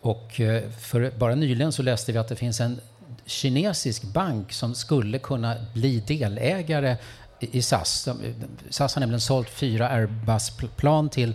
Och 0.00 0.40
eh, 0.40 0.70
för 0.70 1.12
bara 1.18 1.34
nyligen 1.34 1.72
så 1.72 1.82
läste 1.82 2.12
vi 2.12 2.18
att 2.18 2.28
det 2.28 2.36
finns 2.36 2.60
en 2.60 2.80
kinesisk 3.26 4.02
bank 4.02 4.52
som 4.52 4.74
skulle 4.74 5.18
kunna 5.18 5.56
bli 5.74 6.00
delägare 6.00 6.96
i 7.40 7.62
SAS. 7.62 8.08
SAS 8.70 8.94
har 8.94 9.00
nämligen 9.00 9.20
sålt 9.20 9.50
fyra 9.50 9.88
Airbus-plan 9.88 11.08
till 11.08 11.34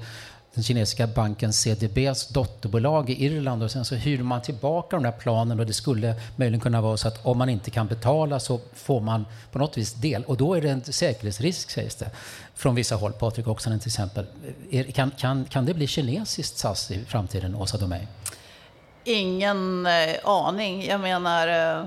den 0.53 0.63
kinesiska 0.63 1.07
banken 1.07 1.53
CDBs 1.53 2.27
dotterbolag 2.27 3.09
i 3.09 3.25
Irland 3.25 3.63
och 3.63 3.71
sen 3.71 3.85
så 3.85 3.95
hyr 3.95 4.23
man 4.23 4.41
tillbaka 4.41 4.95
de 4.95 5.03
där 5.03 5.11
planen 5.11 5.59
och 5.59 5.65
det 5.65 5.73
skulle 5.73 6.15
möjligen 6.35 6.59
kunna 6.59 6.81
vara 6.81 6.97
så 6.97 7.07
att 7.07 7.25
om 7.25 7.37
man 7.37 7.49
inte 7.49 7.71
kan 7.71 7.87
betala 7.87 8.39
så 8.39 8.59
får 8.73 9.01
man 9.01 9.25
på 9.51 9.59
något 9.59 9.77
vis 9.77 9.93
del 9.93 10.23
och 10.23 10.37
då 10.37 10.53
är 10.53 10.61
det 10.61 10.69
en 10.69 10.83
säkerhetsrisk 10.83 11.69
sägs 11.69 11.95
det 11.95 12.09
från 12.55 12.75
vissa 12.75 12.95
håll. 12.95 13.13
Patrik 13.13 13.47
Oksanen 13.47 13.79
till 13.79 13.89
exempel. 13.89 14.25
Kan, 14.93 15.11
kan, 15.11 15.45
kan 15.45 15.65
det 15.65 15.73
bli 15.73 15.87
kinesiskt 15.87 16.57
SAS 16.57 16.91
i 16.91 17.05
framtiden, 17.05 17.55
Åsa 17.55 17.77
Domeij? 17.77 18.07
Ingen 19.03 19.85
eh, 19.85 20.15
aning. 20.23 20.85
Jag 20.85 20.99
menar, 20.99 21.47
eh, 21.47 21.85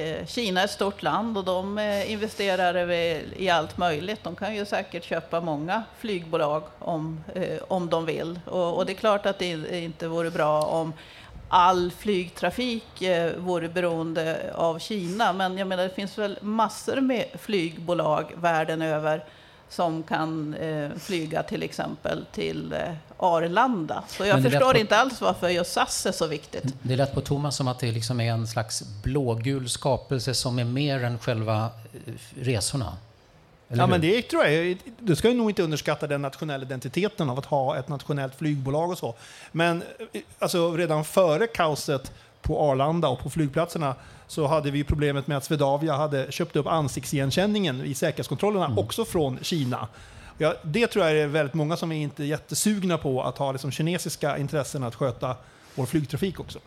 eh, 0.00 0.26
Kina 0.26 0.60
är 0.60 0.64
ett 0.64 0.70
stort 0.70 1.02
land 1.02 1.38
och 1.38 1.44
de 1.44 1.78
eh, 1.78 2.12
investerar 2.12 2.90
i, 2.90 3.24
i 3.36 3.50
allt 3.50 3.78
möjligt. 3.78 4.24
De 4.24 4.36
kan 4.36 4.54
ju 4.54 4.64
säkert 4.64 5.04
köpa 5.04 5.40
många 5.40 5.82
flygbolag 5.98 6.62
om, 6.78 7.24
eh, 7.34 7.58
om 7.68 7.90
de 7.90 8.04
vill. 8.04 8.40
Och, 8.46 8.76
och 8.76 8.86
det 8.86 8.92
är 8.92 8.96
klart 8.96 9.26
att 9.26 9.38
det 9.38 9.82
inte 9.82 10.08
vore 10.08 10.30
bra 10.30 10.62
om 10.62 10.92
all 11.48 11.90
flygtrafik 11.98 13.02
eh, 13.02 13.32
vore 13.36 13.68
beroende 13.68 14.52
av 14.54 14.78
Kina. 14.78 15.32
Men 15.32 15.58
jag 15.58 15.68
menar, 15.68 15.82
det 15.82 15.94
finns 15.94 16.18
väl 16.18 16.38
massor 16.42 17.00
med 17.00 17.24
flygbolag 17.38 18.32
världen 18.36 18.82
över 18.82 19.24
som 19.72 20.02
kan 20.02 20.54
eh, 20.54 20.90
flyga 20.98 21.42
till 21.42 21.62
exempel 21.62 22.24
till 22.32 22.72
eh, 22.72 22.78
Arlanda. 23.16 24.04
Så 24.08 24.24
jag 24.26 24.42
förstår 24.42 24.72
på, 24.72 24.78
inte 24.78 24.96
alls 24.96 25.20
varför 25.20 25.48
just 25.48 25.72
SAS 25.72 26.06
är 26.06 26.12
så 26.12 26.26
viktigt. 26.26 26.64
Det 26.82 26.96
lät 26.96 27.14
på 27.14 27.20
Thomas 27.20 27.56
som 27.56 27.68
att 27.68 27.78
det 27.78 27.92
liksom 27.92 28.20
är 28.20 28.32
en 28.32 28.46
slags 28.46 28.82
blågul 29.02 29.68
skapelse 29.68 30.34
som 30.34 30.58
är 30.58 30.64
mer 30.64 31.04
än 31.04 31.18
själva 31.18 31.70
eh, 32.06 32.12
resorna. 32.34 32.96
ja, 33.68 33.86
men 33.86 34.00
det 34.00 34.22
tror 34.22 34.44
jag. 34.44 34.78
Du 34.98 35.16
ska 35.16 35.28
nog 35.28 35.50
inte 35.50 35.62
underskatta 35.62 36.06
den 36.06 36.22
nationella 36.22 36.64
identiteten 36.64 37.30
av 37.30 37.38
att 37.38 37.46
ha 37.46 37.78
ett 37.78 37.88
nationellt 37.88 38.34
flygbolag 38.34 38.90
och 38.90 38.98
så. 38.98 39.14
Men 39.52 39.82
eh, 40.12 40.20
alltså, 40.38 40.76
redan 40.76 41.04
före 41.04 41.46
kaoset 41.46 42.12
på 42.42 42.60
Arlanda 42.60 43.08
och 43.08 43.20
på 43.20 43.30
flygplatserna 43.30 43.94
så 44.32 44.46
hade 44.46 44.70
vi 44.70 44.84
problemet 44.84 45.26
med 45.26 45.36
att 45.36 45.44
Swedavia 45.44 45.96
hade 45.96 46.32
köpt 46.32 46.56
upp 46.56 46.66
ansiktsigenkänningen 46.66 47.84
i 47.84 47.94
säkerhetskontrollerna 47.94 48.66
mm. 48.66 48.78
också 48.78 49.04
från 49.04 49.38
Kina. 49.42 49.88
Ja, 50.38 50.54
det 50.62 50.86
tror 50.86 51.04
jag 51.04 51.18
är 51.18 51.26
väldigt 51.26 51.54
många 51.54 51.76
som 51.76 51.92
är 51.92 51.96
inte 51.96 52.24
jättesugna 52.24 52.98
på 52.98 53.22
att 53.22 53.38
ha 53.38 53.52
liksom 53.52 53.70
kinesiska 53.70 54.38
intressen 54.38 54.82
att 54.82 54.94
sköta 54.94 55.36
vår 55.74 55.86
flygtrafik 55.86 56.40
också. 56.40 56.58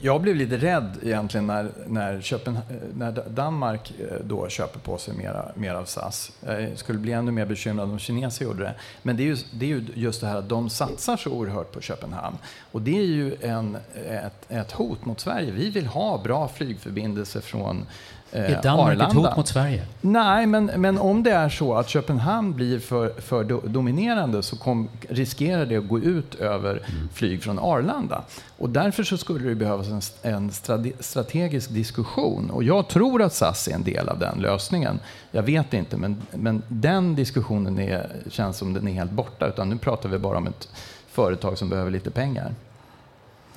Jag 0.00 0.20
blev 0.20 0.36
lite 0.36 0.56
rädd 0.56 0.98
egentligen 1.02 1.46
när, 1.46 1.70
när, 1.86 2.20
Köpen, 2.20 2.58
när 2.94 3.24
Danmark 3.28 3.92
eh, 4.00 4.16
då 4.24 4.48
köper 4.48 4.80
på 4.80 4.98
sig 4.98 5.14
mer, 5.14 5.52
mer 5.54 5.74
av 5.74 5.84
SAS. 5.84 6.32
Eh, 6.46 6.68
jag 6.68 6.78
skulle 6.78 6.98
bli 6.98 7.12
ännu 7.12 7.30
mer 7.30 7.46
bekymrad 7.46 7.90
om 7.90 7.98
kineser 7.98 8.44
gjorde 8.44 8.62
det. 8.62 8.74
Men 9.02 9.16
det 9.16 9.22
är, 9.22 9.26
ju, 9.26 9.36
det 9.52 9.64
är 9.64 9.68
ju 9.68 9.84
just 9.94 10.20
det 10.20 10.26
här 10.26 10.36
att 10.36 10.48
de 10.48 10.70
satsar 10.70 11.16
så 11.16 11.30
oerhört 11.30 11.72
på 11.72 11.80
Köpenhamn. 11.80 12.36
Och 12.72 12.82
det 12.82 12.98
är 12.98 13.04
ju 13.04 13.36
en, 13.40 13.76
ett, 14.08 14.46
ett 14.48 14.72
hot 14.72 15.04
mot 15.04 15.20
Sverige. 15.20 15.50
Vi 15.50 15.70
vill 15.70 15.86
ha 15.86 16.18
bra 16.22 16.48
flygförbindelser 16.48 17.40
från 17.40 17.86
är 18.32 18.54
eh, 18.54 18.60
Danmark 18.60 18.92
Arlanda. 18.92 19.06
ett 19.06 19.12
hot 19.12 19.36
mot 19.36 19.48
Sverige? 19.48 19.86
Nej, 20.00 20.46
men, 20.46 20.64
men 20.76 20.98
om 20.98 21.22
det 21.22 21.30
är 21.30 21.48
så 21.48 21.74
att 21.74 21.88
Köpenhamn 21.88 22.52
blir 22.52 22.78
för, 22.78 23.20
för 23.20 23.44
dominerande 23.68 24.42
så 24.42 24.56
kom, 24.56 24.88
riskerar 25.08 25.66
det 25.66 25.76
att 25.76 25.88
gå 25.88 25.98
ut 25.98 26.34
över 26.34 26.70
mm. 26.70 27.08
flyg 27.14 27.42
från 27.42 27.58
Arlanda. 27.58 28.22
Och 28.58 28.70
därför 28.70 29.02
så 29.02 29.18
skulle 29.18 29.48
det 29.48 29.54
behövas 29.54 29.88
en, 30.22 30.32
en 30.32 30.52
strategisk 31.00 31.70
diskussion. 31.70 32.50
Och 32.50 32.64
jag 32.64 32.88
tror 32.88 33.22
att 33.22 33.34
SAS 33.34 33.68
är 33.68 33.72
en 33.72 33.84
del 33.84 34.08
av 34.08 34.18
den 34.18 34.38
lösningen. 34.38 35.00
Jag 35.30 35.42
vet 35.42 35.74
inte, 35.74 35.96
men, 35.96 36.22
men 36.30 36.62
den 36.68 37.14
diskussionen 37.14 37.78
är, 37.78 38.10
känns 38.30 38.56
som 38.56 38.74
den 38.74 38.88
är 38.88 38.92
helt 38.92 39.12
borta. 39.12 39.46
Utan 39.46 39.68
nu 39.68 39.78
pratar 39.78 40.08
vi 40.08 40.18
bara 40.18 40.38
om 40.38 40.46
ett 40.46 40.68
företag 41.10 41.58
som 41.58 41.68
behöver 41.68 41.90
lite 41.90 42.10
pengar. 42.10 42.54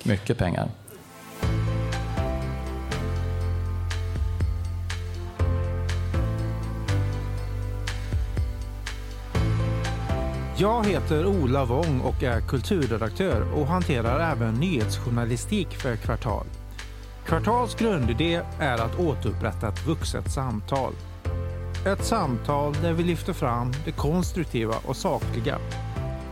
Mycket 0.03 0.38
pengar. 0.38 0.69
Jag 10.62 10.86
heter 10.86 11.26
Ola 11.26 11.66
Wång 11.66 12.01
och 12.01 12.24
är 12.24 12.41
kulturredaktör 12.41 13.53
och 13.53 13.68
hanterar 13.68 14.32
även 14.32 14.53
nyhetsjournalistik 14.53 15.68
för 15.74 15.95
Kvartal. 15.95 16.45
Kvartals 17.26 17.76
grundidé 17.76 18.41
är 18.59 18.78
att 18.78 18.99
återupprätta 18.99 19.68
ett 19.68 19.88
vuxet 19.88 20.32
samtal. 20.32 20.93
Ett 21.86 22.05
samtal 22.05 22.74
där 22.74 22.93
vi 22.93 23.03
lyfter 23.03 23.34
fram 23.34 23.72
det 23.86 23.91
konstruktiva 23.91 24.76
och 24.86 24.95
sakliga 24.95 25.57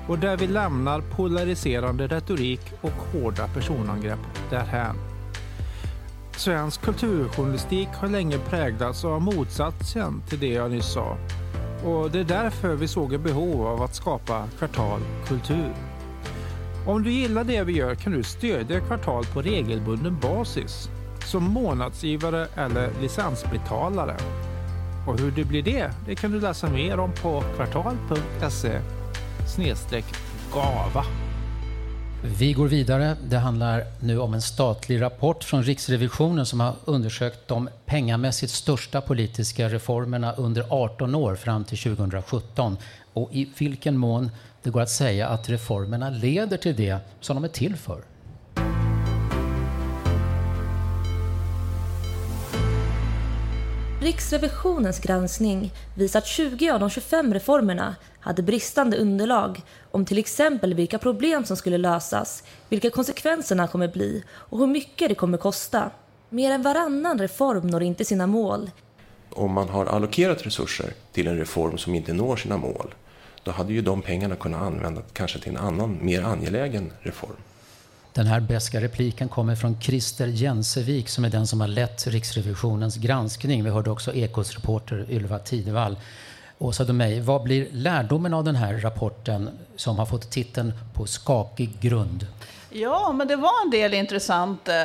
och 0.08 0.20
där 0.20 0.38
vi 0.38 0.48
lämnar 0.48 1.02
polariserande 1.02 2.08
retorik 2.08 2.62
och 2.82 2.92
hårda 3.14 3.48
personangrepp 3.48 4.20
därhän. 4.50 4.96
Svensk 6.38 6.82
kulturjournalistik 6.82 7.90
har 7.94 8.08
länge 8.08 8.38
präglats 8.38 9.06
av 9.06 9.22
motsatsen 9.22 10.22
till 10.30 10.40
det 10.40 10.54
jag 10.54 10.72
nyss 10.72 10.94
sa 10.94 11.18
och 11.86 12.12
det 12.12 12.20
är 12.20 12.24
därför 12.24 12.76
vi 12.76 12.88
såg 12.88 13.14
ett 13.14 13.22
behov 13.22 13.68
av 13.68 13.82
att 13.82 13.96
skapa 13.96 14.48
Kvartal 14.58 15.02
Kultur. 15.28 15.74
Om 16.88 17.04
du 17.04 17.12
gillar 17.12 17.44
det 17.44 17.64
vi 17.64 17.74
gör 17.74 17.96
kan 17.96 18.14
du 18.14 18.24
stödja 18.24 18.80
Kvartal 18.80 19.26
på 19.26 19.42
regelbunden 19.42 20.18
basis 20.22 20.90
som 21.26 21.44
månadsgivare 21.44 22.48
eller 22.56 22.90
licensbetalare. 23.02 24.18
Och 25.08 25.20
hur 25.20 25.32
det 25.32 25.44
blir 25.44 25.64
det, 25.64 25.92
det 26.06 26.16
kan 26.16 26.32
du 26.32 26.40
läsa 26.40 26.70
mer 26.70 27.00
om 27.00 27.12
på 27.12 27.44
kvartal.se 27.56 28.80
gava. 30.54 31.06
Vi 32.24 32.54
går 32.54 32.68
vidare. 32.68 33.16
Det 33.30 33.38
handlar 33.38 33.86
nu 34.00 34.20
om 34.20 34.34
en 34.34 34.42
statlig 34.42 35.02
rapport 35.02 35.44
från 35.44 35.64
Riksrevisionen 35.64 36.46
som 36.46 36.60
har 36.60 36.76
undersökt 36.86 37.48
de 37.48 37.70
pengamässigt 37.86 38.52
största 38.52 39.02
politiska 39.02 39.70
reformerna 39.70 40.34
under 40.34 40.66
18 40.70 41.16
år 41.16 41.36
fram 41.36 41.64
till 41.64 41.78
2017 41.78 42.78
och 43.14 43.30
i 43.34 43.50
vilken 43.58 43.98
mån 43.98 44.32
det 44.64 44.70
går 44.70 44.82
att 44.82 44.90
säga 44.90 45.28
att 45.28 45.50
reformerna 45.50 46.10
leder 46.10 46.58
till 46.58 46.76
det 46.76 46.98
som 47.20 47.36
de 47.36 47.44
är 47.44 47.48
till 47.48 47.76
för. 47.76 48.02
Riksrevisionens 54.02 55.00
granskning 55.00 55.72
visar 55.96 56.20
att 56.20 56.28
20 56.28 56.70
av 56.70 56.80
de 56.80 56.90
25 56.90 57.34
reformerna 57.34 57.96
hade 58.20 58.44
bristande 58.44 58.98
underlag 58.98 59.62
om 59.92 60.06
till 60.06 60.18
exempel 60.18 60.74
vilka 60.74 61.00
problem 61.00 61.46
som 61.46 61.58
skulle 61.58 61.78
lösas, 61.78 62.44
vilka 62.70 62.90
konsekvenserna 62.90 63.68
kommer 63.68 63.88
bli 63.88 64.24
och 64.30 64.60
hur 64.60 64.68
mycket 64.68 65.10
det 65.10 65.16
kommer 65.16 65.38
kosta. 65.38 65.92
Mer 66.30 66.52
än 66.52 66.62
varannan 66.62 67.20
reform 67.20 67.68
når 67.68 67.84
inte 67.84 68.06
sina 68.06 68.28
mål. 68.28 68.72
Om 69.30 69.52
man 69.52 69.70
har 69.70 69.86
allokerat 69.86 70.46
resurser 70.46 70.94
till 71.12 71.28
en 71.28 71.38
reform 71.38 71.78
som 71.78 71.96
inte 71.96 72.14
når 72.14 72.36
sina 72.36 72.58
mål, 72.58 72.96
då 73.44 73.52
hade 73.52 73.74
ju 73.74 73.82
de 73.82 74.02
pengarna 74.02 74.36
kunnat 74.36 74.62
användas 74.62 75.04
kanske 75.14 75.40
till 75.40 75.50
en 75.52 75.58
annan, 75.58 75.98
mer 76.02 76.24
angelägen 76.24 76.94
reform. 77.00 77.38
Den 78.14 78.28
här 78.28 78.40
beska 78.40 78.82
repliken 78.82 79.30
kommer 79.30 79.56
från 79.56 79.82
Christer 79.82 80.28
Jensevik 80.28 81.10
som 81.10 81.26
är 81.26 81.30
den 81.30 81.48
som 81.48 81.62
har 81.62 81.68
lett 81.68 82.08
Riksrevisionens 82.08 82.98
granskning. 82.98 83.64
Vi 83.64 83.70
hörde 83.70 83.90
också 83.90 84.14
Ekots 84.14 84.56
reporter 84.56 85.06
Ylva 85.10 85.40
Tidevall. 85.40 85.96
Åsa 86.58 86.84
Domeij, 86.84 87.20
vad 87.20 87.44
blir 87.44 87.68
lärdomen 87.72 88.34
av 88.34 88.44
den 88.44 88.56
här 88.56 88.74
rapporten 88.74 89.50
som 89.76 89.98
har 90.00 90.06
fått 90.06 90.32
titeln 90.32 90.74
På 90.94 91.06
skakig 91.06 91.70
grund? 91.82 92.28
Ja, 92.72 93.12
men 93.12 93.28
det 93.28 93.36
var 93.36 93.64
en 93.66 93.70
del 93.70 93.94
intressant. 93.94 94.68
Eh, 94.68 94.76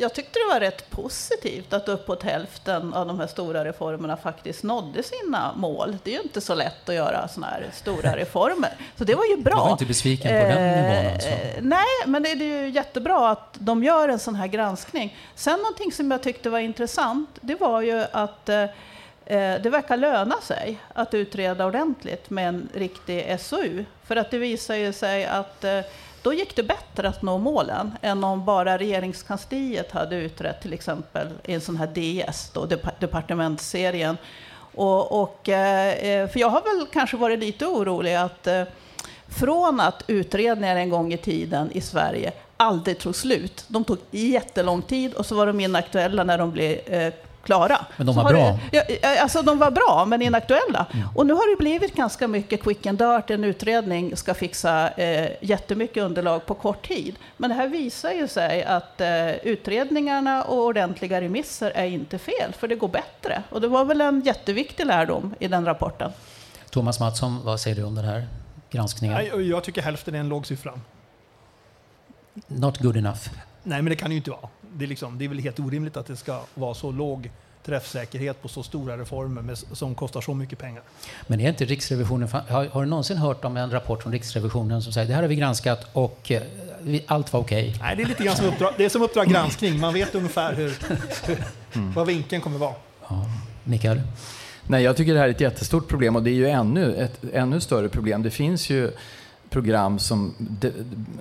jag 0.00 0.14
tyckte 0.14 0.38
det 0.38 0.54
var 0.54 0.60
rätt 0.60 0.90
positivt 0.90 1.72
att 1.72 1.88
uppåt 1.88 2.22
hälften 2.22 2.94
av 2.94 3.06
de 3.06 3.20
här 3.20 3.26
stora 3.26 3.64
reformerna 3.64 4.16
faktiskt 4.16 4.62
nådde 4.62 5.02
sina 5.02 5.52
mål. 5.56 5.98
Det 6.04 6.10
är 6.10 6.14
ju 6.14 6.22
inte 6.22 6.40
så 6.40 6.54
lätt 6.54 6.88
att 6.88 6.94
göra 6.94 7.28
sådana 7.28 7.52
här 7.52 7.66
stora 7.72 8.16
reformer. 8.16 8.70
Så 8.98 9.04
det 9.04 9.14
var 9.14 9.24
ju 9.24 9.36
bra. 9.36 9.54
Du 9.54 9.60
var 9.60 9.70
inte 9.70 9.84
besviken 9.84 10.30
på 10.30 10.48
den 10.48 10.58
eh, 10.58 10.76
nivån 10.76 11.12
alltså? 11.12 11.28
Nej, 11.60 11.86
men 12.06 12.22
det 12.22 12.30
är 12.30 12.36
ju 12.36 12.68
jättebra 12.68 13.30
att 13.30 13.54
de 13.58 13.84
gör 13.84 14.08
en 14.08 14.18
sån 14.18 14.34
här 14.34 14.46
granskning. 14.46 15.16
Sen 15.34 15.58
någonting 15.58 15.92
som 15.92 16.10
jag 16.10 16.22
tyckte 16.22 16.50
var 16.50 16.58
intressant, 16.58 17.30
det 17.40 17.54
var 17.54 17.80
ju 17.80 18.04
att 18.12 18.48
eh, 18.48 18.66
det 19.62 19.70
verkar 19.70 19.96
löna 19.96 20.40
sig 20.40 20.78
att 20.94 21.14
utreda 21.14 21.66
ordentligt 21.66 22.30
med 22.30 22.48
en 22.48 22.68
riktig 22.74 23.36
SOU. 23.40 23.84
För 24.04 24.16
att 24.16 24.30
det 24.30 24.38
visar 24.38 24.74
ju 24.74 24.92
sig 24.92 25.26
att 25.26 25.64
då 26.22 26.34
gick 26.34 26.56
det 26.56 26.62
bättre 26.62 27.08
att 27.08 27.22
nå 27.22 27.38
målen 27.38 27.92
än 28.02 28.24
om 28.24 28.44
bara 28.44 28.78
regeringskansliet 28.78 29.92
hade 29.92 30.16
utrett 30.16 30.62
till 30.62 30.72
exempel 30.72 31.28
i 31.44 31.54
en 31.54 31.60
sån 31.60 31.76
här 31.76 31.86
DS, 31.86 32.50
då, 32.54 32.66
departementsserien. 32.98 34.16
Och, 34.74 35.22
och, 35.22 35.48
eh, 35.48 35.88
eh, 35.88 36.28
för 36.28 36.40
jag 36.40 36.48
har 36.48 36.62
väl 36.62 36.86
kanske 36.92 37.16
varit 37.16 37.38
lite 37.38 37.66
orolig 37.66 38.14
att 38.14 38.46
eh, 38.46 38.62
från 39.28 39.80
att 39.80 40.04
utredningar 40.06 40.76
en 40.76 40.90
gång 40.90 41.12
i 41.12 41.16
tiden 41.16 41.70
i 41.72 41.80
Sverige 41.80 42.32
aldrig 42.56 42.98
tog 42.98 43.16
slut, 43.16 43.64
de 43.68 43.84
tog 43.84 43.98
jättelång 44.10 44.82
tid 44.82 45.14
och 45.14 45.26
så 45.26 45.34
var 45.34 45.46
de 45.46 45.60
inaktuella 45.60 46.24
när 46.24 46.38
de 46.38 46.50
blev 46.50 46.78
klara. 47.42 47.86
Men 47.96 48.06
de 48.06 48.16
var 48.16 48.24
bra? 48.24 48.58
Det, 48.70 48.98
ja, 49.02 49.22
alltså 49.22 49.42
de 49.42 49.58
var 49.58 49.70
bra, 49.70 50.04
men 50.06 50.22
inaktuella. 50.22 50.86
Mm. 50.92 51.08
Och 51.14 51.26
nu 51.26 51.32
har 51.32 51.56
det 51.56 51.58
blivit 51.58 51.94
ganska 51.94 52.28
mycket 52.28 52.62
quick 52.62 52.86
and 52.86 52.98
dirt. 52.98 53.30
En 53.30 53.44
utredning 53.44 54.16
ska 54.16 54.34
fixa 54.34 54.90
eh, 54.90 55.30
jättemycket 55.40 56.02
underlag 56.02 56.46
på 56.46 56.54
kort 56.54 56.88
tid. 56.88 57.16
Men 57.36 57.50
det 57.50 57.56
här 57.56 57.68
visar 57.68 58.12
ju 58.12 58.28
sig 58.28 58.64
att 58.64 59.00
eh, 59.00 59.30
utredningarna 59.30 60.44
och 60.44 60.64
ordentliga 60.64 61.20
remisser 61.20 61.70
är 61.70 61.86
inte 61.86 62.18
fel, 62.18 62.52
för 62.58 62.68
det 62.68 62.74
går 62.74 62.88
bättre. 62.88 63.42
Och 63.50 63.60
det 63.60 63.68
var 63.68 63.84
väl 63.84 64.00
en 64.00 64.20
jätteviktig 64.20 64.86
lärdom 64.86 65.34
i 65.38 65.48
den 65.48 65.64
rapporten. 65.64 66.12
Thomas 66.70 67.00
Mattsson, 67.00 67.44
vad 67.44 67.60
säger 67.60 67.76
du 67.76 67.82
om 67.82 67.94
den 67.94 68.04
här 68.04 68.26
granskningen? 68.70 69.48
Jag 69.48 69.64
tycker 69.64 69.82
hälften 69.82 70.14
är 70.14 70.20
en 70.20 70.28
låg 70.28 70.46
siffra. 70.46 70.72
Not 72.46 72.78
good 72.78 72.96
enough. 72.96 73.20
Nej, 73.62 73.82
men 73.82 73.90
det 73.90 73.96
kan 73.96 74.10
ju 74.10 74.16
inte 74.16 74.30
vara. 74.30 74.48
Det 74.76 74.84
är, 74.84 74.88
liksom, 74.88 75.18
det 75.18 75.24
är 75.24 75.28
väl 75.28 75.38
helt 75.38 75.60
orimligt 75.60 75.96
att 75.96 76.06
det 76.06 76.16
ska 76.16 76.40
vara 76.54 76.74
så 76.74 76.92
låg 76.92 77.30
träffsäkerhet 77.64 78.42
på 78.42 78.48
så 78.48 78.62
stora 78.62 78.98
reformer 78.98 79.42
med, 79.42 79.58
som 79.58 79.94
kostar 79.94 80.20
så 80.20 80.34
mycket 80.34 80.58
pengar. 80.58 80.82
Men 81.26 81.40
är 81.40 81.48
inte 81.48 81.64
Riksrevisionen, 81.64 82.28
har, 82.28 82.66
har 82.66 82.82
du 82.82 82.88
någonsin 82.88 83.16
hört 83.16 83.44
om 83.44 83.56
en 83.56 83.70
rapport 83.70 84.02
från 84.02 84.12
Riksrevisionen 84.12 84.82
som 84.82 84.92
säger 84.92 85.08
det 85.08 85.14
här 85.14 85.22
har 85.22 85.28
vi 85.28 85.36
granskat 85.36 85.86
och 85.92 86.30
eh, 86.30 86.42
allt 87.06 87.32
var 87.32 87.40
okej? 87.40 87.68
Okay. 87.68 87.80
Nej, 87.82 87.96
det 87.96 88.02
är 88.02 88.06
lite 88.06 88.24
grann 88.24 88.36
som 88.36 88.46
uppdrag, 88.46 88.74
det 88.76 88.84
är 88.84 88.88
som 88.88 89.02
Uppdrag 89.02 89.28
granskning. 89.28 89.80
Man 89.80 89.94
vet 89.94 90.14
ungefär 90.14 90.54
hur, 90.54 90.78
mm. 91.72 91.92
vad 91.92 92.06
vinkeln 92.06 92.42
kommer 92.42 92.58
vara. 92.58 92.74
Ja. 93.08 93.26
Mikael? 93.64 94.00
Nej, 94.66 94.84
jag 94.84 94.96
tycker 94.96 95.14
det 95.14 95.20
här 95.20 95.26
är 95.26 95.30
ett 95.30 95.40
jättestort 95.40 95.88
problem 95.88 96.16
och 96.16 96.22
det 96.22 96.30
är 96.30 96.34
ju 96.34 96.48
ännu 96.48 96.94
ett 96.94 97.20
ännu 97.32 97.60
större 97.60 97.88
problem. 97.88 98.22
Det 98.22 98.30
finns 98.30 98.70
ju 98.70 98.90
program 99.52 99.98
som, 99.98 100.34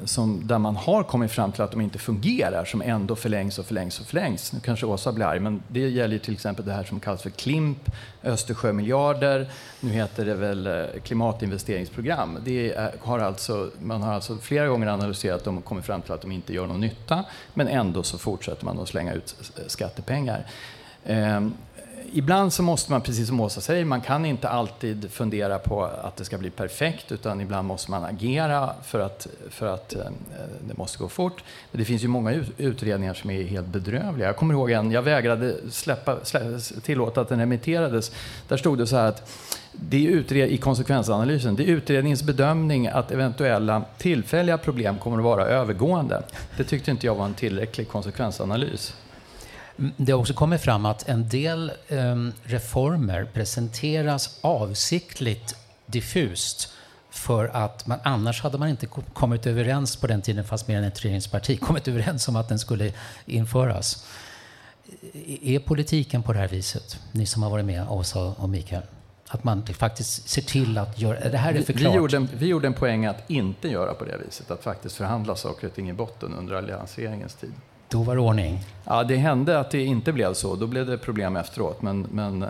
som, 0.06 0.48
där 0.48 0.58
man 0.58 0.76
har 0.76 1.04
kommit 1.04 1.32
fram 1.32 1.52
till 1.52 1.62
att 1.62 1.72
de 1.72 1.82
inte 1.82 2.00
fungerar, 2.00 2.66
som 2.66 2.82
ändå 2.82 3.16
förlängs 3.16 3.60
och 3.60 3.66
förlängs 3.66 4.00
och 4.00 4.06
förlängs. 4.06 4.54
Nu 4.54 4.60
kanske 4.60 4.86
Åsa 4.86 5.12
blir 5.12 5.26
arg, 5.26 5.40
men 5.40 5.64
det 5.68 5.80
gäller 5.80 6.18
till 6.18 6.34
exempel 6.34 6.66
det 6.66 6.74
här 6.74 6.84
som 6.84 7.00
kallas 7.00 7.22
för 7.22 7.30
KLIMP, 7.30 7.92
Östersjömiljarder, 8.24 9.50
nu 9.80 9.90
heter 9.90 10.26
det 10.26 10.36
väl 10.36 10.68
eh, 10.68 10.86
klimatinvesteringsprogram. 11.04 12.38
Det 12.46 12.74
är, 12.74 12.92
har 13.00 13.20
alltså, 13.20 13.72
man 13.82 14.02
har 14.02 14.14
alltså 14.14 14.38
flera 14.38 14.68
gånger 14.68 14.88
analyserat 14.88 15.44
dem 15.44 15.58
och 15.58 15.66
kommit 15.66 15.86
fram 15.86 16.02
till 16.02 16.12
att 16.12 16.22
de 16.22 16.32
inte 16.32 16.54
gör 16.54 16.68
någon 16.68 16.82
nytta, 16.82 17.24
men 17.54 17.68
ändå 17.68 18.04
så 18.04 18.18
fortsätter 18.18 18.66
man 18.66 18.80
att 18.80 18.90
slänga 18.90 19.14
ut 19.14 19.36
skattepengar. 19.68 20.46
Ehm, 21.06 21.54
Ibland 22.14 22.53
så 22.53 22.64
måste 22.64 22.91
man, 22.91 23.01
precis 23.01 23.28
som 23.28 23.39
Åsa 23.39 23.62
säger, 23.62 23.86
man 23.86 24.01
kan 24.01 24.26
inte 24.26 24.49
alltid 24.49 25.12
fundera 25.12 25.59
på 25.59 25.84
att 25.84 26.16
det 26.16 26.26
ska 26.26 26.38
bli 26.38 26.49
perfekt, 26.49 27.12
utan 27.12 27.41
ibland 27.41 27.68
måste 27.68 27.91
man 27.91 28.03
agera 28.03 28.70
för 28.84 28.99
att, 28.99 29.28
för 29.49 29.68
att 29.68 29.93
eh, 29.93 30.01
det 30.68 30.78
måste 30.78 30.97
gå 30.97 31.09
fort. 31.09 31.43
Men 31.72 31.80
det 31.80 31.86
finns 31.86 32.03
ju 32.03 32.07
många 32.07 32.43
utredningar 32.57 33.14
som 33.14 33.30
är 33.30 33.43
helt 33.43 33.68
bedrövliga. 33.68 34.28
Jag 34.28 34.36
kommer 34.36 34.53
ihåg 34.53 34.72
en, 34.72 34.91
jag 34.91 35.01
vägrade 35.01 35.55
släppa, 35.72 36.18
slä, 36.24 36.59
tillåta 36.84 37.22
att 37.22 37.30
den 37.30 37.39
remitterades. 37.39 38.12
Där 38.47 38.57
stod 38.57 38.78
det 38.78 38.88
så 38.88 38.95
här 38.95 39.05
att 39.05 39.32
det 39.72 40.07
är 40.07 40.12
utred, 40.12 40.49
i 40.49 40.57
konsekvensanalysen, 40.57 41.55
det 41.55 41.64
är 41.64 41.68
utredningens 41.68 42.24
bedömning 42.24 42.88
att 42.88 43.12
eventuella 43.12 43.84
tillfälliga 43.97 44.57
problem 44.57 44.97
kommer 44.97 45.18
att 45.18 45.24
vara 45.24 45.45
övergående. 45.45 46.24
Det 46.57 46.64
tyckte 46.64 46.91
inte 46.91 47.05
jag 47.05 47.16
var 47.16 47.26
en 47.26 47.34
tillräcklig 47.34 47.88
konsekvensanalys. 47.88 48.93
Det 49.98 50.12
har 50.12 50.20
också 50.20 50.34
kommit 50.34 50.62
fram 50.62 50.86
att 50.86 51.10
en 51.10 51.30
del 51.30 51.72
um, 51.90 52.34
reformer 52.44 53.26
presenteras 53.34 54.40
avsiktligt 54.42 55.56
diffust 55.86 56.74
för 57.10 57.48
att 57.48 57.88
man, 57.88 58.00
annars 58.04 58.42
hade 58.42 58.58
man 58.58 58.70
inte 58.70 58.88
kommit 59.14 59.48
överens 59.48 59.96
på 59.96 60.08
den 60.08 60.22
tiden, 60.22 60.44
fast 60.44 60.68
mer 60.68 60.78
än 60.78 60.84
ett 60.84 61.06
regeringsparti, 61.06 61.60
kommit 61.62 61.88
överens 61.88 62.28
om 62.28 62.36
att 62.36 62.50
den 62.50 62.60
skulle 62.60 62.94
införas. 63.26 64.06
Är 65.42 65.60
politiken 65.60 66.24
på 66.24 66.34
det 66.34 66.40
här 66.40 66.48
viset? 66.48 67.00
Ni 67.12 67.26
som 67.26 67.44
har 67.44 67.50
varit 67.50 67.66
med, 67.66 67.90
Åsa 67.90 68.20
och 68.20 68.50
Mikael. 68.50 68.84
Att 69.28 69.44
man 69.44 69.66
faktiskt 69.66 70.30
ser 70.30 70.42
till 70.42 70.78
att 70.78 71.00
göra... 71.00 71.30
Det 71.30 71.38
här 71.38 71.54
är 71.54 71.62
för 71.62 71.74
vi, 71.74 71.84
vi, 71.84 71.92
gjorde 71.92 72.18
en, 72.18 72.30
vi 72.34 72.46
gjorde 72.46 72.68
en 72.68 72.74
poäng 72.74 73.06
att 73.06 73.30
inte 73.30 73.68
göra 73.68 73.94
på 73.94 74.06
det 74.06 74.18
viset, 74.26 74.52
att 74.52 74.64
faktiskt 74.64 74.96
förhandla 74.96 75.36
saker 75.36 75.68
och 75.68 75.74
ting 75.74 75.90
i 75.90 75.94
botten 75.94 76.34
under 76.34 76.56
alliansregeringens 76.56 77.36
tid. 77.36 77.54
Då 77.92 78.04
var 78.04 78.16
det 78.16 78.22
ordning? 78.22 78.60
Ja, 78.84 79.04
det 79.04 79.16
hände 79.16 79.60
att 79.60 79.72
det 79.72 79.84
inte 79.84 80.14
blev 80.14 80.34
så. 80.34 80.56
Då 80.56 80.68
blev 80.68 80.86
det 80.86 80.98
problem 80.98 81.36
efteråt. 81.36 81.82
Men, 81.82 82.02
men 82.02 82.44
eh, 82.44 82.50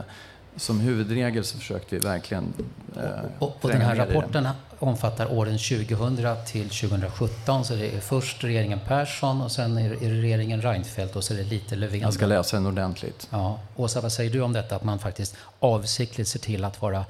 som 0.55 0.79
huvudregel 0.79 1.43
så 1.43 1.57
försökte 1.57 1.95
vi 1.95 2.01
verkligen 2.01 2.53
eh, 2.95 3.03
och, 3.39 3.57
och 3.61 3.69
den 3.69 3.81
här 3.81 3.95
rapporten 3.95 4.47
omfattar 4.79 5.33
åren 5.33 5.57
2000 5.57 6.17
till 6.47 6.69
2017. 6.69 7.65
Så 7.65 7.73
det 7.73 7.95
är 7.95 7.99
först 7.99 8.43
regeringen 8.43 8.79
Persson 8.87 9.41
och 9.41 9.51
sen 9.51 9.77
är 9.77 9.89
det 9.89 9.95
regeringen 9.95 10.61
Reinfeldt 10.61 11.15
och 11.15 11.23
så 11.23 11.33
är 11.33 11.37
det 11.37 11.43
lite 11.43 11.75
Löfven. 11.75 11.99
Jag 11.99 12.13
ska 12.13 12.25
läsa 12.25 12.57
den 12.57 12.65
ordentligt. 12.65 13.27
Ja. 13.31 13.59
Åsa, 13.75 14.01
vad 14.01 14.11
säger 14.11 14.31
du 14.31 14.41
om 14.41 14.53
detta? 14.53 14.75
Att 14.75 14.83
man 14.83 14.99
faktiskt 14.99 15.37
avsiktligt 15.59 16.29
ser 16.29 16.39
till 16.39 16.63
att 16.63 16.81
vara 16.81 17.05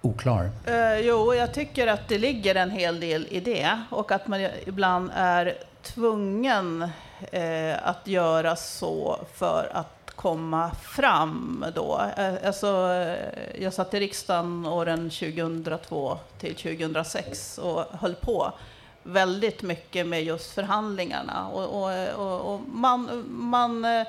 oklar? 0.00 0.50
Uh, 0.68 1.00
jo, 1.00 1.34
jag 1.34 1.54
tycker 1.54 1.86
att 1.86 2.08
det 2.08 2.18
ligger 2.18 2.54
en 2.54 2.70
hel 2.70 3.00
del 3.00 3.26
i 3.30 3.40
det 3.40 3.80
och 3.90 4.12
att 4.12 4.28
man 4.28 4.48
ibland 4.66 5.10
är 5.14 5.54
tvungen 5.82 6.88
eh, 7.32 7.88
att 7.88 8.06
göra 8.06 8.56
så 8.56 9.18
för 9.34 9.68
att 9.72 9.96
komma 10.16 10.70
fram 10.70 11.64
då. 11.74 12.00
Eh, 12.16 12.34
alltså, 12.46 12.92
eh, 12.92 13.62
jag 13.62 13.72
satt 13.72 13.94
i 13.94 14.00
riksdagen 14.00 14.66
åren 14.66 15.10
2002 15.10 16.18
till 16.38 16.54
2006 16.54 17.58
och 17.58 17.84
höll 18.00 18.14
på 18.14 18.52
väldigt 19.02 19.62
mycket 19.62 20.06
med 20.06 20.24
just 20.24 20.50
förhandlingarna. 20.50 21.48
Och, 21.48 21.82
och, 21.82 22.08
och, 22.26 22.54
och 22.54 22.60
man, 22.72 23.24
man 23.28 23.84
eh, 23.84 24.06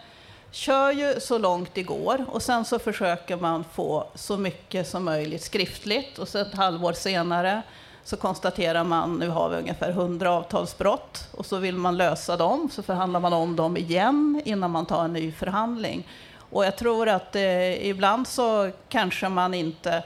kör 0.52 0.92
ju 0.92 1.20
så 1.20 1.38
långt 1.38 1.70
det 1.74 1.84
går 1.84 2.26
och 2.28 2.42
sen 2.42 2.66
så 2.66 2.80
försöker 2.80 3.38
man 3.38 3.64
få 3.64 4.08
så 4.16 4.38
mycket 4.38 4.88
som 4.88 5.04
möjligt 5.04 5.44
skriftligt 5.44 6.20
och 6.20 6.28
så 6.28 6.38
ett 6.38 6.54
halvår 6.54 6.94
senare 6.94 7.62
så 8.08 8.18
konstaterar 8.18 8.84
man 8.84 9.20
nu 9.20 9.30
har 9.30 9.50
vi 9.50 9.56
ungefär 9.56 9.90
100 9.90 10.32
avtalsbrott 10.32 11.28
och 11.32 11.46
så 11.46 11.58
vill 11.58 11.76
man 11.76 11.98
lösa 11.98 12.38
dem, 12.38 12.70
så 12.72 12.84
förhandlar 12.84 13.20
man 13.20 13.34
om 13.34 13.56
dem 13.56 13.78
igen 13.78 14.42
innan 14.46 14.72
man 14.72 14.86
tar 14.86 15.06
en 15.06 15.14
ny 15.14 15.32
förhandling. 15.32 16.08
Och 16.50 16.66
jag 16.66 16.78
tror 16.78 17.10
att 17.10 17.36
eh, 17.36 17.88
ibland 17.88 18.28
så 18.28 18.72
kanske 18.90 19.30
man 19.30 19.54
inte 19.54 20.04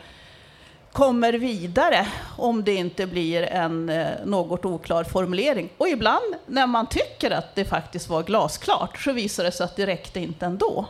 kommer 0.91 1.33
vidare 1.33 2.07
om 2.37 2.63
det 2.63 2.75
inte 2.75 3.07
blir 3.07 3.43
en 3.43 3.89
eh, 3.89 4.07
något 4.25 4.65
oklar 4.65 5.03
formulering. 5.03 5.69
Och 5.77 5.87
ibland 5.87 6.35
när 6.45 6.67
man 6.67 6.87
tycker 6.87 7.31
att 7.31 7.55
det 7.55 7.65
faktiskt 7.65 8.09
var 8.09 8.23
glasklart 8.23 8.99
så 8.99 9.11
visar 9.11 9.43
det 9.43 9.51
sig 9.51 9.63
att 9.63 9.75
det 9.75 9.85
räckte 9.85 10.19
inte 10.19 10.45
ändå. 10.45 10.85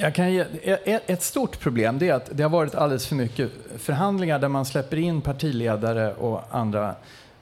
Jag 0.00 0.14
kan 0.14 0.32
ge, 0.32 0.40
e- 0.62 0.78
e- 0.84 1.00
ett 1.06 1.22
stort 1.22 1.60
problem 1.60 2.02
är 2.02 2.12
att 2.12 2.30
det 2.32 2.42
har 2.42 2.50
varit 2.50 2.74
alldeles 2.74 3.06
för 3.06 3.16
mycket 3.16 3.50
förhandlingar 3.78 4.38
där 4.38 4.48
man 4.48 4.64
släpper 4.64 4.96
in 4.96 5.20
partiledare 5.20 6.14
och 6.14 6.42
andra 6.50 6.94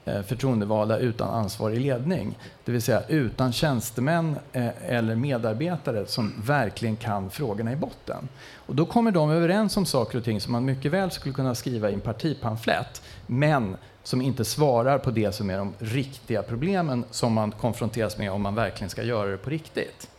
eh, 0.05 0.21
förtroendevalda 0.21 0.97
utan 0.97 1.29
ansvarig 1.29 1.81
ledning. 1.81 2.37
Det 2.65 2.71
vill 2.71 2.81
säga 2.81 3.03
utan 3.07 3.53
tjänstemän 3.53 4.35
eh, 4.53 4.91
eller 4.91 5.15
medarbetare 5.15 6.05
som 6.05 6.33
verkligen 6.45 6.95
kan 6.95 7.29
frågorna 7.29 7.71
i 7.71 7.75
botten. 7.75 8.29
Och 8.55 8.75
då 8.75 8.85
kommer 8.85 9.11
de 9.11 9.29
överens 9.29 9.77
om 9.77 9.85
saker 9.85 10.17
och 10.17 10.23
ting 10.23 10.41
som 10.41 10.51
man 10.51 10.65
mycket 10.65 10.91
väl 10.91 11.11
skulle 11.11 11.35
kunna 11.35 11.55
skriva 11.55 11.89
i 11.89 11.93
en 11.93 12.01
partipamflett, 12.01 13.01
men 13.27 13.77
som 14.03 14.21
inte 14.21 14.45
svarar 14.45 14.97
på 14.97 15.11
det 15.11 15.31
som 15.31 15.49
är 15.49 15.57
de 15.57 15.73
riktiga 15.79 16.43
problemen 16.43 17.03
som 17.11 17.33
man 17.33 17.51
konfronteras 17.51 18.17
med 18.17 18.31
om 18.31 18.41
man 18.41 18.55
verkligen 18.55 18.89
ska 18.89 19.03
göra 19.03 19.29
det 19.29 19.37
på 19.37 19.49
riktigt 19.49 20.09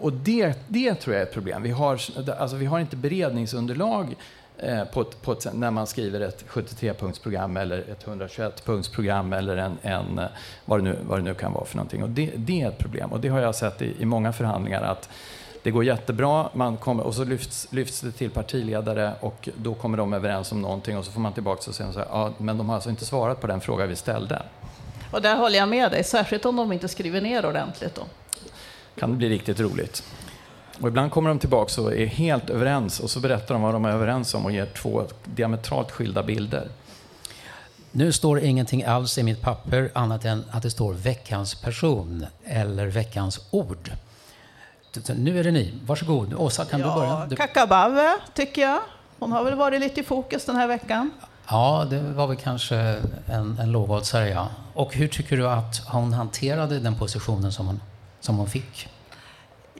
och 0.00 0.12
det, 0.12 0.58
det 0.68 0.94
tror 0.94 1.14
jag 1.14 1.22
är 1.22 1.26
ett 1.26 1.34
problem. 1.34 1.62
Vi 1.62 1.70
har, 1.70 2.00
alltså 2.38 2.56
vi 2.56 2.66
har 2.66 2.80
inte 2.80 2.96
beredningsunderlag 2.96 4.16
eh, 4.58 4.84
på 4.84 5.00
ett, 5.00 5.22
på 5.22 5.32
ett, 5.32 5.46
när 5.54 5.70
man 5.70 5.86
skriver 5.86 6.20
ett 6.20 6.44
73-punktsprogram 6.48 7.60
eller 7.60 7.78
ett 7.78 8.06
121-punktsprogram 8.06 9.38
eller 9.38 9.56
en, 9.56 9.78
en, 9.82 10.18
eh, 10.18 10.24
vad, 10.64 10.78
det 10.78 10.82
nu, 10.82 10.98
vad 11.02 11.18
det 11.18 11.22
nu 11.22 11.34
kan 11.34 11.52
vara 11.52 11.64
för 11.64 11.76
någonting. 11.76 12.02
Och 12.02 12.08
det, 12.08 12.32
det 12.36 12.62
är 12.62 12.68
ett 12.68 12.78
problem. 12.78 13.12
Och 13.12 13.20
det 13.20 13.28
har 13.28 13.40
jag 13.40 13.54
sett 13.54 13.82
i, 13.82 13.94
i 13.98 14.04
många 14.04 14.32
förhandlingar 14.32 14.82
att 14.82 15.08
det 15.62 15.70
går 15.70 15.84
jättebra, 15.84 16.48
man 16.52 16.76
kommer, 16.76 17.04
och 17.04 17.14
så 17.14 17.24
lyfts, 17.24 17.68
lyfts 17.70 18.00
det 18.00 18.12
till 18.12 18.30
partiledare 18.30 19.12
och 19.20 19.48
då 19.56 19.74
kommer 19.74 19.98
de 19.98 20.12
överens 20.12 20.52
om 20.52 20.62
någonting 20.62 20.98
och 20.98 21.04
så 21.04 21.12
får 21.12 21.20
man 21.20 21.32
tillbaka 21.32 21.62
och 21.68 21.74
säger 21.74 21.92
så 21.92 21.98
här, 21.98 22.08
ja, 22.10 22.32
men 22.38 22.58
de 22.58 22.68
har 22.68 22.74
alltså 22.74 22.90
inte 22.90 23.04
svarat 23.04 23.40
på 23.40 23.46
den 23.46 23.60
fråga 23.60 23.86
vi 23.86 23.96
ställde. 23.96 24.42
Och 25.12 25.22
där 25.22 25.36
håller 25.36 25.58
jag 25.58 25.68
med 25.68 25.90
dig, 25.90 26.04
särskilt 26.04 26.44
om 26.44 26.56
de 26.56 26.72
inte 26.72 26.88
skriver 26.88 27.20
ner 27.20 27.46
ordentligt 27.46 27.94
då 27.94 28.02
kan 28.98 29.10
det 29.10 29.16
bli 29.16 29.28
riktigt 29.28 29.60
roligt. 29.60 30.02
Och 30.80 30.88
ibland 30.88 31.10
kommer 31.10 31.28
de 31.28 31.38
tillbaka 31.38 31.82
och 31.82 31.96
är 31.96 32.06
helt 32.06 32.50
överens 32.50 33.00
och 33.00 33.10
så 33.10 33.20
berättar 33.20 33.54
de 33.54 33.62
vad 33.62 33.74
de 33.74 33.84
är 33.84 33.90
överens 33.90 34.34
om 34.34 34.44
och 34.44 34.52
ger 34.52 34.66
två 34.66 35.04
diametralt 35.24 35.90
skilda 35.90 36.22
bilder. 36.22 36.68
Nu 37.92 38.12
står 38.12 38.40
ingenting 38.40 38.84
alls 38.84 39.18
i 39.18 39.22
mitt 39.22 39.42
papper 39.42 39.90
annat 39.94 40.24
än 40.24 40.44
att 40.50 40.62
det 40.62 40.70
står 40.70 40.94
veckans 40.94 41.54
person 41.54 42.26
eller 42.44 42.86
veckans 42.86 43.40
ord. 43.50 43.90
Nu 45.16 45.38
är 45.38 45.44
det 45.44 45.50
ni. 45.50 45.74
Varsågod. 45.86 46.34
Åsa, 46.34 46.64
kan 46.64 46.80
ja, 46.80 46.86
du 46.86 46.94
börja? 47.00 47.26
Du... 47.26 47.36
Kakabave, 47.36 48.16
tycker 48.34 48.62
jag. 48.62 48.80
Hon 49.18 49.32
har 49.32 49.44
väl 49.44 49.54
varit 49.54 49.80
lite 49.80 50.00
i 50.00 50.04
fokus 50.04 50.44
den 50.44 50.56
här 50.56 50.66
veckan. 50.66 51.10
Ja, 51.48 51.86
det 51.90 52.00
var 52.00 52.26
väl 52.26 52.36
kanske 52.36 52.76
en, 53.26 53.58
en 53.58 53.72
lågoddsare, 53.72 54.28
ja. 54.28 54.48
Och 54.74 54.94
hur 54.94 55.08
tycker 55.08 55.36
du 55.36 55.48
att 55.48 55.82
hon 55.86 56.12
hanterade 56.12 56.78
den 56.78 56.94
positionen 56.94 57.52
som 57.52 57.66
hon 57.66 57.80
som 58.20 58.36
hon 58.38 58.46
fick? 58.46 58.88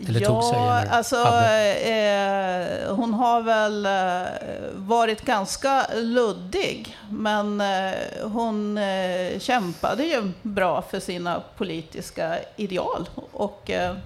Eller 0.07 0.20
ja, 0.20 0.28
tog 0.28 0.45
sig? 0.45 0.59
Eller 0.59 0.91
alltså, 0.91 1.16
eh, 1.16 2.95
hon 2.97 3.14
har 3.14 3.43
väl 3.43 3.86
eh, 3.86 4.32
varit 4.74 5.22
ganska 5.22 5.86
luddig, 5.95 6.97
men 7.11 7.61
eh, 7.61 7.93
hon 8.22 8.78
eh, 8.78 9.39
kämpade 9.39 10.05
ju 10.05 10.32
bra 10.43 10.82
för 10.82 11.01
sina 11.01 11.43
politiska 11.57 12.39
ideal 12.57 13.09
och 13.32 13.70
eh, 13.70 13.97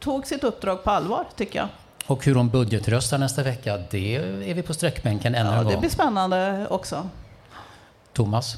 tog 0.00 0.26
sitt 0.26 0.44
uppdrag 0.44 0.84
på 0.84 0.90
allvar, 0.90 1.24
tycker 1.36 1.58
jag. 1.58 1.68
Och 2.06 2.24
hur 2.24 2.34
hon 2.34 2.48
budgetröstar 2.48 3.18
nästa 3.18 3.42
vecka, 3.42 3.78
det 3.90 4.16
är 4.16 4.54
vi 4.54 4.62
på 4.62 4.74
sträckbänken 4.74 5.34
ännu 5.34 5.50
ja, 5.50 5.56
en 5.56 5.64
gång. 5.64 5.72
Det 5.72 5.78
blir 5.78 5.90
spännande 5.90 6.66
också. 6.70 7.08
Thomas? 8.12 8.56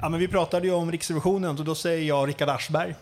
Ja, 0.00 0.08
men 0.08 0.20
vi 0.20 0.28
pratade 0.28 0.66
ju 0.66 0.72
om 0.72 0.92
Riksrevisionen 0.92 1.58
och 1.58 1.64
då 1.64 1.74
säger 1.74 2.08
jag 2.08 2.28
Rickard 2.28 2.48
Aschberg 2.48 2.94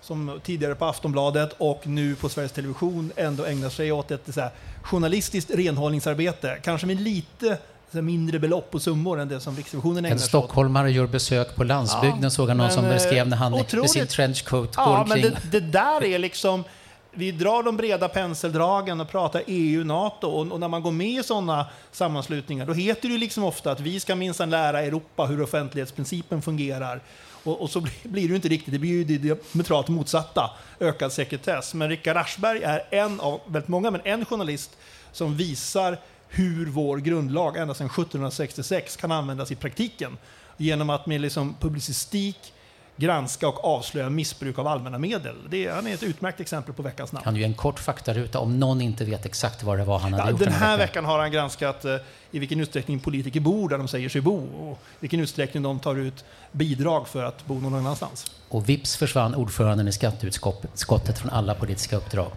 som 0.00 0.40
tidigare 0.44 0.74
på 0.74 0.84
Aftonbladet 0.84 1.54
och 1.58 1.86
nu 1.86 2.14
på 2.14 2.28
Sveriges 2.28 2.52
Television 2.52 3.12
ändå 3.16 3.44
ägnar 3.44 3.68
sig 3.70 3.92
åt 3.92 4.10
ett 4.10 4.34
så 4.34 4.40
här, 4.40 4.50
journalistiskt 4.82 5.50
renhållningsarbete. 5.54 6.58
Kanske 6.62 6.86
med 6.86 7.00
lite 7.00 7.58
mindre 7.90 8.38
belopp 8.38 8.74
och 8.74 8.82
summor 8.82 9.20
än 9.20 9.28
det 9.28 9.40
som 9.40 9.56
Riksrevisionen 9.56 9.98
ägnar 10.04 10.10
En 10.10 10.18
sig 10.18 10.24
åt. 10.24 10.28
stockholmare 10.28 10.90
gör 10.92 11.06
besök 11.06 11.56
på 11.56 11.64
landsbygden, 11.64 12.22
Ja, 12.22 12.30
såg 12.30 12.50
jag 12.50 12.56
någon 12.56 12.66
men, 12.66 12.74
som 12.74 12.84
eh, 12.84 12.90
beskrev 12.90 13.28
när 13.28 13.36
han 13.36 13.52
med 13.52 13.60
otroligt. 13.60 13.90
sin 13.90 14.06
trenchcoat 14.06 14.76
går 14.76 14.84
Ja, 14.84 15.04
men 15.08 15.18
omkring. 15.18 15.34
det, 15.50 15.60
det 15.60 15.66
där 15.72 16.04
är 16.04 16.18
liksom... 16.18 16.64
Vi 17.12 17.32
drar 17.32 17.62
de 17.62 17.76
breda 17.76 18.08
penseldragen 18.08 19.00
och 19.00 19.08
pratar 19.10 19.42
EU, 19.46 19.84
NATO 19.84 20.26
och, 20.28 20.52
och 20.52 20.60
när 20.60 20.68
man 20.68 20.82
går 20.82 20.90
med 20.90 21.20
i 21.20 21.22
sådana 21.22 21.66
sammanslutningar 21.92 22.66
då 22.66 22.72
heter 22.72 23.08
det 23.08 23.12
ju 23.12 23.18
liksom 23.18 23.44
ofta 23.44 23.70
att 23.72 23.80
vi 23.80 24.00
ska 24.00 24.14
minsann 24.14 24.50
lära 24.50 24.80
Europa 24.82 25.24
hur 25.26 25.42
offentlighetsprincipen 25.42 26.42
fungerar. 26.42 27.00
Och, 27.48 27.60
och 27.60 27.70
så 27.70 27.80
blir, 27.80 27.92
det 28.02 28.20
ju 28.20 28.34
inte 28.36 28.48
riktigt, 28.48 28.72
det 28.72 28.78
blir 28.78 28.90
ju 28.90 29.04
det 29.04 29.18
diametralt 29.18 29.88
motsatta, 29.88 30.50
ökad 30.80 31.12
sekretess. 31.12 31.74
Men 31.74 31.88
Rickard 31.88 32.16
Aschberg 32.16 32.62
är 32.62 32.84
en 32.90 33.20
av 33.20 33.40
väldigt 33.46 33.68
många, 33.68 33.90
men 33.90 34.00
en 34.04 34.24
journalist 34.24 34.76
som 35.12 35.36
visar 35.36 35.98
hur 36.28 36.66
vår 36.66 36.96
grundlag 36.98 37.56
ända 37.56 37.74
sedan 37.74 37.86
1766 37.86 38.96
kan 38.96 39.12
användas 39.12 39.50
i 39.50 39.54
praktiken. 39.54 40.18
Genom 40.56 40.90
att 40.90 41.06
med 41.06 41.20
liksom 41.20 41.54
publicistik 41.60 42.52
granska 42.98 43.48
och 43.48 43.64
avslöja 43.64 44.10
missbruk 44.10 44.58
av 44.58 44.66
allmänna 44.66 44.98
medel. 44.98 45.36
Det 45.50 45.66
är, 45.66 45.72
han 45.72 45.86
är 45.86 45.94
ett 45.94 46.02
utmärkt 46.02 46.40
exempel 46.40 46.74
på 46.74 46.82
veckans 46.82 47.12
namn. 47.12 47.24
Kan 47.24 47.34
du 47.34 47.40
ge 47.40 47.46
en 47.46 47.54
kort 47.54 47.78
faktaruta 47.80 48.38
om 48.38 48.60
någon 48.60 48.80
inte 48.80 49.04
vet 49.04 49.26
exakt 49.26 49.62
vad 49.62 49.78
det 49.78 49.84
var 49.84 49.98
han 49.98 50.12
hade 50.12 50.24
Ja, 50.24 50.30
gjort 50.30 50.40
den 50.40 50.52
här 50.52 50.78
veckan 50.78 51.04
har 51.04 51.18
han 51.18 51.30
granskat 51.32 51.84
eh, 51.84 51.96
i 52.30 52.38
vilken 52.38 52.60
utsträckning 52.60 53.00
politiker 53.00 53.40
bor 53.40 53.68
där 53.68 53.78
de 53.78 53.88
säger 53.88 54.08
sig 54.08 54.20
bo 54.20 54.36
och 54.70 54.78
vilken 55.00 55.20
utsträckning 55.20 55.62
de 55.62 55.78
tar 55.80 55.96
ut 55.96 56.24
bidrag 56.52 57.08
för 57.08 57.24
att 57.24 57.46
bo 57.46 57.54
någon 57.60 57.74
annanstans. 57.74 58.32
Och 58.48 58.68
vips 58.68 58.96
försvann 58.96 59.34
ordföranden 59.34 59.88
i 59.88 59.92
skatteutskottet 59.92 61.18
från 61.18 61.30
alla 61.30 61.54
politiska 61.54 61.96
uppdrag. 61.96 62.30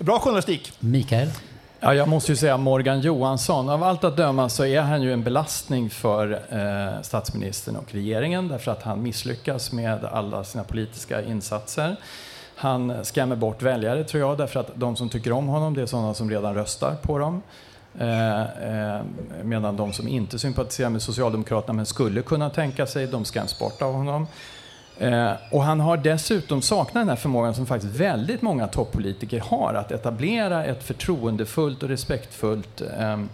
Bra 0.00 0.18
journalistik. 0.20 0.72
Mikael? 0.80 1.30
Ja, 1.80 1.94
jag 1.94 2.08
måste 2.08 2.32
ju 2.32 2.36
säga 2.36 2.56
Morgan 2.56 3.00
Johansson. 3.00 3.68
Av 3.68 3.82
allt 3.82 4.04
att 4.04 4.16
döma 4.16 4.48
så 4.48 4.64
är 4.64 4.80
han 4.80 5.02
ju 5.02 5.12
en 5.12 5.22
belastning 5.22 5.90
för 5.90 6.32
eh, 6.50 7.02
statsministern 7.02 7.76
och 7.76 7.94
regeringen 7.94 8.48
därför 8.48 8.72
att 8.72 8.82
han 8.82 9.02
misslyckas 9.02 9.72
med 9.72 10.04
alla 10.04 10.44
sina 10.44 10.64
politiska 10.64 11.22
insatser. 11.22 11.96
Han 12.54 13.04
skrämmer 13.04 13.36
bort 13.36 13.62
väljare 13.62 14.04
tror 14.04 14.20
jag 14.20 14.38
därför 14.38 14.60
att 14.60 14.70
de 14.74 14.96
som 14.96 15.08
tycker 15.08 15.32
om 15.32 15.46
honom 15.46 15.74
det 15.74 15.82
är 15.82 15.86
sådana 15.86 16.14
som 16.14 16.30
redan 16.30 16.54
röstar 16.54 16.94
på 17.02 17.18
dem. 17.18 17.42
Eh, 17.98 18.40
eh, 18.40 19.02
medan 19.42 19.76
de 19.76 19.92
som 19.92 20.08
inte 20.08 20.38
sympatiserar 20.38 20.90
med 20.90 21.02
Socialdemokraterna 21.02 21.72
men 21.72 21.86
skulle 21.86 22.22
kunna 22.22 22.50
tänka 22.50 22.86
sig, 22.86 23.06
de 23.06 23.24
skräms 23.24 23.58
bort 23.58 23.82
av 23.82 23.92
honom. 23.92 24.26
Eh, 24.98 25.32
och 25.50 25.62
han 25.62 25.80
har 25.80 25.96
dessutom 25.96 26.62
saknat 26.62 26.94
den 26.94 27.08
här 27.08 27.16
förmågan 27.16 27.54
som 27.54 27.66
faktiskt 27.66 27.94
väldigt 27.94 28.42
många 28.42 28.66
toppolitiker 28.66 29.40
har, 29.40 29.74
att 29.74 29.92
etablera 29.92 30.64
ett 30.64 30.82
förtroendefullt 30.82 31.82
och 31.82 31.88
respektfullt 31.88 32.82
ehm, 32.98 33.28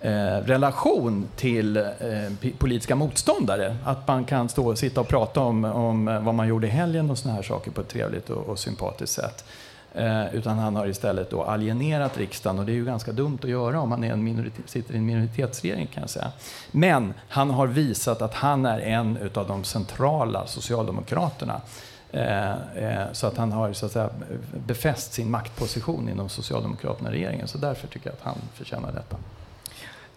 eh, 0.00 0.36
relation 0.44 1.28
till 1.36 1.76
eh, 1.76 2.52
politiska 2.58 2.96
motståndare. 2.96 3.76
Att 3.84 4.08
man 4.08 4.24
kan 4.24 4.48
stå 4.48 4.70
och 4.70 4.78
sitta 4.78 5.00
och 5.00 5.08
prata 5.08 5.40
om, 5.40 5.64
om 5.64 6.04
vad 6.24 6.34
man 6.34 6.48
gjorde 6.48 6.66
i 6.66 6.70
helgen 6.70 7.10
och 7.10 7.18
såna 7.18 7.34
här 7.34 7.42
saker 7.42 7.70
på 7.70 7.80
ett 7.80 7.88
trevligt 7.88 8.30
och, 8.30 8.48
och 8.48 8.58
sympatiskt 8.58 9.14
sätt. 9.14 9.44
Eh, 9.94 10.34
utan 10.34 10.58
han 10.58 10.76
har 10.76 10.86
istället 10.86 11.30
då 11.30 11.42
alienerat 11.42 12.18
riksdagen 12.18 12.58
och 12.58 12.66
det 12.66 12.72
är 12.72 12.74
ju 12.74 12.84
ganska 12.84 13.12
dumt 13.12 13.38
att 13.42 13.48
göra 13.48 13.80
om 13.80 13.88
man 13.88 14.04
är 14.04 14.12
en 14.12 14.24
minoritet, 14.24 14.70
sitter 14.70 14.94
i 14.94 14.96
en 14.96 15.06
minoritetsregering 15.06 15.86
kan 15.86 16.00
jag 16.00 16.10
säga. 16.10 16.32
Men 16.70 17.14
han 17.28 17.50
har 17.50 17.66
visat 17.66 18.22
att 18.22 18.34
han 18.34 18.66
är 18.66 18.78
en 18.78 19.16
utav 19.16 19.48
de 19.48 19.64
centrala 19.64 20.46
socialdemokraterna. 20.46 21.60
Eh, 22.12 22.52
eh, 22.52 23.12
så 23.12 23.26
att 23.26 23.36
han 23.36 23.52
har 23.52 23.72
så 23.72 23.86
att 23.86 23.92
säga, 23.92 24.10
befäst 24.66 25.12
sin 25.12 25.30
maktposition 25.30 26.08
inom 26.08 26.28
Socialdemokraterna 26.28 27.08
och 27.08 27.14
regeringen. 27.14 27.48
Så 27.48 27.58
därför 27.58 27.86
tycker 27.86 28.06
jag 28.06 28.14
att 28.14 28.24
han 28.24 28.38
förtjänar 28.54 28.92
detta. 28.92 29.16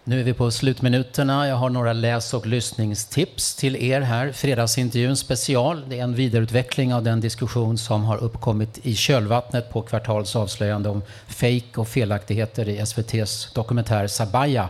Nu 0.08 0.20
är 0.20 0.24
vi 0.24 0.34
på 0.34 0.50
slutminuterna. 0.50 1.48
Jag 1.48 1.56
har 1.56 1.70
några 1.70 1.92
läs 1.92 2.34
och 2.34 2.46
lyssningstips 2.46 3.54
till 3.54 3.76
er 3.76 4.00
här. 4.00 4.32
Fredagsintervjun 4.32 5.16
special. 5.16 5.84
Det 5.88 5.98
är 5.98 6.02
en 6.02 6.14
vidareutveckling 6.14 6.94
av 6.94 7.02
den 7.02 7.20
diskussion 7.20 7.78
som 7.78 8.04
har 8.04 8.16
uppkommit 8.16 8.78
i 8.82 8.94
kölvattnet 8.94 9.70
på 9.70 9.82
Kvartals 9.82 10.36
avslöjande 10.36 10.88
om 10.88 11.02
fejk 11.26 11.78
och 11.78 11.88
felaktigheter 11.88 12.68
i 12.68 12.78
SVTs 12.78 13.52
dokumentär 13.52 14.06
Sabaya. 14.06 14.68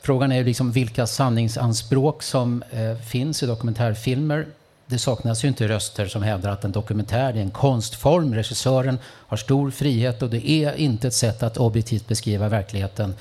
Frågan 0.00 0.32
är 0.32 0.36
ju 0.36 0.44
liksom 0.44 0.72
vilka 0.72 1.06
sanningsanspråk 1.06 2.22
som 2.22 2.62
eh, 2.70 2.96
finns 2.96 3.42
i 3.42 3.46
dokumentärfilmer. 3.46 4.46
Det 4.86 4.98
saknas 4.98 5.44
ju 5.44 5.48
inte 5.48 5.68
röster 5.68 6.06
som 6.06 6.22
hävdar 6.22 6.50
att 6.50 6.64
en 6.64 6.72
dokumentär 6.72 7.32
är 7.32 7.40
en 7.40 7.50
konstform. 7.50 8.34
Regissören 8.34 8.98
har 9.04 9.36
stor 9.36 9.70
frihet 9.70 10.22
och 10.22 10.30
det 10.30 10.50
är 10.50 10.74
inte 10.74 11.08
ett 11.08 11.14
sätt 11.14 11.42
att 11.42 11.56
objektivt 11.56 12.08
beskriva 12.08 12.48
verkligheten. 12.48 13.14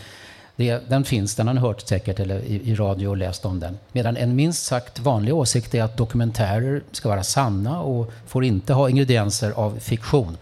Det, 0.59 0.89
den 0.89 1.03
finns, 1.03 1.35
den 1.35 1.47
har 1.47 1.53
ni 1.53 1.59
hört 1.59 1.87
säkert 1.87 2.19
eller 2.19 2.39
i, 2.39 2.71
i 2.71 2.75
radio 2.75 3.07
och 3.07 3.17
läst 3.17 3.45
om 3.45 3.59
den. 3.59 3.77
Medan 3.91 4.17
en 4.17 4.35
minst 4.35 4.65
sagt 4.65 4.99
vanlig 4.99 5.33
åsikt 5.33 5.75
är 5.75 5.83
att 5.83 5.97
dokumentärer 5.97 6.83
ska 6.91 7.09
vara 7.09 7.23
sanna 7.23 7.81
och 7.81 8.11
får 8.27 8.43
inte 8.43 8.73
ha 8.73 8.89
ingredienser 8.89 9.51
av 9.51 9.79
fiktion. 9.79 10.37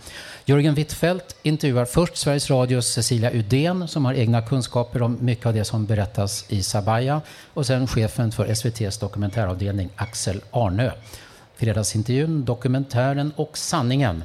Jörgen 0.46 0.74
Wittfeldt 0.74 1.36
intervjuar 1.44 1.86
först 1.86 2.18
Sveriges 2.18 2.50
Radios 2.50 2.88
Cecilia 2.88 3.32
Udén 3.34 3.88
som 3.88 4.06
har 4.06 4.14
egna 4.14 4.42
kunskaper 4.42 5.02
om 5.02 5.18
mycket 5.22 5.46
av 5.46 5.54
det 5.54 5.66
som 5.66 5.86
berättas 5.86 6.46
i 6.50 6.64
Sabaya 6.64 7.22
och 7.54 7.66
sen 7.66 7.88
chefen 7.88 8.32
för 8.32 8.46
SVTs 8.46 8.98
dokumentäravdelning 8.98 9.90
Axel 9.96 10.42
Arnö. 10.52 10.92
Fredagsintervjun, 11.56 12.46
dokumentären 12.46 13.32
och 13.36 13.58
sanningen. 13.58 14.24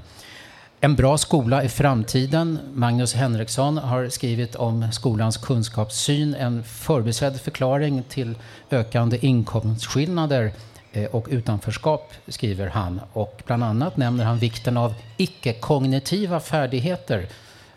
En 0.84 0.96
bra 0.96 1.18
skola 1.18 1.64
i 1.64 1.68
framtiden. 1.68 2.58
Magnus 2.74 3.14
Henriksson 3.14 3.78
har 3.78 4.08
skrivit 4.08 4.54
om 4.54 4.92
skolans 4.92 5.36
kunskapssyn. 5.36 6.34
En 6.34 6.64
förbisedd 6.64 7.40
förklaring 7.40 8.02
till 8.08 8.34
ökande 8.70 9.26
inkomstskillnader 9.26 10.52
eh, 10.92 11.04
och 11.04 11.26
utanförskap, 11.30 12.12
skriver 12.28 12.66
han. 12.66 13.00
Och 13.12 13.42
bland 13.46 13.64
annat 13.64 13.96
nämner 13.96 14.24
han 14.24 14.38
vikten 14.38 14.76
av 14.76 14.94
icke-kognitiva 15.16 16.40
färdigheter 16.40 17.28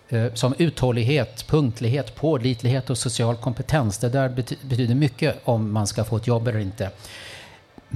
eh, 0.10 0.34
som 0.34 0.54
uthållighet, 0.58 1.48
punktlighet, 1.48 2.16
pålitlighet 2.16 2.90
och 2.90 2.98
social 2.98 3.36
kompetens. 3.36 3.98
Det 3.98 4.10
där 4.10 4.30
betyder 4.62 4.96
mycket 4.96 5.36
om 5.44 5.72
man 5.72 5.88
ska 5.88 6.04
få 6.04 6.18
ett 6.18 6.28
jobb 6.28 6.48
eller 6.48 6.60
inte. 6.60 6.92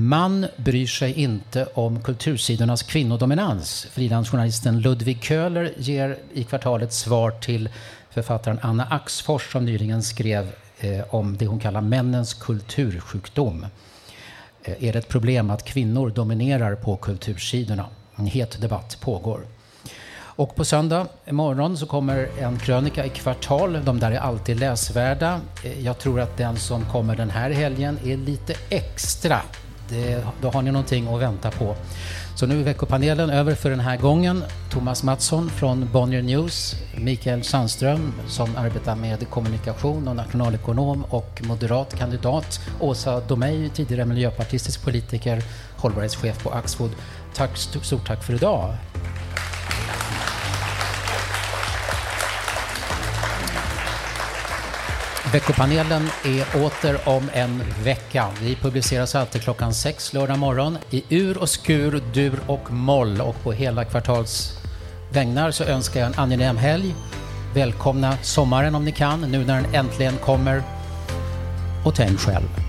Man 0.01 0.47
bryr 0.57 0.87
sig 0.87 1.13
inte 1.13 1.65
om 1.65 2.03
kultursidornas 2.03 2.83
kvinnodominans. 2.83 3.87
Frilansjournalisten 3.91 4.81
Ludvig 4.81 5.23
Köhler 5.23 5.73
ger 5.77 6.17
i 6.33 6.43
kvartalet 6.43 6.93
svar 6.93 7.31
till 7.31 7.69
författaren 8.09 8.59
Anna 8.61 8.83
Axfors 8.89 9.51
som 9.51 9.65
nyligen 9.65 10.03
skrev 10.03 10.51
eh, 10.79 11.01
om 11.09 11.37
det 11.37 11.45
hon 11.45 11.59
kallar 11.59 11.81
männens 11.81 12.33
kultursjukdom. 12.33 13.65
Eh, 14.63 14.83
är 14.83 14.93
det 14.93 14.99
ett 14.99 15.07
problem 15.07 15.49
att 15.49 15.65
kvinnor 15.65 16.09
dominerar 16.09 16.75
på 16.75 16.97
kultursidorna? 16.97 17.85
En 18.15 18.25
het 18.25 18.61
debatt 18.61 18.97
pågår. 19.01 19.41
Och 20.11 20.55
på 20.55 20.65
söndag 20.65 21.07
morgon 21.29 21.77
så 21.77 21.85
kommer 21.85 22.29
en 22.39 22.59
krönika 22.59 23.05
i 23.05 23.09
kvartal. 23.09 23.79
De 23.85 23.99
där 23.99 24.11
är 24.11 24.19
alltid 24.19 24.59
läsvärda. 24.59 25.41
Eh, 25.63 25.85
jag 25.85 25.97
tror 25.97 26.19
att 26.19 26.37
den 26.37 26.57
som 26.57 26.85
kommer 26.85 27.15
den 27.15 27.29
här 27.29 27.49
helgen 27.51 27.99
är 28.05 28.17
lite 28.17 28.53
extra. 28.69 29.41
Det, 29.89 30.23
då 30.41 30.49
har 30.49 30.61
ni 30.61 30.71
någonting 30.71 31.07
att 31.07 31.21
vänta 31.21 31.51
på. 31.51 31.75
Så 32.35 32.45
nu 32.45 32.59
är 32.59 32.63
veckopanelen 32.63 33.29
över 33.29 33.55
för 33.55 33.69
den 33.69 33.79
här 33.79 33.97
gången. 33.97 34.43
Thomas 34.69 35.03
Mattsson 35.03 35.49
från 35.49 35.89
Bonnier 35.91 36.21
News, 36.21 36.75
Mikael 36.97 37.43
Sandström 37.43 38.13
som 38.27 38.55
arbetar 38.55 38.95
med 38.95 39.29
kommunikation 39.29 40.07
och 40.07 40.15
nationalekonom 40.15 41.05
och 41.09 41.41
moderat 41.43 41.95
kandidat, 41.97 42.59
Åsa 42.79 43.19
Domeij, 43.19 43.69
tidigare 43.69 44.05
miljöpartistisk 44.05 44.83
politiker, 44.83 45.43
hållbarhetschef 45.77 46.43
på 46.43 46.49
Axfood. 46.49 46.91
Tack, 47.35 47.57
stort, 47.57 48.07
tack 48.07 48.23
för 48.23 48.33
idag. 48.33 48.75
Veckopanelen 55.33 56.09
är 56.25 56.63
åter 56.65 57.09
om 57.09 57.29
en 57.33 57.63
vecka. 57.83 58.27
Vi 58.41 58.55
publiceras 58.55 59.15
alltid 59.15 59.41
klockan 59.41 59.73
sex 59.73 60.13
lördag 60.13 60.39
morgon 60.39 60.77
i 60.89 61.03
ur 61.09 61.37
och 61.37 61.49
skur, 61.49 62.01
dur 62.13 62.39
och 62.47 62.71
moll. 62.71 63.21
Och 63.21 63.43
på 63.43 63.51
hela 63.51 63.85
kvartals 63.85 64.53
vägnar 65.13 65.51
så 65.51 65.63
önskar 65.63 65.99
jag 65.99 66.07
en 66.07 66.19
angenäm 66.19 66.57
helg. 66.57 66.95
Välkomna 67.53 68.17
sommaren 68.21 68.75
om 68.75 68.85
ni 68.85 68.91
kan, 68.91 69.21
nu 69.21 69.45
när 69.45 69.61
den 69.61 69.75
äntligen 69.75 70.17
kommer. 70.17 70.63
Och 71.85 71.95
tänk 71.95 72.19
själv. 72.19 72.68